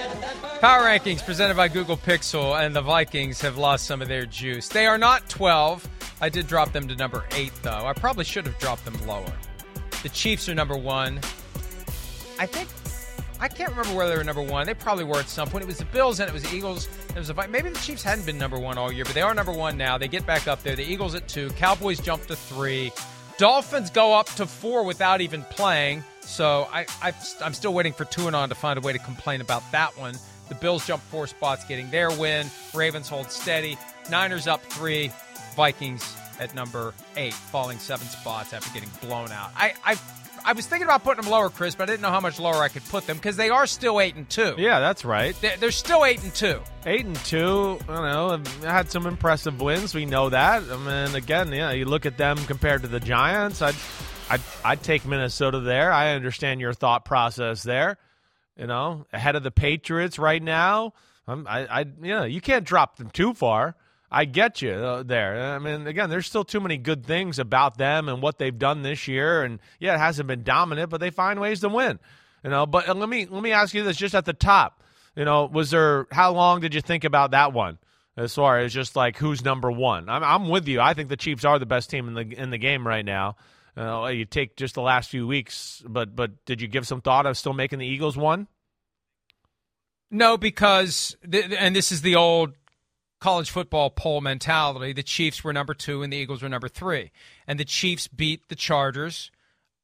power 0.60 0.82
rankings 0.84 1.24
presented 1.24 1.56
by 1.56 1.68
Google 1.68 1.96
Pixel, 1.96 2.60
and 2.60 2.74
the 2.74 2.82
Vikings 2.82 3.40
have 3.40 3.56
lost 3.56 3.86
some 3.86 4.02
of 4.02 4.08
their 4.08 4.26
juice. 4.26 4.68
They 4.68 4.86
are 4.86 4.98
not 4.98 5.28
12. 5.28 5.88
I 6.22 6.28
did 6.28 6.46
drop 6.46 6.72
them 6.72 6.88
to 6.88 6.94
number 6.94 7.24
8, 7.32 7.52
though. 7.62 7.84
I 7.84 7.92
probably 7.92 8.24
should 8.24 8.46
have 8.46 8.58
dropped 8.58 8.84
them 8.84 8.96
lower. 9.06 9.32
The 10.02 10.08
Chiefs 10.08 10.48
are 10.48 10.54
number 10.54 10.76
1. 10.76 11.20
I 12.38 12.46
think. 12.46 12.68
I 13.40 13.48
can't 13.48 13.70
remember 13.70 13.96
whether 13.96 14.12
they 14.12 14.18
were 14.18 14.24
number 14.24 14.40
one. 14.40 14.66
They 14.66 14.74
probably 14.74 15.02
were 15.02 15.18
at 15.18 15.28
some 15.28 15.48
point. 15.48 15.64
It 15.64 15.66
was 15.66 15.78
the 15.78 15.84
Bills 15.86 16.20
and 16.20 16.28
it 16.28 16.32
was 16.32 16.44
the 16.44 16.54
Eagles. 16.54 16.88
It 17.08 17.16
was 17.16 17.26
the 17.26 17.34
maybe 17.48 17.70
the 17.70 17.78
Chiefs 17.80 18.04
hadn't 18.04 18.24
been 18.24 18.38
number 18.38 18.56
one 18.56 18.78
all 18.78 18.92
year, 18.92 19.04
but 19.04 19.14
they 19.14 19.20
are 19.20 19.34
number 19.34 19.50
one 19.50 19.76
now. 19.76 19.98
They 19.98 20.06
get 20.06 20.24
back 20.24 20.46
up 20.46 20.62
there. 20.62 20.76
The 20.76 20.84
Eagles 20.84 21.16
at 21.16 21.26
two. 21.26 21.50
Cowboys 21.50 21.98
jump 21.98 22.24
to 22.26 22.36
three. 22.36 22.92
Dolphins 23.38 23.90
go 23.90 24.14
up 24.14 24.26
to 24.36 24.46
four 24.46 24.84
without 24.84 25.20
even 25.20 25.42
playing. 25.50 26.04
So 26.20 26.68
I, 26.72 26.86
I, 27.02 27.12
I'm 27.44 27.52
still 27.52 27.74
waiting 27.74 27.92
for 27.92 28.04
two 28.04 28.28
and 28.28 28.36
on 28.36 28.48
to 28.48 28.54
find 28.54 28.78
a 28.78 28.80
way 28.80 28.92
to 28.92 29.00
complain 29.00 29.40
about 29.40 29.64
that 29.72 29.98
one. 29.98 30.14
The 30.48 30.54
Bills 30.54 30.86
jump 30.86 31.02
four 31.02 31.26
spots, 31.26 31.64
getting 31.64 31.90
their 31.90 32.12
win. 32.12 32.46
Ravens 32.74 33.08
hold 33.08 33.28
steady. 33.32 33.76
Niners 34.08 34.46
up 34.46 34.62
three. 34.66 35.10
Vikings 35.54 36.16
at 36.40 36.54
number 36.54 36.94
eight, 37.16 37.34
falling 37.34 37.78
seven 37.78 38.06
spots 38.06 38.52
after 38.52 38.72
getting 38.72 38.90
blown 39.00 39.30
out. 39.30 39.50
I, 39.56 39.74
I, 39.84 39.96
I 40.44 40.52
was 40.54 40.66
thinking 40.66 40.86
about 40.86 41.04
putting 41.04 41.22
them 41.22 41.30
lower, 41.30 41.50
Chris, 41.50 41.74
but 41.74 41.88
I 41.88 41.92
didn't 41.92 42.02
know 42.02 42.10
how 42.10 42.20
much 42.20 42.40
lower 42.40 42.56
I 42.56 42.68
could 42.68 42.84
put 42.86 43.06
them 43.06 43.16
because 43.16 43.36
they 43.36 43.50
are 43.50 43.66
still 43.66 44.00
eight 44.00 44.16
and 44.16 44.28
two. 44.28 44.54
Yeah, 44.58 44.80
that's 44.80 45.04
right. 45.04 45.36
They're, 45.40 45.56
they're 45.56 45.70
still 45.70 46.04
eight 46.04 46.22
and 46.22 46.34
two. 46.34 46.60
Eight 46.84 47.06
and 47.06 47.16
two. 47.16 47.78
I 47.88 47.94
don't 47.94 48.52
know. 48.62 48.68
Had 48.68 48.90
some 48.90 49.06
impressive 49.06 49.60
wins. 49.60 49.94
We 49.94 50.04
know 50.04 50.30
that. 50.30 50.64
I 50.70 50.76
mean, 50.76 51.14
again, 51.14 51.52
yeah, 51.52 51.70
you 51.70 51.84
look 51.84 52.06
at 52.06 52.16
them 52.16 52.36
compared 52.46 52.82
to 52.82 52.88
the 52.88 53.00
Giants. 53.00 53.62
I'd, 53.62 53.76
I'd, 54.28 54.40
I'd 54.64 54.82
take 54.82 55.06
Minnesota 55.06 55.60
there. 55.60 55.92
I 55.92 56.14
understand 56.14 56.60
your 56.60 56.72
thought 56.72 57.04
process 57.04 57.62
there. 57.62 57.98
You 58.56 58.66
know, 58.66 59.06
ahead 59.12 59.36
of 59.36 59.42
the 59.42 59.50
Patriots 59.50 60.18
right 60.18 60.42
now. 60.42 60.92
I'm, 61.26 61.46
I, 61.46 61.66
I, 61.66 61.80
you 61.80 62.14
know, 62.14 62.24
you 62.24 62.40
can't 62.40 62.64
drop 62.64 62.96
them 62.96 63.10
too 63.10 63.32
far. 63.32 63.76
I 64.12 64.26
get 64.26 64.60
you 64.60 64.72
uh, 64.72 65.02
there. 65.02 65.54
I 65.54 65.58
mean, 65.58 65.86
again, 65.86 66.10
there's 66.10 66.26
still 66.26 66.44
too 66.44 66.60
many 66.60 66.76
good 66.76 67.06
things 67.06 67.38
about 67.38 67.78
them 67.78 68.10
and 68.10 68.20
what 68.20 68.38
they've 68.38 68.56
done 68.56 68.82
this 68.82 69.08
year. 69.08 69.42
And 69.42 69.58
yeah, 69.80 69.94
it 69.94 69.98
hasn't 69.98 70.28
been 70.28 70.42
dominant, 70.42 70.90
but 70.90 71.00
they 71.00 71.08
find 71.08 71.40
ways 71.40 71.60
to 71.60 71.70
win. 71.70 71.98
You 72.44 72.50
know, 72.50 72.66
but 72.66 72.94
let 72.94 73.08
me 73.08 73.26
let 73.26 73.42
me 73.42 73.52
ask 73.52 73.72
you 73.72 73.82
this: 73.82 73.96
just 73.96 74.14
at 74.14 74.26
the 74.26 74.34
top, 74.34 74.82
you 75.16 75.24
know, 75.24 75.46
was 75.46 75.70
there? 75.70 76.06
How 76.10 76.32
long 76.32 76.60
did 76.60 76.74
you 76.74 76.82
think 76.82 77.04
about 77.04 77.30
that 77.30 77.52
one? 77.52 77.78
As 78.14 78.34
far 78.34 78.58
as 78.58 78.74
just 78.74 78.94
like 78.94 79.16
who's 79.16 79.42
number 79.42 79.70
one, 79.70 80.10
I'm 80.10 80.22
I'm 80.22 80.48
with 80.50 80.68
you. 80.68 80.80
I 80.80 80.92
think 80.92 81.08
the 81.08 81.16
Chiefs 81.16 81.46
are 81.46 81.58
the 81.58 81.66
best 81.66 81.88
team 81.88 82.08
in 82.08 82.14
the 82.14 82.38
in 82.38 82.50
the 82.50 82.58
game 82.58 82.86
right 82.86 83.04
now. 83.04 83.36
Uh, 83.74 84.08
you 84.08 84.26
take 84.26 84.56
just 84.56 84.74
the 84.74 84.82
last 84.82 85.08
few 85.08 85.26
weeks, 85.26 85.82
but 85.88 86.14
but 86.14 86.44
did 86.44 86.60
you 86.60 86.68
give 86.68 86.86
some 86.86 87.00
thought 87.00 87.24
of 87.24 87.38
still 87.38 87.54
making 87.54 87.78
the 87.78 87.86
Eagles 87.86 88.16
one? 88.16 88.48
No, 90.10 90.36
because 90.36 91.16
th- 91.30 91.52
and 91.58 91.74
this 91.74 91.90
is 91.90 92.02
the 92.02 92.16
old 92.16 92.52
college 93.22 93.50
football 93.50 93.88
poll 93.88 94.20
mentality. 94.20 94.92
The 94.92 95.02
Chiefs 95.04 95.44
were 95.44 95.52
number 95.52 95.74
two 95.74 96.02
and 96.02 96.12
the 96.12 96.16
Eagles 96.16 96.42
were 96.42 96.48
number 96.48 96.68
three, 96.68 97.12
and 97.46 97.58
the 97.58 97.64
Chiefs 97.64 98.08
beat 98.08 98.48
the 98.48 98.56
Chargers 98.56 99.30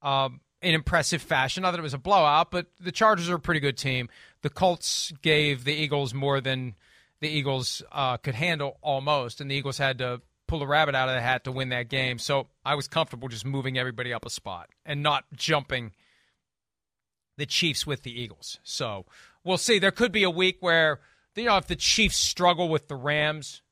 um, 0.03 0.41
in 0.61 0.74
impressive 0.74 1.22
fashion. 1.22 1.62
Not 1.62 1.70
that 1.70 1.78
it 1.78 1.84
was 1.84 1.95
a 1.95 1.99
blowout, 1.99 2.51
but 2.51 2.66
the 2.80 2.91
Chargers 2.91 3.30
are 3.30 3.36
a 3.36 3.41
pretty 3.41 3.61
good 3.61 3.78
team. 3.78 4.09
The 4.43 4.51
Colts 4.51 5.12
gave 5.22 5.62
the 5.62 5.72
Eagles 5.72 6.12
more 6.12 6.41
than 6.41 6.74
the 7.20 7.28
Eagles 7.28 7.80
uh, 7.93 8.16
could 8.16 8.34
handle 8.34 8.76
almost, 8.82 9.41
and 9.41 9.49
the 9.49 9.55
Eagles 9.55 9.78
had 9.78 9.99
to 9.99 10.20
pull 10.49 10.61
a 10.61 10.66
rabbit 10.66 10.97
out 10.97 11.09
of 11.09 11.14
the 11.14 11.20
hat 11.20 11.45
to 11.45 11.53
win 11.53 11.68
that 11.68 11.89
game. 11.89 12.18
So 12.18 12.49
I 12.64 12.74
was 12.74 12.89
comfortable 12.89 13.28
just 13.28 13.45
moving 13.45 13.78
everybody 13.78 14.12
up 14.12 14.26
a 14.26 14.30
spot 14.30 14.68
and 14.84 15.01
not 15.01 15.24
jumping 15.32 15.93
the 17.36 17.47
Chiefs 17.47 17.86
with 17.86 18.03
the 18.03 18.20
Eagles. 18.20 18.59
So 18.64 19.07
we'll 19.45 19.59
see. 19.59 19.78
There 19.78 19.93
could 19.93 20.11
be 20.11 20.24
a 20.24 20.30
week 20.30 20.57
where 20.59 20.99
you 21.39 21.47
know 21.47 21.57
if 21.57 21.66
the 21.66 21.76
Chiefs 21.76 22.16
struggle 22.16 22.68
with 22.68 22.89
the 22.89 22.97
Rams 22.97 23.62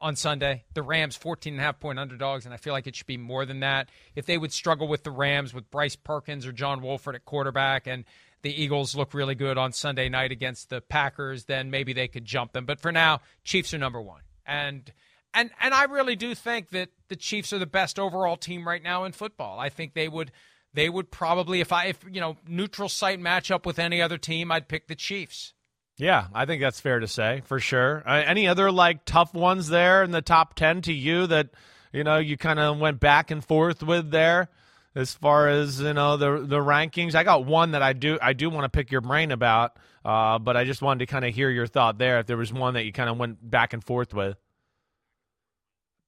on 0.00 0.16
Sunday, 0.16 0.64
the 0.74 0.82
Rams 0.82 1.16
14 1.16 1.54
and 1.54 1.60
a 1.60 1.64
half 1.64 1.80
point 1.80 1.98
underdogs, 1.98 2.44
and 2.44 2.52
I 2.52 2.58
feel 2.58 2.72
like 2.72 2.86
it 2.86 2.94
should 2.94 3.06
be 3.06 3.16
more 3.16 3.46
than 3.46 3.60
that. 3.60 3.88
If 4.14 4.26
they 4.26 4.36
would 4.36 4.52
struggle 4.52 4.86
with 4.86 5.02
the 5.02 5.10
Rams 5.10 5.54
with 5.54 5.70
Bryce 5.70 5.96
Perkins 5.96 6.46
or 6.46 6.52
John 6.52 6.82
Wolford 6.82 7.14
at 7.14 7.24
quarterback 7.24 7.86
and 7.86 8.04
the 8.42 8.62
Eagles 8.62 8.94
look 8.94 9.14
really 9.14 9.34
good 9.34 9.56
on 9.56 9.72
Sunday 9.72 10.10
night 10.10 10.30
against 10.30 10.68
the 10.68 10.82
Packers, 10.82 11.46
then 11.46 11.70
maybe 11.70 11.94
they 11.94 12.08
could 12.08 12.26
jump 12.26 12.52
them. 12.52 12.66
But 12.66 12.80
for 12.80 12.92
now, 12.92 13.20
Chiefs 13.44 13.72
are 13.72 13.78
number 13.78 14.02
one. 14.02 14.20
And 14.44 14.92
and 15.32 15.50
and 15.60 15.72
I 15.72 15.84
really 15.84 16.16
do 16.16 16.34
think 16.34 16.68
that 16.70 16.90
the 17.08 17.16
Chiefs 17.16 17.52
are 17.54 17.58
the 17.58 17.66
best 17.66 17.98
overall 17.98 18.36
team 18.36 18.68
right 18.68 18.82
now 18.82 19.04
in 19.04 19.12
football. 19.12 19.58
I 19.58 19.70
think 19.70 19.94
they 19.94 20.08
would 20.08 20.30
they 20.74 20.90
would 20.90 21.10
probably 21.10 21.60
if 21.60 21.72
I 21.72 21.86
if 21.86 22.04
you 22.08 22.20
know 22.20 22.36
neutral 22.46 22.90
site 22.90 23.20
matchup 23.20 23.64
with 23.64 23.78
any 23.78 24.02
other 24.02 24.18
team, 24.18 24.52
I'd 24.52 24.68
pick 24.68 24.88
the 24.88 24.94
Chiefs. 24.94 25.54
Yeah, 25.96 26.26
I 26.34 26.44
think 26.44 26.60
that's 26.60 26.80
fair 26.80 26.98
to 27.00 27.06
say 27.06 27.42
for 27.44 27.60
sure. 27.60 28.02
Uh, 28.04 28.22
any 28.26 28.48
other 28.48 28.70
like 28.72 29.04
tough 29.04 29.32
ones 29.32 29.68
there 29.68 30.02
in 30.02 30.10
the 30.10 30.22
top 30.22 30.54
ten 30.54 30.82
to 30.82 30.92
you 30.92 31.26
that 31.28 31.50
you 31.92 32.02
know 32.02 32.18
you 32.18 32.36
kind 32.36 32.58
of 32.58 32.78
went 32.78 32.98
back 33.00 33.30
and 33.30 33.44
forth 33.44 33.82
with 33.82 34.10
there 34.10 34.48
as 34.96 35.12
far 35.12 35.48
as 35.48 35.80
you 35.80 35.92
know 35.92 36.16
the 36.16 36.44
the 36.46 36.58
rankings? 36.58 37.14
I 37.14 37.22
got 37.22 37.44
one 37.46 37.72
that 37.72 37.82
I 37.82 37.92
do 37.92 38.18
I 38.20 38.32
do 38.32 38.50
want 38.50 38.64
to 38.64 38.68
pick 38.68 38.90
your 38.90 39.02
brain 39.02 39.30
about, 39.30 39.78
uh, 40.04 40.38
but 40.40 40.56
I 40.56 40.64
just 40.64 40.82
wanted 40.82 41.06
to 41.06 41.12
kind 41.12 41.24
of 41.24 41.32
hear 41.32 41.48
your 41.48 41.68
thought 41.68 41.98
there. 41.98 42.18
If 42.18 42.26
there 42.26 42.36
was 42.36 42.52
one 42.52 42.74
that 42.74 42.84
you 42.84 42.92
kind 42.92 43.08
of 43.08 43.16
went 43.16 43.48
back 43.48 43.72
and 43.72 43.82
forth 43.82 44.12
with. 44.12 44.36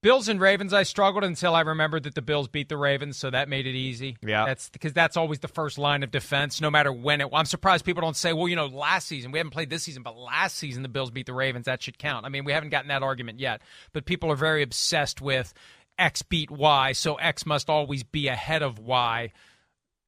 Bills 0.03 0.27
and 0.29 0.39
Ravens, 0.39 0.73
I 0.73 0.83
struggled 0.83 1.23
until 1.23 1.55
I 1.55 1.61
remembered 1.61 2.03
that 2.03 2.13
the 2.13 2.21
Bills 2.21 2.47
beat 2.47 2.69
the 2.69 2.77
Ravens, 2.77 3.17
so 3.17 3.31
that 3.31 3.49
made 3.49 3.65
it 3.65 3.73
easy. 3.73 4.15
Yeah, 4.21 4.45
that's 4.45 4.69
because 4.69 4.93
that's 4.93 5.17
always 5.17 5.39
the 5.39 5.47
first 5.47 5.79
line 5.79 6.03
of 6.03 6.11
defense, 6.11 6.61
no 6.61 6.69
matter 6.69 6.91
when 6.91 7.19
it. 7.19 7.29
I'm 7.33 7.45
surprised 7.45 7.83
people 7.83 8.01
don't 8.01 8.15
say, 8.15 8.31
"Well, 8.31 8.47
you 8.47 8.55
know, 8.55 8.67
last 8.67 9.07
season 9.07 9.31
we 9.31 9.39
haven't 9.39 9.51
played 9.51 9.71
this 9.71 9.83
season, 9.83 10.03
but 10.03 10.15
last 10.15 10.55
season 10.55 10.83
the 10.83 10.89
Bills 10.89 11.09
beat 11.09 11.25
the 11.25 11.33
Ravens. 11.33 11.65
That 11.65 11.81
should 11.81 11.97
count." 11.97 12.25
I 12.25 12.29
mean, 12.29 12.45
we 12.45 12.51
haven't 12.51 12.69
gotten 12.69 12.89
that 12.89 13.01
argument 13.01 13.39
yet, 13.39 13.61
but 13.91 14.05
people 14.05 14.31
are 14.31 14.35
very 14.35 14.61
obsessed 14.61 15.19
with 15.19 15.53
X 15.97 16.21
beat 16.21 16.51
Y, 16.51 16.91
so 16.91 17.15
X 17.15 17.45
must 17.45 17.67
always 17.67 18.03
be 18.03 18.27
ahead 18.27 18.61
of 18.61 18.77
Y, 18.77 19.31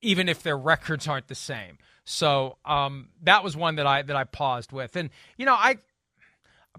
even 0.02 0.30
if 0.30 0.44
their 0.44 0.58
records 0.58 1.08
aren't 1.08 1.28
the 1.28 1.36
same. 1.36 1.80
So 2.06 2.58
um, 2.64 3.10
that 3.24 3.44
was 3.44 3.58
one 3.58 3.76
that 3.78 3.88
I 3.88 4.04
that 4.04 4.16
I 4.16 4.24
paused 4.24 4.72
with, 4.72 4.96
and 4.96 5.10
you 5.36 5.48
know, 5.48 5.56
I 5.56 5.80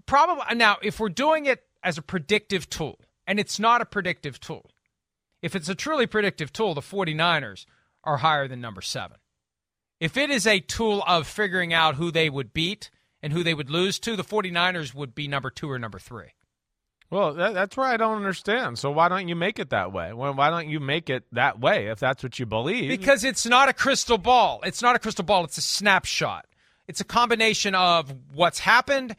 probably 0.05 0.55
now 0.55 0.77
if 0.81 0.99
we're 0.99 1.09
doing 1.09 1.45
it 1.45 1.61
as 1.83 1.97
a 1.97 2.01
predictive 2.01 2.69
tool, 2.69 2.99
and 3.25 3.39
it's 3.39 3.59
not 3.59 3.81
a 3.81 3.85
predictive 3.85 4.39
tool. 4.39 4.71
If 5.41 5.55
it's 5.55 5.69
a 5.69 5.75
truly 5.75 6.05
predictive 6.05 6.53
tool, 6.53 6.73
the 6.73 6.81
49ers 6.81 7.65
are 8.03 8.17
higher 8.17 8.47
than 8.47 8.61
number 8.61 8.81
seven. 8.81 9.17
If 9.99 10.17
it 10.17 10.29
is 10.29 10.47
a 10.47 10.59
tool 10.59 11.03
of 11.07 11.27
figuring 11.27 11.73
out 11.73 11.95
who 11.95 12.11
they 12.11 12.29
would 12.29 12.53
beat 12.53 12.89
and 13.21 13.31
who 13.31 13.43
they 13.43 13.53
would 13.53 13.69
lose 13.69 13.99
to, 13.99 14.15
the 14.15 14.23
49ers 14.23 14.93
would 14.93 15.13
be 15.13 15.27
number 15.27 15.49
two 15.49 15.69
or 15.69 15.77
number 15.77 15.99
three. 15.99 16.33
Well, 17.11 17.33
that, 17.33 17.53
that's 17.53 17.75
where 17.75 17.87
I 17.87 17.97
don't 17.97 18.15
understand. 18.15 18.79
So 18.79 18.89
why 18.89 19.09
don't 19.09 19.27
you 19.27 19.35
make 19.35 19.59
it 19.59 19.71
that 19.71 19.91
way? 19.91 20.13
Why 20.13 20.49
don't 20.49 20.69
you 20.69 20.79
make 20.79 21.09
it 21.09 21.25
that 21.33 21.59
way 21.59 21.87
if 21.87 21.99
that's 21.99 22.23
what 22.23 22.39
you 22.39 22.45
believe? 22.45 22.89
Because 22.89 23.23
it's 23.25 23.45
not 23.45 23.67
a 23.67 23.73
crystal 23.73 24.17
ball. 24.17 24.61
It's 24.63 24.81
not 24.81 24.95
a 24.95 24.99
crystal 24.99 25.25
ball. 25.25 25.43
It's 25.43 25.57
a 25.57 25.61
snapshot. 25.61 26.45
It's 26.87 27.01
a 27.01 27.05
combination 27.05 27.75
of 27.75 28.13
what's 28.33 28.59
happened 28.59 29.15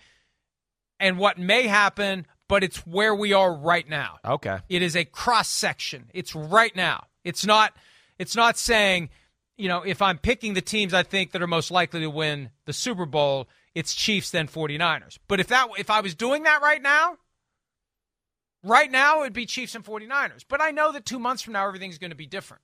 and 0.99 1.19
what 1.19 1.39
may 1.39 1.67
happen, 1.67 2.27
but 2.53 2.63
it's 2.63 2.87
where 2.87 3.15
we 3.15 3.33
are 3.33 3.51
right 3.51 3.89
now. 3.89 4.19
Okay. 4.23 4.59
It 4.69 4.83
is 4.83 4.95
a 4.95 5.07
cross 5.07 5.49
section. 5.49 6.11
It's 6.13 6.35
right 6.35 6.77
now. 6.77 7.07
It's 7.25 7.47
not 7.47 7.75
it's 8.19 8.37
not 8.37 8.59
saying, 8.59 9.09
you 9.57 9.69
know, 9.69 9.81
if 9.81 10.03
I'm 10.03 10.19
picking 10.19 10.53
the 10.53 10.61
teams 10.61 10.93
I 10.93 11.03
think 11.03 11.33
that 11.33 11.41
are 11.41 11.47
most 11.47 11.71
likely 11.71 12.01
to 12.01 12.11
win 12.11 12.51
the 12.67 12.75
Super 12.75 13.07
Bowl, 13.07 13.49
it's 13.75 13.95
Chiefs 13.95 14.33
then 14.33 14.49
49ers. 14.49 15.19
But 15.29 15.41
if 15.41 15.47
that 15.47 15.69
if 15.79 15.89
I 15.89 16.03
was 16.03 16.15
doing 16.15 16.43
that 16.43 16.61
right 16.61 16.83
now, 16.83 17.17
right 18.63 18.91
now 18.91 19.21
it 19.21 19.23
would 19.23 19.33
be 19.33 19.47
Chiefs 19.47 19.75
and 19.75 19.83
49ers. 19.83 20.45
But 20.47 20.61
I 20.61 20.73
know 20.73 20.93
that 20.93 21.07
2 21.07 21.19
months 21.19 21.41
from 21.43 21.55
now 21.55 21.67
everything's 21.67 21.97
going 21.97 22.11
to 22.11 22.17
be 22.17 22.27
different. 22.27 22.63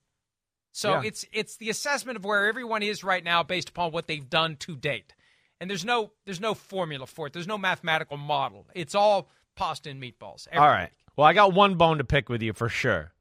So 0.71 0.91
Yeah. 0.91 1.01
it's 1.05 1.25
it's 1.33 1.57
the 1.57 1.71
assessment 1.71 2.15
of 2.15 2.23
where 2.23 2.45
everyone 2.45 2.83
is 2.83 3.03
right 3.03 3.23
now 3.23 3.41
based 3.41 3.69
upon 3.69 3.91
what 3.91 4.05
they've 4.05 4.29
done 4.29 4.55
to 4.57 4.75
date. 4.75 5.15
And 5.59 5.67
there's 5.67 5.83
no 5.83 6.11
there's 6.25 6.39
no 6.39 6.53
formula 6.53 7.07
for 7.07 7.25
it. 7.25 7.33
There's 7.33 7.47
no 7.47 7.57
mathematical 7.57 8.17
model. 8.17 8.67
It's 8.75 8.93
all 8.93 9.31
pasta 9.59 9.89
and 9.89 10.01
meatballs. 10.01 10.47
All 10.53 10.67
right. 10.67 10.89
Well, 11.15 11.27
I 11.27 11.33
got 11.33 11.53
one 11.53 11.75
bone 11.75 11.97
to 11.97 12.03
pick 12.03 12.29
with 12.29 12.41
you 12.41 12.53
for 12.53 12.69
sure. 12.69 13.11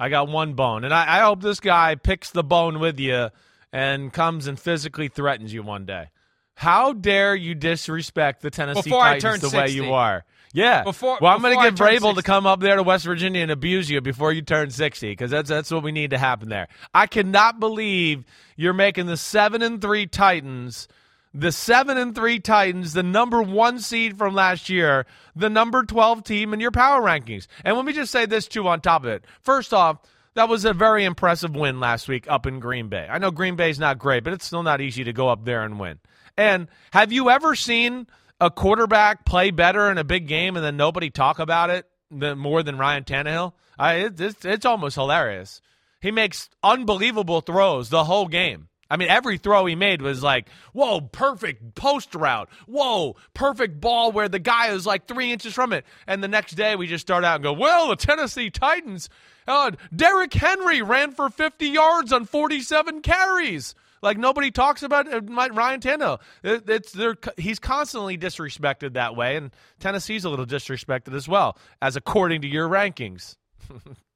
I 0.00 0.08
got 0.08 0.28
one 0.28 0.54
bone, 0.54 0.84
and 0.84 0.92
I, 0.92 1.18
I 1.18 1.20
hope 1.20 1.42
this 1.42 1.60
guy 1.60 1.94
picks 1.94 2.30
the 2.30 2.42
bone 2.42 2.80
with 2.80 2.98
you 2.98 3.28
and 3.72 4.12
comes 4.12 4.46
and 4.46 4.58
physically 4.58 5.08
threatens 5.08 5.52
you 5.52 5.62
one 5.62 5.84
day. 5.84 6.08
How 6.54 6.92
dare 6.92 7.34
you 7.34 7.54
disrespect 7.54 8.42
the 8.42 8.50
Tennessee 8.50 8.82
Before 8.90 9.02
Titans 9.04 9.42
the 9.42 9.56
way 9.56 9.68
you 9.68 9.92
are? 9.92 10.24
Yeah. 10.52 10.82
Before- 10.82 11.18
well, 11.20 11.32
I'm 11.34 11.40
going 11.40 11.56
to 11.56 11.62
get 11.62 11.74
Vrabel 11.74 12.14
to 12.14 12.22
come 12.22 12.46
up 12.46 12.60
there 12.60 12.76
to 12.76 12.82
West 12.82 13.04
Virginia 13.04 13.42
and 13.42 13.50
abuse 13.50 13.88
you 13.90 14.00
before 14.00 14.32
you 14.32 14.42
turn 14.42 14.70
60 14.70 15.10
because 15.10 15.30
that's 15.30 15.48
that's 15.48 15.70
what 15.70 15.82
we 15.82 15.92
need 15.92 16.10
to 16.10 16.18
happen 16.18 16.48
there. 16.48 16.68
I 16.92 17.06
cannot 17.06 17.58
believe 17.60 18.24
you're 18.56 18.74
making 18.74 19.06
the 19.06 19.16
seven 19.16 19.62
and 19.62 19.80
three 19.80 20.06
Titans 20.06 20.88
the 21.34 21.52
seven 21.52 21.96
and 21.96 22.14
three 22.14 22.38
Titans, 22.38 22.92
the 22.92 23.02
number 23.02 23.42
one 23.42 23.78
seed 23.78 24.18
from 24.18 24.34
last 24.34 24.68
year, 24.68 25.06
the 25.34 25.50
number 25.50 25.84
12 25.84 26.24
team 26.24 26.52
in 26.52 26.60
your 26.60 26.70
power 26.70 27.00
rankings. 27.00 27.46
And 27.64 27.76
let 27.76 27.84
me 27.84 27.92
just 27.92 28.12
say 28.12 28.26
this 28.26 28.48
too 28.48 28.68
on 28.68 28.80
top 28.80 29.04
of 29.04 29.08
it. 29.08 29.24
First 29.40 29.72
off, 29.72 29.98
that 30.34 30.48
was 30.48 30.64
a 30.64 30.72
very 30.72 31.04
impressive 31.04 31.54
win 31.54 31.80
last 31.80 32.08
week 32.08 32.26
up 32.28 32.46
in 32.46 32.60
Green 32.60 32.88
Bay. 32.88 33.06
I 33.10 33.18
know 33.18 33.30
Green 33.30 33.56
Bay's 33.56 33.78
not 33.78 33.98
great, 33.98 34.24
but 34.24 34.32
it's 34.32 34.46
still 34.46 34.62
not 34.62 34.80
easy 34.80 35.04
to 35.04 35.12
go 35.12 35.28
up 35.28 35.44
there 35.44 35.62
and 35.62 35.78
win. 35.78 35.98
And 36.36 36.68
have 36.92 37.12
you 37.12 37.30
ever 37.30 37.54
seen 37.54 38.06
a 38.40 38.50
quarterback 38.50 39.24
play 39.24 39.50
better 39.50 39.90
in 39.90 39.98
a 39.98 40.04
big 40.04 40.26
game 40.26 40.56
and 40.56 40.64
then 40.64 40.76
nobody 40.76 41.10
talk 41.10 41.38
about 41.38 41.70
it 41.70 41.86
more 42.10 42.62
than 42.62 42.78
Ryan 42.78 43.04
Tannehill? 43.04 43.52
I, 43.78 43.94
it, 43.94 44.20
it's, 44.20 44.44
it's 44.44 44.66
almost 44.66 44.96
hilarious. 44.96 45.60
He 46.00 46.10
makes 46.10 46.48
unbelievable 46.62 47.42
throws 47.42 47.90
the 47.90 48.04
whole 48.04 48.26
game. 48.26 48.68
I 48.92 48.98
mean, 48.98 49.08
every 49.08 49.38
throw 49.38 49.64
he 49.64 49.74
made 49.74 50.02
was 50.02 50.22
like, 50.22 50.50
whoa, 50.74 51.00
perfect 51.00 51.74
post 51.74 52.14
route. 52.14 52.50
Whoa, 52.66 53.16
perfect 53.32 53.80
ball 53.80 54.12
where 54.12 54.28
the 54.28 54.38
guy 54.38 54.68
is 54.68 54.84
like 54.84 55.08
three 55.08 55.32
inches 55.32 55.54
from 55.54 55.72
it. 55.72 55.86
And 56.06 56.22
the 56.22 56.28
next 56.28 56.56
day 56.56 56.76
we 56.76 56.86
just 56.86 57.00
start 57.00 57.24
out 57.24 57.36
and 57.36 57.42
go, 57.42 57.54
well, 57.54 57.88
the 57.88 57.96
Tennessee 57.96 58.50
Titans, 58.50 59.08
uh, 59.48 59.70
Derrick 59.96 60.34
Henry 60.34 60.82
ran 60.82 61.12
for 61.12 61.30
50 61.30 61.68
yards 61.68 62.12
on 62.12 62.26
47 62.26 63.00
carries. 63.00 63.74
Like 64.02 64.18
nobody 64.18 64.50
talks 64.50 64.82
about 64.82 65.10
uh, 65.10 65.22
Ryan 65.22 65.80
Tannehill. 65.80 66.20
It, 66.42 66.68
it's 66.68 66.94
he's 67.38 67.58
constantly 67.58 68.18
disrespected 68.18 68.92
that 68.92 69.16
way, 69.16 69.36
and 69.36 69.52
Tennessee's 69.80 70.26
a 70.26 70.28
little 70.28 70.44
disrespected 70.44 71.14
as 71.14 71.26
well, 71.26 71.56
as 71.80 71.96
according 71.96 72.42
to 72.42 72.48
your 72.48 72.68
rankings. 72.68 73.36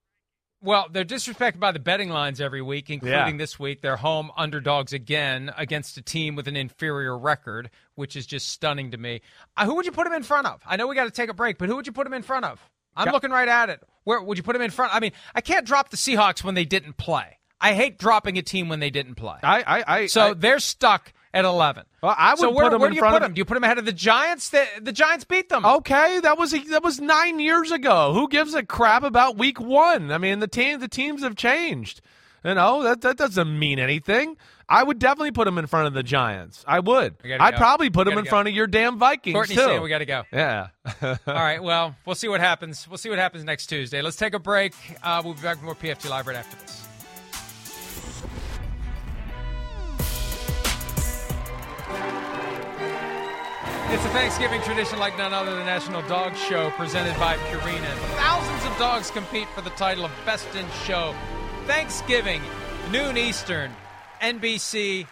Well, 0.63 0.87
they're 0.91 1.05
disrespected 1.05 1.61
by 1.61 1.73
the 1.73 1.79
betting 1.79 2.09
lines 2.09 2.41
every 2.41 2.63
week, 2.63 2.89
including 2.91 3.15
Yeah. 3.19 3.37
this 3.37 3.59
week. 3.59 3.83
They're 3.83 3.97
home 3.97 4.31
underdogs 4.37 4.93
again 4.93 5.53
against 5.57 5.97
a 5.99 6.03
team 6.03 6.35
with 6.35 6.49
an 6.49 6.57
inferior 6.57 7.17
record, 7.17 7.71
which 7.95 8.17
is 8.17 8.27
just 8.27 8.49
stunning 8.49 8.91
to 8.93 8.97
me. 8.97 9.21
Uh, 9.57 9.67
who 9.67 9.75
would 9.77 9.85
you 9.87 9.93
put 9.93 10.05
them 10.05 10.15
in 10.15 10.23
front 10.23 10.47
of? 10.47 10.61
I 10.67 10.77
know 10.77 10.87
we 10.87 10.95
got 10.95 11.05
to 11.05 11.11
take 11.11 11.29
a 11.31 11.35
break, 11.35 11.59
but 11.59 11.69
who 11.69 11.77
would 11.77 11.87
you 11.87 11.93
put 11.93 12.05
them 12.05 12.15
in 12.15 12.23
front 12.23 12.47
of? 12.47 12.59
I'm 12.97 13.05
Got- 13.05 13.15
looking 13.15 13.31
right 13.31 13.49
at 13.49 13.69
it. 13.71 13.83
Where 14.05 14.21
would 14.23 14.39
you 14.39 14.43
put 14.43 14.55
them 14.55 14.63
in 14.63 14.71
front? 14.71 14.95
I 14.95 15.01
mean, 15.01 15.13
I 15.35 15.41
can't 15.43 15.67
drop 15.67 15.91
the 15.91 15.97
Seahawks 15.97 16.43
when 16.43 16.55
they 16.55 16.65
didn't 16.65 16.97
play. 16.97 17.39
I 17.61 17.75
hate 17.75 17.99
dropping 17.99 18.39
a 18.39 18.43
team 18.43 18.69
when 18.69 18.81
they 18.81 18.91
didn't 18.91 19.15
play. 19.17 19.37
I, 19.43 19.63
I, 19.63 19.85
I 20.01 20.07
so 20.07 20.31
I- 20.31 20.35
they're 20.35 20.59
stuck 20.59 21.13
at 21.37 21.45
11. 21.45 21.85
Well, 22.03 22.15
I 22.17 22.31
would 22.31 22.39
so 22.39 22.51
where, 22.51 22.67
put 22.67 22.75
'em 22.75 22.81
where 22.81 22.89
in 22.89 22.93
do 22.93 22.97
you 22.97 23.01
front 23.01 23.13
put 23.15 23.17
of- 23.23 23.23
them? 23.29 23.35
Do 23.35 23.39
you 23.41 23.45
put 23.45 23.55
them 23.55 23.65
ahead 23.65 23.79
of 23.79 23.85
the 23.85 23.93
Giants? 23.93 24.49
The, 24.51 24.65
the 24.81 24.93
Giants 24.93 25.25
beat 25.25 25.49
them. 25.49 25.65
Okay, 25.65 26.21
that 26.21 26.39
was 26.39 26.53
that 26.53 26.83
was 26.83 27.01
nine 27.01 27.39
years 27.41 27.71
ago. 27.73 28.13
Who 28.15 28.29
gives 28.29 28.55
a 28.55 28.63
crap 28.63 29.03
about 29.03 29.37
week 29.37 29.61
one? 29.61 30.11
I 30.13 30.19
mean, 30.19 30.39
the 30.41 30.49
team 30.49 30.81
the 30.81 30.89
teams 30.89 31.23
have 31.23 31.37
changed. 31.37 32.01
You 32.45 32.55
know 32.55 32.83
that 32.85 33.01
that 33.01 33.17
doesn't 33.17 33.59
mean 33.59 33.79
anything. 33.81 34.37
I 34.69 34.83
would 34.83 34.99
definitely 34.99 35.31
put 35.33 35.45
them 35.47 35.59
in 35.59 35.67
front 35.67 35.87
of 35.89 35.95
the 35.95 36.03
Giants. 36.03 36.65
I 36.67 36.81
would. 36.81 37.15
I'd 37.25 37.53
go. 37.53 37.57
probably 37.57 37.89
put 37.91 38.05
them 38.05 38.19
in 38.19 38.25
go. 38.25 38.31
front 38.31 38.49
of 38.49 38.55
your 38.55 38.67
damn 38.67 38.99
Vikings 38.99 39.35
Courtney's 39.35 39.59
too. 39.59 39.65
saying 39.65 39.83
we 39.83 39.89
got 39.89 39.99
to 39.99 40.07
go. 40.07 40.23
yeah. 40.33 40.69
All 41.03 41.17
right. 41.27 41.63
Well, 41.63 41.95
we'll 42.05 42.17
see 42.17 42.29
what 42.29 42.41
happens. 42.41 42.87
We'll 42.89 42.99
see 42.99 43.09
what 43.09 43.19
happens 43.19 43.45
next 43.45 43.67
Tuesday. 43.67 44.03
Let's 44.03 44.17
take 44.17 44.35
a 44.35 44.39
break. 44.41 44.75
Uh, 45.03 45.23
we'll 45.25 45.35
be 45.35 45.41
back 45.43 45.57
with 45.57 45.65
more 45.65 45.75
PFT 45.77 46.09
Live 46.11 46.27
right 46.27 46.37
after 46.37 46.57
this. 46.63 46.87
It's 53.89 54.05
a 54.05 54.09
Thanksgiving 54.09 54.61
tradition 54.63 54.99
like 54.99 55.17
none 55.17 55.33
other 55.33 55.51
than 55.51 55.61
the 55.61 55.65
National 55.65 56.03
Dog 56.03 56.35
Show 56.37 56.71
presented 56.71 57.17
by 57.21 57.37
Purina. 57.37 57.87
Thousands 58.17 58.65
of 58.71 58.77
dogs 58.79 59.11
compete 59.13 59.47
for 59.55 59.61
the 59.61 59.71
title 59.71 60.05
of 60.05 60.11
Best 60.27 60.47
in 60.57 60.67
Show. 60.85 61.15
Thanksgiving, 61.67 62.43
noon 62.91 63.17
Eastern, 63.17 63.71
NBC, 64.21 65.07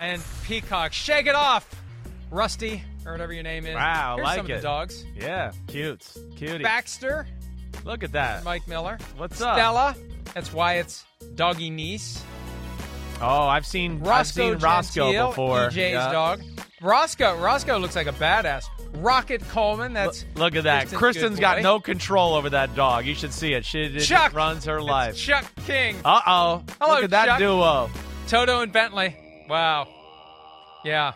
and 0.00 0.20
Peacock. 0.42 0.92
Shake 0.92 1.26
it 1.26 1.34
off, 1.36 1.68
Rusty, 2.30 2.82
or 3.06 3.12
whatever 3.12 3.32
your 3.32 3.44
name 3.44 3.64
is. 3.66 3.74
Wow, 3.76 4.14
Here's 4.16 4.24
like 4.24 4.36
some 4.36 4.46
of 4.46 4.50
it. 4.50 4.56
the 4.56 4.62
dogs. 4.62 5.04
Yeah, 5.16 5.52
cute, 5.68 6.04
cutie. 6.36 6.64
Baxter, 6.64 7.26
Look 7.84 8.02
at 8.02 8.12
that. 8.12 8.42
Mike 8.44 8.66
Miller. 8.66 8.98
What's 9.16 9.40
up? 9.40 9.54
Stella, 9.56 9.94
that's 10.34 10.52
Wyatt's 10.52 11.04
doggy 11.36 11.70
niece. 11.70 12.22
Oh, 13.22 13.46
I've 13.46 13.64
seen 13.66 14.00
I've 14.02 14.06
Roscoe 14.06 14.52
seen 14.54 14.58
Roscoe 14.58 15.12
Gentile, 15.12 15.28
before. 15.28 15.68
EJ's 15.68 15.76
Yeah. 15.76 16.12
dog. 16.12 16.42
Roscoe, 16.80 17.36
Roscoe 17.38 17.78
looks 17.78 17.96
like 17.96 18.06
a 18.06 18.12
badass. 18.12 18.64
Rocket 18.94 19.46
Coleman, 19.48 19.92
that's 19.92 20.24
Look 20.36 20.56
at 20.56 20.64
that. 20.64 20.82
Kristen's 20.88 20.98
Kristen's 20.98 21.40
got 21.40 21.62
no 21.62 21.78
control 21.80 22.34
over 22.34 22.50
that 22.50 22.74
dog. 22.74 23.04
You 23.04 23.14
should 23.14 23.32
see 23.34 23.52
it. 23.52 23.64
She 23.64 23.82
it 23.82 24.00
Chuck. 24.00 24.32
runs 24.34 24.64
her 24.64 24.78
It's 24.78 24.86
life. 24.86 25.16
Chuck 25.16 25.44
King. 25.66 25.96
Uh 26.04 26.20
oh. 26.26 26.62
Hello, 26.80 26.94
Look 26.94 27.04
at 27.04 27.10
that 27.10 27.26
Chuck. 27.26 27.38
duo. 27.38 27.90
Toto 28.28 28.60
and 28.62 28.72
Bentley. 28.72 29.16
Wow. 29.48 29.88
Yeah. 30.84 31.12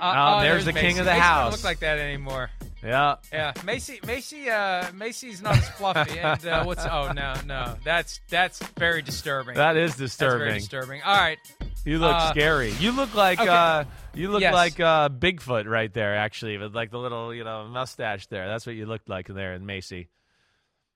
Uh, 0.00 0.36
Oh, 0.38 0.40
there's 0.42 0.64
the 0.64 0.72
king 0.72 0.98
of 0.98 1.04
the 1.06 1.10
Macy 1.12 1.20
don't 1.20 1.28
house. 1.30 1.52
look 1.52 1.64
like 1.64 1.78
that 1.80 1.98
anymore. 1.98 2.50
Yeah. 2.84 3.16
Yeah, 3.32 3.52
Macy, 3.64 3.98
Macy, 4.06 4.50
uh, 4.50 4.92
Macy's 4.92 5.40
not 5.40 5.56
as 5.56 5.68
fluffy. 5.70 6.18
And 6.20 6.46
uh, 6.46 6.64
what's? 6.64 6.84
Oh 6.84 7.12
no, 7.12 7.34
no, 7.46 7.76
that's 7.82 8.20
that's 8.28 8.58
very 8.78 9.00
disturbing. 9.02 9.54
That 9.54 9.76
is 9.76 9.96
That's 9.96 10.16
very 10.16 10.50
disturbing. 10.50 10.54
disturbing. 10.58 11.02
All 11.02 11.16
right, 11.16 11.38
You 11.86 11.98
look 11.98 12.14
Uh, 12.14 12.30
scary. 12.30 12.72
You 12.72 12.92
look 12.92 13.14
like 13.14 13.40
okay. 13.40 13.48
uh 13.48 13.84
you 14.14 14.30
look 14.30 14.42
Yes. 14.42 14.52
like 14.54 14.78
uh 14.80 15.08
Bigfoot 15.08 15.66
right 15.66 15.92
there 15.92 16.14
actually 16.16 16.58
with 16.58 16.74
like 16.74 16.90
the 16.90 16.98
little, 16.98 17.34
you 17.34 17.42
know, 17.44 17.66
mustache 17.68 18.26
there. 18.26 18.46
That's 18.48 18.66
what 18.66 18.74
you 18.76 18.84
looked 18.86 19.08
like 19.08 19.28
there 19.28 19.54
in 19.54 19.64
Macy. 19.66 20.08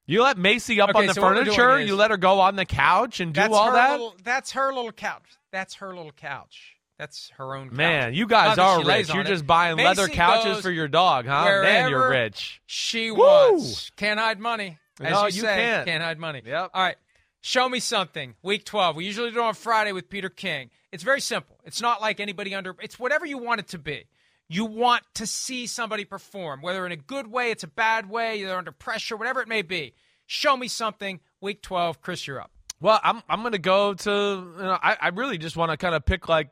You 0.07 0.23
let 0.23 0.39
Macy 0.39 0.81
up 0.81 0.91
Okay, 0.91 1.01
on 1.01 1.07
the 1.07 1.15
so 1.15 1.23
what 1.23 1.35
we're 1.37 1.45
doing 1.45 1.57
furniture, 1.57 1.81
is- 1.81 1.89
you 1.89 1.97
let 1.97 2.11
her 2.11 2.17
go 2.17 2.41
on 2.41 2.57
the 2.57 2.65
couch 2.67 3.21
and 3.21 3.33
do 3.35 3.41
all 3.53 3.67
her 3.67 3.73
that? 3.73 3.91
Little, 3.93 4.15
that's 4.25 4.53
her 4.53 4.73
little 4.75 4.93
couch. 4.93 5.25
That's 5.53 5.75
her 5.77 5.89
little 5.95 6.13
couch. 6.13 6.77
That's 6.99 7.31
her 7.37 7.55
own. 7.55 7.69
Couch. 7.69 7.77
Man, 7.77 8.15
you 8.15 8.27
guys 8.27 8.59
are 8.59 8.85
rich. 8.85 9.13
You're 9.13 9.23
it. 9.23 9.29
just 9.29 9.47
buying 9.47 9.77
leather 9.77 10.09
couches 10.09 10.61
for 10.61 10.71
your 10.71 10.89
dog, 10.89 11.27
huh? 11.27 11.63
Man, 11.63 11.91
you're 11.91 12.09
rich. 12.11 12.61
She 12.67 13.11
Woo! 13.11 13.19
wants. 13.19 13.91
Can't 13.97 14.19
hide 14.19 14.41
money. 14.41 14.79
As 15.01 15.13
No, 15.13 15.21
you, 15.27 15.27
you 15.27 15.41
say, 15.43 15.83
can't. 15.87 16.03
hide 16.03 16.19
money. 16.19 16.43
Yep. 16.45 16.71
All 16.75 16.83
right. 16.83 16.97
Show 17.41 17.69
me 17.69 17.79
something. 17.79 18.35
Week 18.43 18.65
12. 18.65 18.97
We 18.97 19.05
usually 19.05 19.31
do 19.31 19.39
it 19.39 19.43
on 19.43 19.55
Friday 19.55 19.93
with 19.93 20.11
Peter 20.11 20.29
King. 20.29 20.71
It's 20.91 21.05
very 21.05 21.21
simple. 21.21 21.57
It's 21.65 21.81
not 21.81 22.01
like 22.01 22.19
anybody 22.19 22.53
under, 22.55 22.75
it's 22.83 22.99
whatever 22.99 23.25
you 23.27 23.39
want 23.39 23.61
it 23.61 23.69
to 23.69 23.79
be. 23.79 24.05
You 24.49 24.65
want 24.65 25.03
to 25.15 25.27
see 25.27 25.67
somebody 25.67 26.05
perform, 26.05 26.63
whether 26.63 26.85
in 26.85 26.91
a 26.91 26.97
good 26.97 27.31
way, 27.31 27.51
it's 27.53 27.63
a 27.63 27.69
bad 27.69 28.09
way, 28.11 28.43
they're 28.43 28.57
under 28.59 28.73
pressure, 28.73 29.17
whatever 29.17 29.41
it 29.41 29.47
may 29.47 29.63
be. 29.63 29.95
Show 30.27 30.57
me 30.57 30.67
something. 30.69 31.21
Week 31.41 31.63
12. 31.63 32.01
Chris, 32.01 32.27
you're 32.27 32.41
up. 32.41 32.51
Well, 32.81 32.99
I'm 33.03 33.23
I'm 33.29 33.43
gonna 33.43 33.59
go 33.59 33.95
to. 33.95 34.11
You 34.11 34.63
know, 34.63 34.79
I 34.83 34.97
I 35.01 35.09
really 35.09 35.37
just 35.37 35.57
want 35.57 35.71
to 35.73 35.77
kind 35.77 35.95
of 35.95 36.05
pick 36.07 36.29
like 36.29 36.51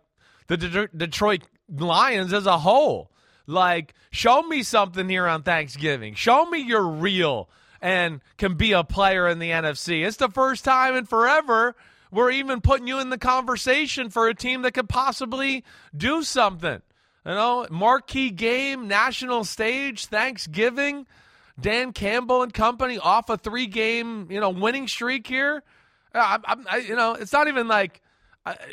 the 0.49 0.57
De- 0.57 0.89
Detroit 0.89 1.43
Lions 1.69 2.33
as 2.33 2.47
a 2.47 2.59
whole. 2.59 3.11
Like, 3.47 3.95
show 4.11 4.43
me 4.43 4.63
something 4.63 5.09
here 5.09 5.27
on 5.27 5.43
Thanksgiving. 5.43 6.15
Show 6.15 6.47
me 6.47 6.59
you're 6.59 6.87
real 6.87 7.49
and 7.81 8.21
can 8.39 8.55
be 8.55 8.73
a 8.73 8.83
player 8.83 9.29
in 9.29 9.39
the 9.39 9.51
NFC. 9.51 10.05
It's 10.05 10.17
the 10.17 10.29
first 10.29 10.65
time 10.65 10.97
in 10.97 11.07
forever 11.07 11.77
we're 12.11 12.31
even 12.31 12.61
putting 12.61 12.87
you 12.87 12.99
in 12.99 13.11
the 13.11 13.19
conversation 13.19 14.11
for 14.11 14.29
a 14.29 14.35
team 14.35 14.63
that 14.63 14.73
could 14.73 14.89
possibly 14.89 15.65
do 15.97 16.23
something. 16.23 16.81
You 17.25 17.33
know, 17.33 17.67
marquee 17.71 18.31
game, 18.31 18.87
national 18.89 19.45
stage, 19.45 20.07
Thanksgiving. 20.07 21.07
Dan 21.59 21.93
Campbell 21.93 22.43
and 22.43 22.53
company 22.53 22.99
off 22.99 23.31
a 23.31 23.37
three 23.37 23.67
game, 23.67 24.31
you 24.31 24.41
know, 24.41 24.51
winning 24.51 24.89
streak 24.89 25.27
here. 25.27 25.63
I, 26.15 26.39
I, 26.45 26.77
you 26.79 26.95
know, 26.95 27.15
it's 27.15 27.33
not 27.33 27.49
even 27.49 27.67
like, 27.67 28.03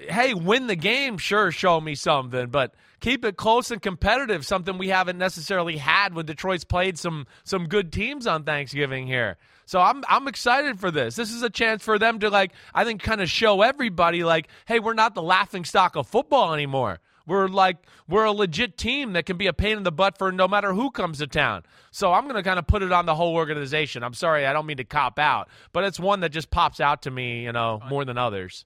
hey, 0.09 0.33
win 0.33 0.67
the 0.67 0.75
game, 0.75 1.17
sure, 1.17 1.51
show 1.51 1.81
me 1.81 1.95
something, 1.95 2.47
but 2.47 2.75
keep 2.99 3.25
it 3.25 3.37
close 3.37 3.71
and 3.71 3.81
competitive. 3.81 4.45
Something 4.45 4.77
we 4.77 4.89
haven't 4.89 5.17
necessarily 5.17 5.77
had 5.77 6.13
when 6.13 6.25
Detroit's 6.25 6.63
played 6.63 6.97
some 6.97 7.27
some 7.43 7.67
good 7.67 7.91
teams 7.91 8.27
on 8.27 8.43
Thanksgiving 8.43 9.07
here. 9.07 9.37
So 9.65 9.79
I'm 9.79 10.03
I'm 10.07 10.27
excited 10.27 10.79
for 10.79 10.91
this. 10.91 11.15
This 11.15 11.31
is 11.31 11.41
a 11.41 11.49
chance 11.49 11.83
for 11.83 11.97
them 11.97 12.19
to 12.19 12.29
like, 12.29 12.51
I 12.73 12.83
think, 12.83 13.01
kind 13.01 13.21
of 13.21 13.29
show 13.29 13.61
everybody 13.61 14.23
like, 14.23 14.47
hey, 14.65 14.79
we're 14.79 14.93
not 14.93 15.15
the 15.15 15.23
laughing 15.23 15.65
stock 15.65 15.95
of 15.95 16.07
football 16.07 16.53
anymore. 16.53 16.99
We're 17.25 17.47
like 17.47 17.77
we're 18.07 18.25
a 18.25 18.31
legit 18.31 18.77
team 18.77 19.13
that 19.13 19.25
can 19.25 19.37
be 19.37 19.47
a 19.47 19.53
pain 19.53 19.77
in 19.77 19.83
the 19.83 19.91
butt 19.91 20.17
for 20.17 20.31
no 20.31 20.47
matter 20.47 20.73
who 20.73 20.91
comes 20.91 21.19
to 21.19 21.27
town. 21.27 21.63
So 21.91 22.11
I'm 22.11 22.23
going 22.23 22.35
to 22.35 22.43
kind 22.43 22.59
of 22.59 22.67
put 22.67 22.83
it 22.83 22.91
on 22.91 23.05
the 23.05 23.15
whole 23.15 23.35
organization. 23.35 24.03
I'm 24.03 24.13
sorry, 24.13 24.45
I 24.45 24.51
don't 24.51 24.65
mean 24.65 24.77
to 24.77 24.83
cop 24.83 25.19
out, 25.19 25.47
but 25.71 25.85
it's 25.85 25.99
one 25.99 26.19
that 26.19 26.29
just 26.29 26.51
pops 26.51 26.81
out 26.81 27.03
to 27.03 27.11
me, 27.11 27.43
you 27.43 27.53
know, 27.53 27.79
uh, 27.81 27.87
more 27.87 28.03
than 28.03 28.17
others. 28.17 28.65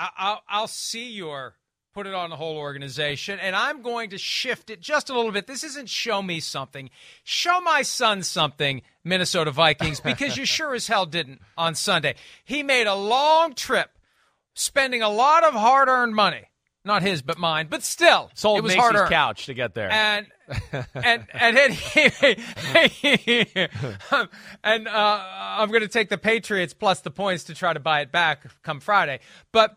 I- 0.00 0.10
I'll, 0.16 0.42
I'll 0.48 0.68
see 0.68 1.10
your 1.10 1.54
put 1.92 2.06
it 2.06 2.14
on 2.14 2.30
the 2.30 2.36
whole 2.36 2.56
organization, 2.56 3.38
and 3.40 3.54
I'm 3.56 3.82
going 3.82 4.10
to 4.10 4.18
shift 4.18 4.70
it 4.70 4.80
just 4.80 5.10
a 5.10 5.14
little 5.14 5.32
bit. 5.32 5.46
This 5.48 5.64
isn't 5.64 5.88
show 5.88 6.22
me 6.22 6.38
something. 6.40 6.88
Show 7.24 7.60
my 7.60 7.82
son 7.82 8.22
something, 8.22 8.82
Minnesota 9.02 9.50
Vikings, 9.50 10.00
because 10.04 10.36
you 10.36 10.44
sure 10.44 10.74
as 10.74 10.86
hell 10.86 11.04
didn't 11.06 11.40
on 11.58 11.74
Sunday. 11.74 12.14
He 12.44 12.62
made 12.62 12.86
a 12.86 12.94
long 12.94 13.54
trip, 13.54 13.90
spending 14.54 15.02
a 15.02 15.08
lot 15.08 15.44
of 15.44 15.52
hard 15.54 15.88
earned 15.88 16.14
money. 16.14 16.44
Not 16.84 17.02
his, 17.02 17.20
but 17.22 17.38
mine. 17.38 17.66
But 17.68 17.82
still, 17.82 18.30
Sold 18.34 18.60
it 18.60 18.62
was 18.62 18.70
Macy's 18.70 18.80
hard 18.80 18.96
earned. 18.96 19.10
couch 19.10 19.46
to 19.46 19.54
get 19.54 19.74
there. 19.74 19.90
And 19.90 20.26
and 20.94 21.26
and 21.32 21.56
then 21.56 21.72
he, 21.72 22.10
and 24.64 24.88
uh, 24.88 25.22
I'm 25.58 25.68
going 25.68 25.82
to 25.82 25.88
take 25.88 26.08
the 26.08 26.18
Patriots 26.18 26.74
plus 26.74 27.00
the 27.00 27.10
points 27.10 27.44
to 27.44 27.54
try 27.54 27.72
to 27.72 27.80
buy 27.80 28.00
it 28.00 28.12
back 28.12 28.44
come 28.62 28.80
Friday. 28.80 29.20
But 29.52 29.76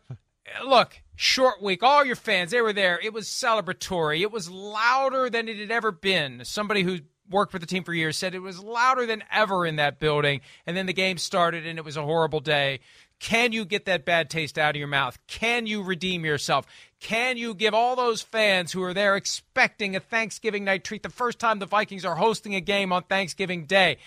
look, 0.66 1.02
short 1.16 1.62
week. 1.62 1.84
All 1.84 2.06
your 2.06 2.16
fans, 2.16 2.52
they 2.52 2.62
were 2.62 2.74
there. 2.74 3.00
It 3.02 3.14
was 3.14 3.28
celebratory. 3.28 4.22
It 4.22 4.32
was 4.32 4.50
louder 4.50 5.30
than 5.30 5.48
it 5.48 5.58
had 5.58 5.72
ever 5.72 5.92
been. 5.92 6.44
Somebody 6.46 6.84
who 6.84 7.00
worked 7.30 7.54
with 7.54 7.62
the 7.62 7.68
team 7.68 7.84
for 7.84 7.94
years 7.94 8.18
said 8.18 8.36
it 8.36 8.40
was 8.40 8.60
louder 8.60 9.06
than 9.06 9.24
ever 9.32 9.66
in 9.66 9.78
that 9.78 10.00
building. 10.00 10.42
And 10.66 10.76
then 10.76 10.86
the 10.86 10.94
game 10.94 11.18
started, 11.18 11.66
and 11.66 11.80
it 11.80 11.86
was 11.86 11.98
a 11.98 12.04
horrible 12.04 12.40
day. 12.40 12.80
Can 13.20 13.54
you 13.54 13.64
get 13.64 13.86
that 13.86 14.04
bad 14.04 14.30
taste 14.30 14.58
out 14.58 14.72
of 14.72 14.80
your 14.80 14.88
mouth? 14.88 15.18
Can 15.28 15.66
you 15.66 15.84
redeem 15.84 16.26
yourself? 16.26 16.66
Can 17.04 17.36
you 17.36 17.54
give 17.54 17.74
all 17.74 17.98
those 17.98 18.22
fans 18.22 18.72
who 18.72 18.82
are 18.82 18.94
there 18.94 19.18
expecting 19.18 19.94
a 19.94 20.00
Thanksgiving 20.00 20.64
night 20.64 20.86
treat 20.86 21.04
the 21.04 21.10
first 21.10 21.38
time 21.38 21.60
the 21.60 21.66
Vikings 21.66 22.06
are 22.06 22.16
hosting 22.16 22.56
a 22.56 22.62
game 22.62 22.94
on 22.94 23.04
Thanksgiving 23.04 23.66
Day? 23.66 23.98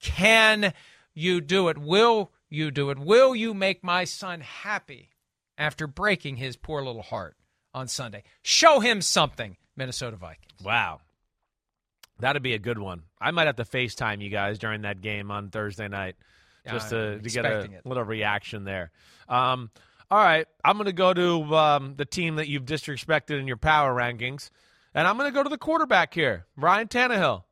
Can 0.00 0.72
you 1.12 1.42
do 1.42 1.68
it? 1.68 1.76
Will 1.76 2.32
you 2.48 2.70
do 2.70 2.88
it? 2.88 2.98
Will 2.98 3.36
you 3.36 3.52
make 3.52 3.84
my 3.84 4.04
son 4.04 4.40
happy 4.40 5.10
after 5.58 5.86
breaking 5.86 6.36
his 6.36 6.56
poor 6.56 6.82
little 6.82 7.02
heart 7.02 7.36
on 7.74 7.88
Sunday? 7.88 8.22
Show 8.42 8.80
him 8.80 9.02
something, 9.02 9.58
Minnesota 9.76 10.16
Vikings. 10.16 10.64
Wow. 10.64 11.00
That'd 12.20 12.42
be 12.42 12.54
a 12.54 12.58
good 12.58 12.78
one. 12.78 13.02
I 13.20 13.32
might 13.32 13.48
have 13.48 13.56
to 13.56 13.64
FaceTime 13.64 14.22
you 14.22 14.30
guys 14.30 14.58
during 14.58 14.80
that 14.82 15.02
game 15.02 15.30
on 15.30 15.50
Thursday 15.50 15.88
night 15.88 16.16
just 16.66 16.90
I'm 16.90 17.18
to, 17.18 17.20
to 17.20 17.28
get 17.28 17.44
a 17.44 17.60
it. 17.64 17.84
little 17.84 18.02
reaction 18.04 18.64
there. 18.64 18.90
Um, 19.28 19.70
all 20.10 20.18
right, 20.18 20.46
I'm 20.64 20.76
going 20.76 20.86
to 20.86 20.92
go 20.92 21.12
to 21.12 21.56
um, 21.56 21.94
the 21.96 22.04
team 22.04 22.36
that 22.36 22.48
you've 22.48 22.64
disrespected 22.64 23.40
in 23.40 23.46
your 23.46 23.56
power 23.56 23.94
rankings, 23.94 24.50
and 24.94 25.06
I'm 25.06 25.16
going 25.16 25.30
to 25.30 25.34
go 25.34 25.42
to 25.42 25.48
the 25.48 25.58
quarterback 25.58 26.14
here, 26.14 26.46
Ryan 26.56 26.88
Tannehill. 26.88 27.42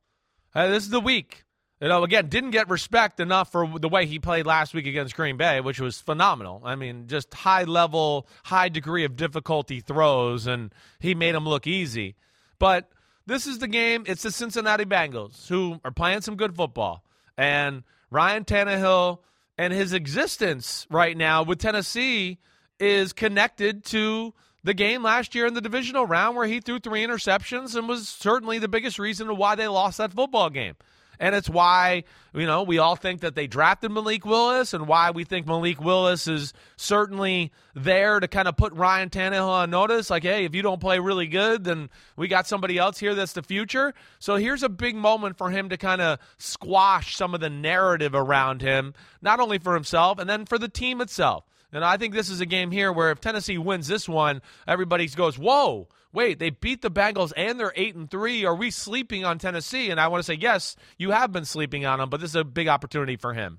Uh, 0.55 0.68
this 0.68 0.84
is 0.84 0.90
the 0.90 1.00
week. 1.00 1.44
You 1.80 1.88
know, 1.88 2.05
again, 2.05 2.28
didn't 2.28 2.52
get 2.52 2.70
respect 2.70 3.18
enough 3.18 3.50
for 3.50 3.78
the 3.78 3.88
way 3.88 4.07
he 4.07 4.18
played 4.18 4.46
last 4.46 4.72
week 4.72 4.86
against 4.86 5.16
Green 5.16 5.36
Bay, 5.36 5.61
which 5.61 5.80
was 5.80 6.00
phenomenal. 6.00 6.62
I 6.64 6.76
mean, 6.76 7.09
just 7.09 7.34
high 7.34 7.64
level, 7.64 8.28
high 8.44 8.68
degree 8.68 9.05
of 9.05 9.16
difficulty 9.16 9.80
throws, 9.80 10.46
and 10.46 10.72
he 11.00 11.14
made 11.14 11.34
them 11.34 11.46
look 11.46 11.66
easy. 11.66 12.14
But 12.61 12.88
this 13.26 13.46
is 13.46 13.59
the 13.59 13.68
game. 13.68 14.05
It's 14.07 14.22
the 14.22 14.30
Cincinnati 14.30 14.84
Bengals 14.84 15.48
who 15.48 15.80
are 15.84 15.90
playing 15.90 16.20
some 16.20 16.36
good 16.36 16.55
football. 16.55 17.05
And 17.36 17.82
Ryan 18.11 18.44
Tannehill 18.44 19.18
and 19.59 19.72
his 19.72 19.92
existence 19.92 20.86
right 20.90 21.16
now 21.16 21.42
with 21.42 21.59
Tennessee 21.59 22.38
is 22.80 23.12
connected 23.12 23.84
to 23.86 24.34
the 24.64 24.74
game 24.74 25.02
last 25.02 25.34
year 25.34 25.46
in 25.46 25.55
the 25.55 25.61
divisional 25.61 26.07
round 26.07 26.36
where 26.36 26.46
he 26.46 26.61
threw 26.61 26.78
three 26.78 27.07
interceptions 27.07 27.76
and 27.76 27.88
was 27.88 28.09
certainly 28.09 28.59
the 28.59 28.68
biggest 28.68 28.98
reason 28.98 29.36
why 29.36 29.55
they 29.55 29.68
lost 29.68 29.98
that 29.98 30.12
football 30.12 30.50
game. 30.50 30.74
And 31.18 31.34
it's 31.34 31.48
why, 31.48 32.04
you 32.34 32.46
know, 32.46 32.62
we 32.62 32.78
all 32.78 32.96
think 32.96 33.20
that 33.20 33.34
they 33.34 33.46
drafted 33.46 33.90
Malik 33.90 34.24
Willis 34.24 34.74
and 34.74 34.86
why 34.86 35.10
we 35.10 35.24
think 35.24 35.46
Malik 35.46 35.80
Willis 35.80 36.26
is 36.26 36.52
certainly 36.76 37.52
there 37.74 38.20
to 38.20 38.28
kind 38.28 38.48
of 38.48 38.56
put 38.56 38.72
Ryan 38.72 39.10
Tannehill 39.10 39.48
on 39.48 39.70
notice. 39.70 40.10
Like, 40.10 40.22
hey, 40.22 40.44
if 40.44 40.54
you 40.54 40.62
don't 40.62 40.80
play 40.80 40.98
really 40.98 41.26
good, 41.26 41.64
then 41.64 41.90
we 42.16 42.28
got 42.28 42.46
somebody 42.46 42.78
else 42.78 42.98
here 42.98 43.14
that's 43.14 43.32
the 43.32 43.42
future. 43.42 43.94
So 44.18 44.36
here's 44.36 44.62
a 44.62 44.68
big 44.68 44.96
moment 44.96 45.36
for 45.38 45.50
him 45.50 45.68
to 45.68 45.76
kind 45.76 46.00
of 46.00 46.18
squash 46.38 47.16
some 47.16 47.34
of 47.34 47.40
the 47.40 47.50
narrative 47.50 48.14
around 48.14 48.62
him, 48.62 48.94
not 49.22 49.40
only 49.40 49.58
for 49.58 49.74
himself, 49.74 50.18
and 50.18 50.28
then 50.28 50.46
for 50.46 50.58
the 50.58 50.68
team 50.68 51.00
itself. 51.00 51.44
And 51.72 51.84
I 51.84 51.96
think 51.96 52.14
this 52.14 52.30
is 52.30 52.40
a 52.40 52.46
game 52.46 52.70
here 52.70 52.92
where 52.92 53.10
if 53.10 53.20
Tennessee 53.20 53.58
wins 53.58 53.88
this 53.88 54.08
one, 54.08 54.42
everybody 54.66 55.08
goes, 55.08 55.36
whoa 55.36 55.88
wait, 56.14 56.38
they 56.38 56.50
beat 56.50 56.80
the 56.80 56.90
Bengals 56.90 57.32
and 57.36 57.58
they're 57.60 57.72
eight 57.76 57.94
and 57.94 58.10
three. 58.10 58.44
Are 58.44 58.54
we 58.54 58.70
sleeping 58.70 59.24
on 59.24 59.38
Tennessee? 59.38 59.90
And 59.90 60.00
I 60.00 60.08
want 60.08 60.20
to 60.20 60.24
say, 60.24 60.38
yes, 60.40 60.76
you 60.96 61.10
have 61.10 61.32
been 61.32 61.44
sleeping 61.44 61.84
on 61.84 61.98
them, 61.98 62.08
but 62.08 62.20
this 62.20 62.30
is 62.30 62.36
a 62.36 62.44
big 62.44 62.68
opportunity 62.68 63.16
for 63.16 63.34
him. 63.34 63.58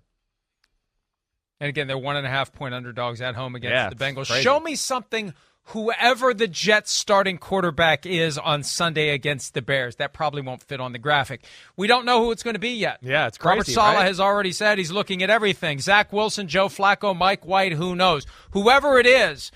And 1.59 1.69
again, 1.69 1.87
they're 1.87 1.97
one 1.97 2.15
and 2.17 2.25
a 2.25 2.29
half 2.29 2.51
point 2.51 2.73
underdogs 2.73 3.21
at 3.21 3.35
home 3.35 3.55
against 3.55 3.73
Yeah, 3.73 3.89
the 3.89 3.95
Bengals. 3.95 4.25
Show 4.41 4.59
me 4.59 4.75
something. 4.75 5.33
Whoever 5.69 6.35
the 6.35 6.47
Jets 6.47 6.91
starting 6.91 7.39
quarterback 7.39 8.05
is 8.05 8.37
on 8.37 8.61
Sunday 8.61 9.09
against 9.09 9.55
the 9.55 9.63
Bears, 9.63 9.95
that 9.95 10.13
probably 10.13 10.43
won't 10.43 10.61
fit 10.61 10.79
on 10.79 10.91
the 10.91 10.99
graphic. 10.99 11.43
We 11.75 11.87
don't 11.87 12.05
know 12.05 12.23
who 12.23 12.31
it's 12.31 12.43
going 12.43 12.53
to 12.53 12.59
be 12.59 12.73
yet. 12.73 12.99
Yeah, 13.01 13.25
it's 13.25 13.43
Robert 13.43 13.63
crazy, 13.63 13.73
Saleh 13.73 13.95
right? 13.95 14.05
has 14.05 14.19
already 14.19 14.51
said 14.51 14.77
he's 14.77 14.91
looking 14.91 15.23
at 15.23 15.31
everything. 15.31 15.79
Zach 15.79 16.13
Wilson, 16.13 16.47
Joe 16.47 16.67
Flacco, 16.67 17.17
Mike 17.17 17.47
White, 17.47 17.73
who 17.73 17.95
knows? 17.95 18.27
Whoever 18.51 18.99
it 18.99 19.07
is, 19.07 19.51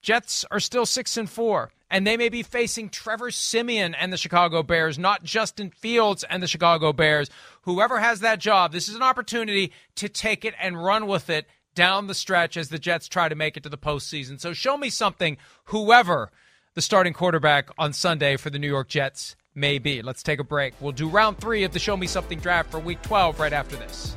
Jets 0.00 0.44
are 0.52 0.60
still 0.60 0.86
six 0.86 1.16
and 1.16 1.28
four, 1.28 1.72
and 1.92 2.06
they 2.06 2.16
may 2.16 2.30
be 2.30 2.42
facing 2.42 2.88
Trevor 2.88 3.30
Siemian 3.30 3.94
and 3.94 4.10
the 4.10 4.16
Chicago 4.16 4.62
Bears, 4.62 4.98
not 4.98 5.22
Justin 5.22 5.70
Fields 5.70 6.24
and 6.24 6.42
the 6.42 6.46
Chicago 6.46 6.90
Bears. 6.92 7.28
Whoever 7.62 8.00
has 8.00 8.20
that 8.20 8.40
job, 8.40 8.72
this 8.72 8.88
is 8.88 8.94
an 8.94 9.02
opportunity 9.02 9.72
to 9.96 10.08
take 10.08 10.46
it 10.46 10.54
and 10.58 10.82
run 10.82 11.06
with 11.06 11.28
it 11.28 11.46
down 11.74 12.06
the 12.06 12.14
stretch 12.14 12.56
as 12.56 12.70
the 12.70 12.78
Jets 12.78 13.08
try 13.08 13.28
to 13.28 13.34
make 13.34 13.58
it 13.58 13.62
to 13.64 13.68
the 13.68 13.76
postseason. 13.76 14.40
So 14.40 14.54
show 14.54 14.78
me 14.78 14.88
something, 14.88 15.36
whoever 15.66 16.30
the 16.72 16.82
starting 16.82 17.12
quarterback 17.12 17.68
on 17.76 17.92
Sunday 17.92 18.38
for 18.38 18.48
the 18.48 18.58
New 18.58 18.68
York 18.68 18.88
Jets 18.88 19.36
may 19.54 19.78
be. 19.78 20.00
Let's 20.00 20.22
take 20.22 20.40
a 20.40 20.44
break. 20.44 20.72
We'll 20.80 20.92
do 20.92 21.10
round 21.10 21.38
three 21.38 21.62
of 21.62 21.74
the 21.74 21.78
Show 21.78 21.98
Me 21.98 22.06
Something 22.06 22.40
draft 22.40 22.70
for 22.70 22.80
week 22.80 23.02
12 23.02 23.38
right 23.38 23.52
after 23.52 23.76
this. 23.76 24.16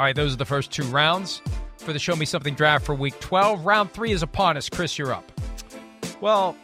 All 0.00 0.06
right, 0.06 0.16
those 0.16 0.32
are 0.32 0.38
the 0.38 0.46
first 0.46 0.70
two 0.70 0.84
rounds 0.84 1.42
for 1.76 1.92
the 1.92 1.98
Show 1.98 2.16
Me 2.16 2.24
Something 2.24 2.54
draft 2.54 2.86
for 2.86 2.94
week 2.94 3.20
12. 3.20 3.66
Round 3.66 3.92
three 3.92 4.12
is 4.12 4.22
upon 4.22 4.56
us. 4.56 4.66
Chris, 4.66 4.96
you're 4.96 5.12
up. 5.12 5.30
Well, 6.22 6.56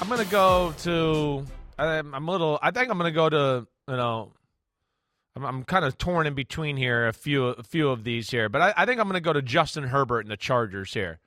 I'm 0.00 0.08
going 0.08 0.18
to 0.18 0.28
go 0.28 0.74
to. 0.78 1.46
I'm, 1.78 2.12
I'm 2.12 2.26
a 2.26 2.30
little. 2.32 2.58
I 2.60 2.72
think 2.72 2.90
I'm 2.90 2.98
going 2.98 3.08
to 3.08 3.14
go 3.14 3.28
to. 3.28 3.68
You 3.86 3.96
know, 3.96 4.32
I'm, 5.36 5.44
I'm 5.44 5.62
kind 5.62 5.84
of 5.84 5.96
torn 5.96 6.26
in 6.26 6.34
between 6.34 6.76
here. 6.76 7.06
A 7.06 7.12
few, 7.12 7.44
a 7.44 7.62
few 7.62 7.88
of 7.88 8.02
these 8.02 8.28
here, 8.32 8.48
but 8.48 8.60
I, 8.60 8.74
I 8.78 8.84
think 8.84 9.00
I'm 9.00 9.06
going 9.06 9.14
to 9.14 9.20
go 9.20 9.32
to 9.32 9.42
Justin 9.42 9.84
Herbert 9.84 10.22
and 10.22 10.30
the 10.32 10.36
Chargers 10.36 10.92
here. 10.92 11.20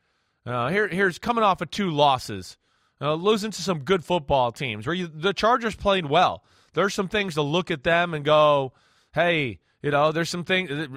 Uh, 0.46 0.68
here, 0.68 0.90
here's 0.90 1.20
coming 1.20 1.46
off 1.46 1.62
of 1.62 1.72
two 1.72 1.90
losses, 1.90 2.58
uh, 3.00 3.14
losing 3.14 3.52
to 3.52 3.62
some 3.62 3.80
good 3.86 4.04
football 4.04 4.52
teams. 4.52 4.86
Where 4.86 4.94
you, 4.94 5.08
the 5.08 5.32
Chargers 5.32 5.78
played 5.78 6.06
well. 6.06 6.44
There's 6.74 6.94
some 6.94 7.08
things 7.08 7.36
to 7.36 7.42
look 7.42 7.72
at 7.72 7.86
them 7.86 8.14
and 8.14 8.26
go, 8.26 8.74
hey, 9.14 9.62
you 9.84 9.92
know, 9.92 10.14
there's 10.14 10.30
some 10.30 10.46
things 10.46 10.72
uh, 10.72 10.88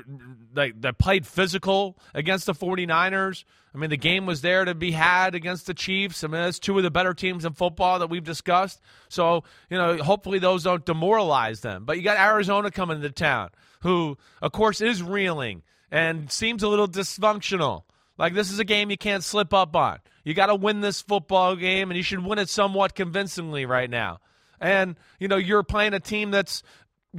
like 0.54 0.80
that 0.82 0.96
played 0.96 1.26
physical 1.26 1.98
against 2.14 2.46
the 2.46 2.54
49ers. 2.54 3.44
I 3.74 3.78
mean, 3.78 3.90
the 3.90 3.96
game 3.96 4.24
was 4.24 4.40
there 4.40 4.64
to 4.64 4.74
be 4.74 4.92
had 4.92 5.34
against 5.34 5.66
the 5.66 5.74
Chiefs. 5.74 6.22
I 6.22 6.28
mean, 6.28 6.40
that's 6.40 6.60
two 6.60 6.78
of 6.78 6.84
the 6.84 6.90
better 6.90 7.12
teams 7.12 7.44
in 7.44 7.52
football 7.52 7.98
that 7.98 8.08
we've 8.08 8.24
discussed. 8.24 8.80
So, 9.08 9.42
you 9.68 9.76
know, 9.76 9.98
hopefully 9.98 10.38
those 10.38 10.62
don't 10.62 10.86
demoralize 10.86 11.60
them. 11.60 11.84
But 11.84 11.98
you 11.98 12.04
got 12.04 12.18
Arizona 12.18 12.70
coming 12.70 13.02
to 13.02 13.10
town, 13.10 13.50
who, 13.80 14.16
of 14.40 14.52
course, 14.52 14.80
is 14.80 15.02
reeling 15.02 15.62
and 15.90 16.30
seems 16.30 16.62
a 16.62 16.68
little 16.68 16.88
dysfunctional. 16.88 17.82
Like, 18.16 18.34
this 18.34 18.50
is 18.50 18.60
a 18.60 18.64
game 18.64 18.90
you 18.90 18.96
can't 18.96 19.24
slip 19.24 19.52
up 19.52 19.74
on. 19.76 19.98
You 20.24 20.32
got 20.32 20.46
to 20.46 20.54
win 20.54 20.80
this 20.80 21.02
football 21.02 21.54
game, 21.56 21.90
and 21.90 21.96
you 21.98 22.02
should 22.02 22.24
win 22.24 22.38
it 22.38 22.48
somewhat 22.48 22.94
convincingly 22.94 23.66
right 23.66 23.90
now. 23.90 24.20
And, 24.58 24.96
you 25.20 25.28
know, 25.28 25.36
you're 25.36 25.62
playing 25.62 25.92
a 25.92 26.00
team 26.00 26.30
that's 26.30 26.62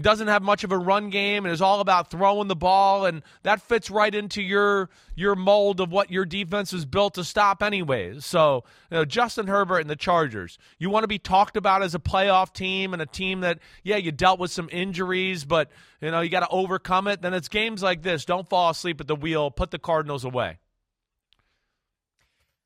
doesn't 0.01 0.27
have 0.27 0.41
much 0.41 0.63
of 0.63 0.71
a 0.71 0.77
run 0.77 1.09
game 1.09 1.45
and 1.45 1.53
is 1.53 1.61
all 1.61 1.79
about 1.79 2.11
throwing 2.11 2.47
the 2.47 2.55
ball 2.55 3.05
and 3.05 3.23
that 3.43 3.61
fits 3.61 3.89
right 3.89 4.13
into 4.13 4.41
your 4.41 4.89
your 5.15 5.35
mold 5.35 5.79
of 5.79 5.91
what 5.91 6.11
your 6.11 6.25
defense 6.25 6.73
is 6.73 6.85
built 6.85 7.15
to 7.15 7.23
stop 7.23 7.63
anyways. 7.63 8.25
So, 8.25 8.63
you 8.91 8.97
know, 8.97 9.05
Justin 9.05 9.47
Herbert 9.47 9.79
and 9.79 9.89
the 9.89 9.95
Chargers. 9.95 10.57
You 10.77 10.89
want 10.89 11.03
to 11.03 11.07
be 11.07 11.19
talked 11.19 11.57
about 11.57 11.83
as 11.83 11.95
a 11.95 11.99
playoff 11.99 12.53
team 12.53 12.93
and 12.93 13.01
a 13.01 13.05
team 13.05 13.41
that 13.41 13.59
yeah, 13.83 13.97
you 13.97 14.11
dealt 14.11 14.39
with 14.39 14.51
some 14.51 14.69
injuries, 14.71 15.45
but 15.45 15.69
you 16.01 16.11
know, 16.11 16.21
you 16.21 16.29
got 16.29 16.41
to 16.41 16.49
overcome 16.49 17.07
it. 17.07 17.21
Then 17.21 17.33
it's 17.33 17.47
games 17.47 17.81
like 17.81 18.03
this. 18.03 18.25
Don't 18.25 18.47
fall 18.47 18.69
asleep 18.69 19.01
at 19.01 19.07
the 19.07 19.15
wheel. 19.15 19.51
Put 19.51 19.71
the 19.71 19.79
Cardinals 19.79 20.23
away. 20.23 20.59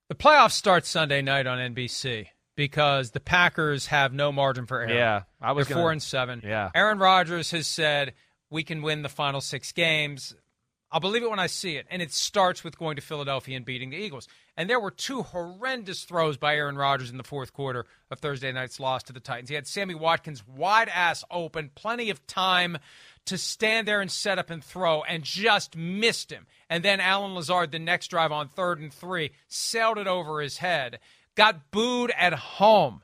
The 0.10 0.16
playoffs 0.16 0.52
start 0.52 0.86
Sunday 0.86 1.22
night 1.22 1.48
on 1.48 1.58
NBC 1.58 2.28
because 2.56 3.12
the 3.12 3.20
Packers 3.20 3.88
have 3.88 4.14
no 4.14 4.32
margin 4.32 4.66
for 4.66 4.80
error. 4.82 4.94
Yeah, 4.94 5.22
I 5.42 5.52
was 5.54 5.68
They're 5.68 5.76
gonna- 5.76 5.84
four 5.84 5.92
and 5.92 6.04
seven. 6.04 6.42
Yeah. 6.44 6.70
Aaron 6.76 7.00
Rodgers 7.00 7.52
has 7.52 7.68
said 7.68 8.14
we 8.50 8.64
can 8.64 8.82
win 8.82 9.02
the 9.02 9.10
final 9.10 9.42
six 9.42 9.72
games. 9.72 10.36
I'll 10.94 11.00
believe 11.00 11.24
it 11.24 11.30
when 11.30 11.40
I 11.40 11.48
see 11.48 11.78
it. 11.78 11.88
And 11.90 12.02
it 12.02 12.12
starts 12.12 12.66
with 12.66 12.78
going 12.78 12.98
to 12.98 13.02
Philadelphia 13.02 13.56
and 13.56 13.66
beating 13.66 13.92
the 13.92 13.96
Eagles. 13.98 14.28
And 14.58 14.70
there 14.70 14.80
were 14.80 14.92
two 14.92 15.24
horrendous 15.24 16.04
throws 16.04 16.36
by 16.36 16.56
Aaron 16.58 16.76
Rodgers 16.76 17.10
in 17.10 17.16
the 17.16 17.24
fourth 17.24 17.54
quarter 17.54 17.86
of 18.10 18.20
Thursday 18.20 18.52
night's 18.52 18.78
loss 18.78 19.02
to 19.04 19.14
the 19.14 19.22
Titans. 19.22 19.48
He 19.48 19.56
had 19.56 19.68
Sammy 19.68 19.96
Watkins 19.96 20.46
wide 20.46 20.90
ass 20.90 21.24
open, 21.32 21.72
plenty 21.76 22.10
of 22.10 22.28
time 22.28 22.78
to 23.24 23.38
stand 23.38 23.88
there 23.88 24.02
and 24.02 24.12
set 24.12 24.38
up 24.38 24.50
and 24.50 24.62
throw, 24.62 25.02
and 25.04 25.24
just 25.24 25.78
missed 25.78 26.30
him. 26.30 26.46
And 26.70 26.84
then 26.84 27.00
Allen 27.00 27.36
Lazard, 27.36 27.72
the 27.72 27.80
next 27.80 28.10
drive 28.10 28.34
on 28.34 28.50
third 28.50 28.82
and 28.82 28.94
three, 28.94 29.32
sailed 29.48 29.98
it 29.98 30.08
over 30.08 30.42
his 30.42 30.58
head. 30.58 31.00
Got 31.38 31.72
booed 31.72 32.12
at 32.18 32.34
home 32.34 33.02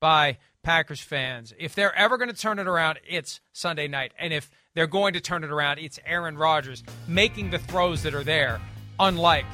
by 0.00 0.38
Packers 0.62 1.00
fans. 1.00 1.52
If 1.58 1.74
they're 1.74 1.94
ever 1.94 2.16
going 2.18 2.30
to 2.30 2.36
turn 2.36 2.58
it 2.58 2.66
around, 2.66 2.98
it's 3.06 3.40
Sunday 3.52 3.88
night. 3.88 4.12
And 4.18 4.32
if 4.32 4.50
they're 4.74 4.86
going 4.86 5.12
to 5.14 5.20
turn 5.20 5.44
it 5.44 5.50
around, 5.50 5.78
it's 5.78 5.98
Aaron 6.06 6.36
Rodgers 6.38 6.82
making 7.06 7.50
the 7.50 7.58
throws 7.58 8.02
that 8.04 8.14
are 8.14 8.24
there, 8.24 8.60
unlike 8.98 9.44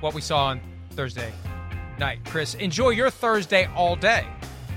what 0.00 0.14
we 0.14 0.20
saw 0.20 0.46
on 0.46 0.60
Thursday 0.90 1.32
night. 1.98 2.20
Chris, 2.26 2.54
enjoy 2.54 2.90
your 2.90 3.10
Thursday 3.10 3.68
all 3.74 3.96
day. 3.96 4.26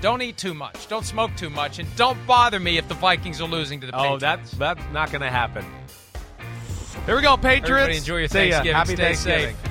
Don't 0.00 0.22
eat 0.22 0.36
too 0.38 0.54
much. 0.54 0.88
Don't 0.88 1.04
smoke 1.04 1.30
too 1.36 1.50
much. 1.50 1.78
And 1.78 1.88
don't 1.96 2.18
bother 2.26 2.58
me 2.58 2.78
if 2.78 2.88
the 2.88 2.94
Vikings 2.94 3.40
are 3.40 3.48
losing 3.48 3.80
to 3.82 3.86
the 3.86 3.94
Oh, 3.94 3.98
Patriots. 4.18 4.24
Oh, 4.24 4.26
that's 4.26 4.50
that's 4.52 4.92
not 4.92 5.10
going 5.12 5.20
to 5.20 5.28
happen. 5.30 5.64
Here 7.06 7.14
we 7.16 7.22
go, 7.22 7.36
Patriots. 7.36 7.68
Everybody 7.70 7.96
enjoy 7.98 8.16
your 8.18 8.28
Thanksgiving. 8.28 8.72
Happy 8.72 8.94
Stay 8.94 9.02
Thanksgiving. 9.14 9.56
safe. 9.56 9.70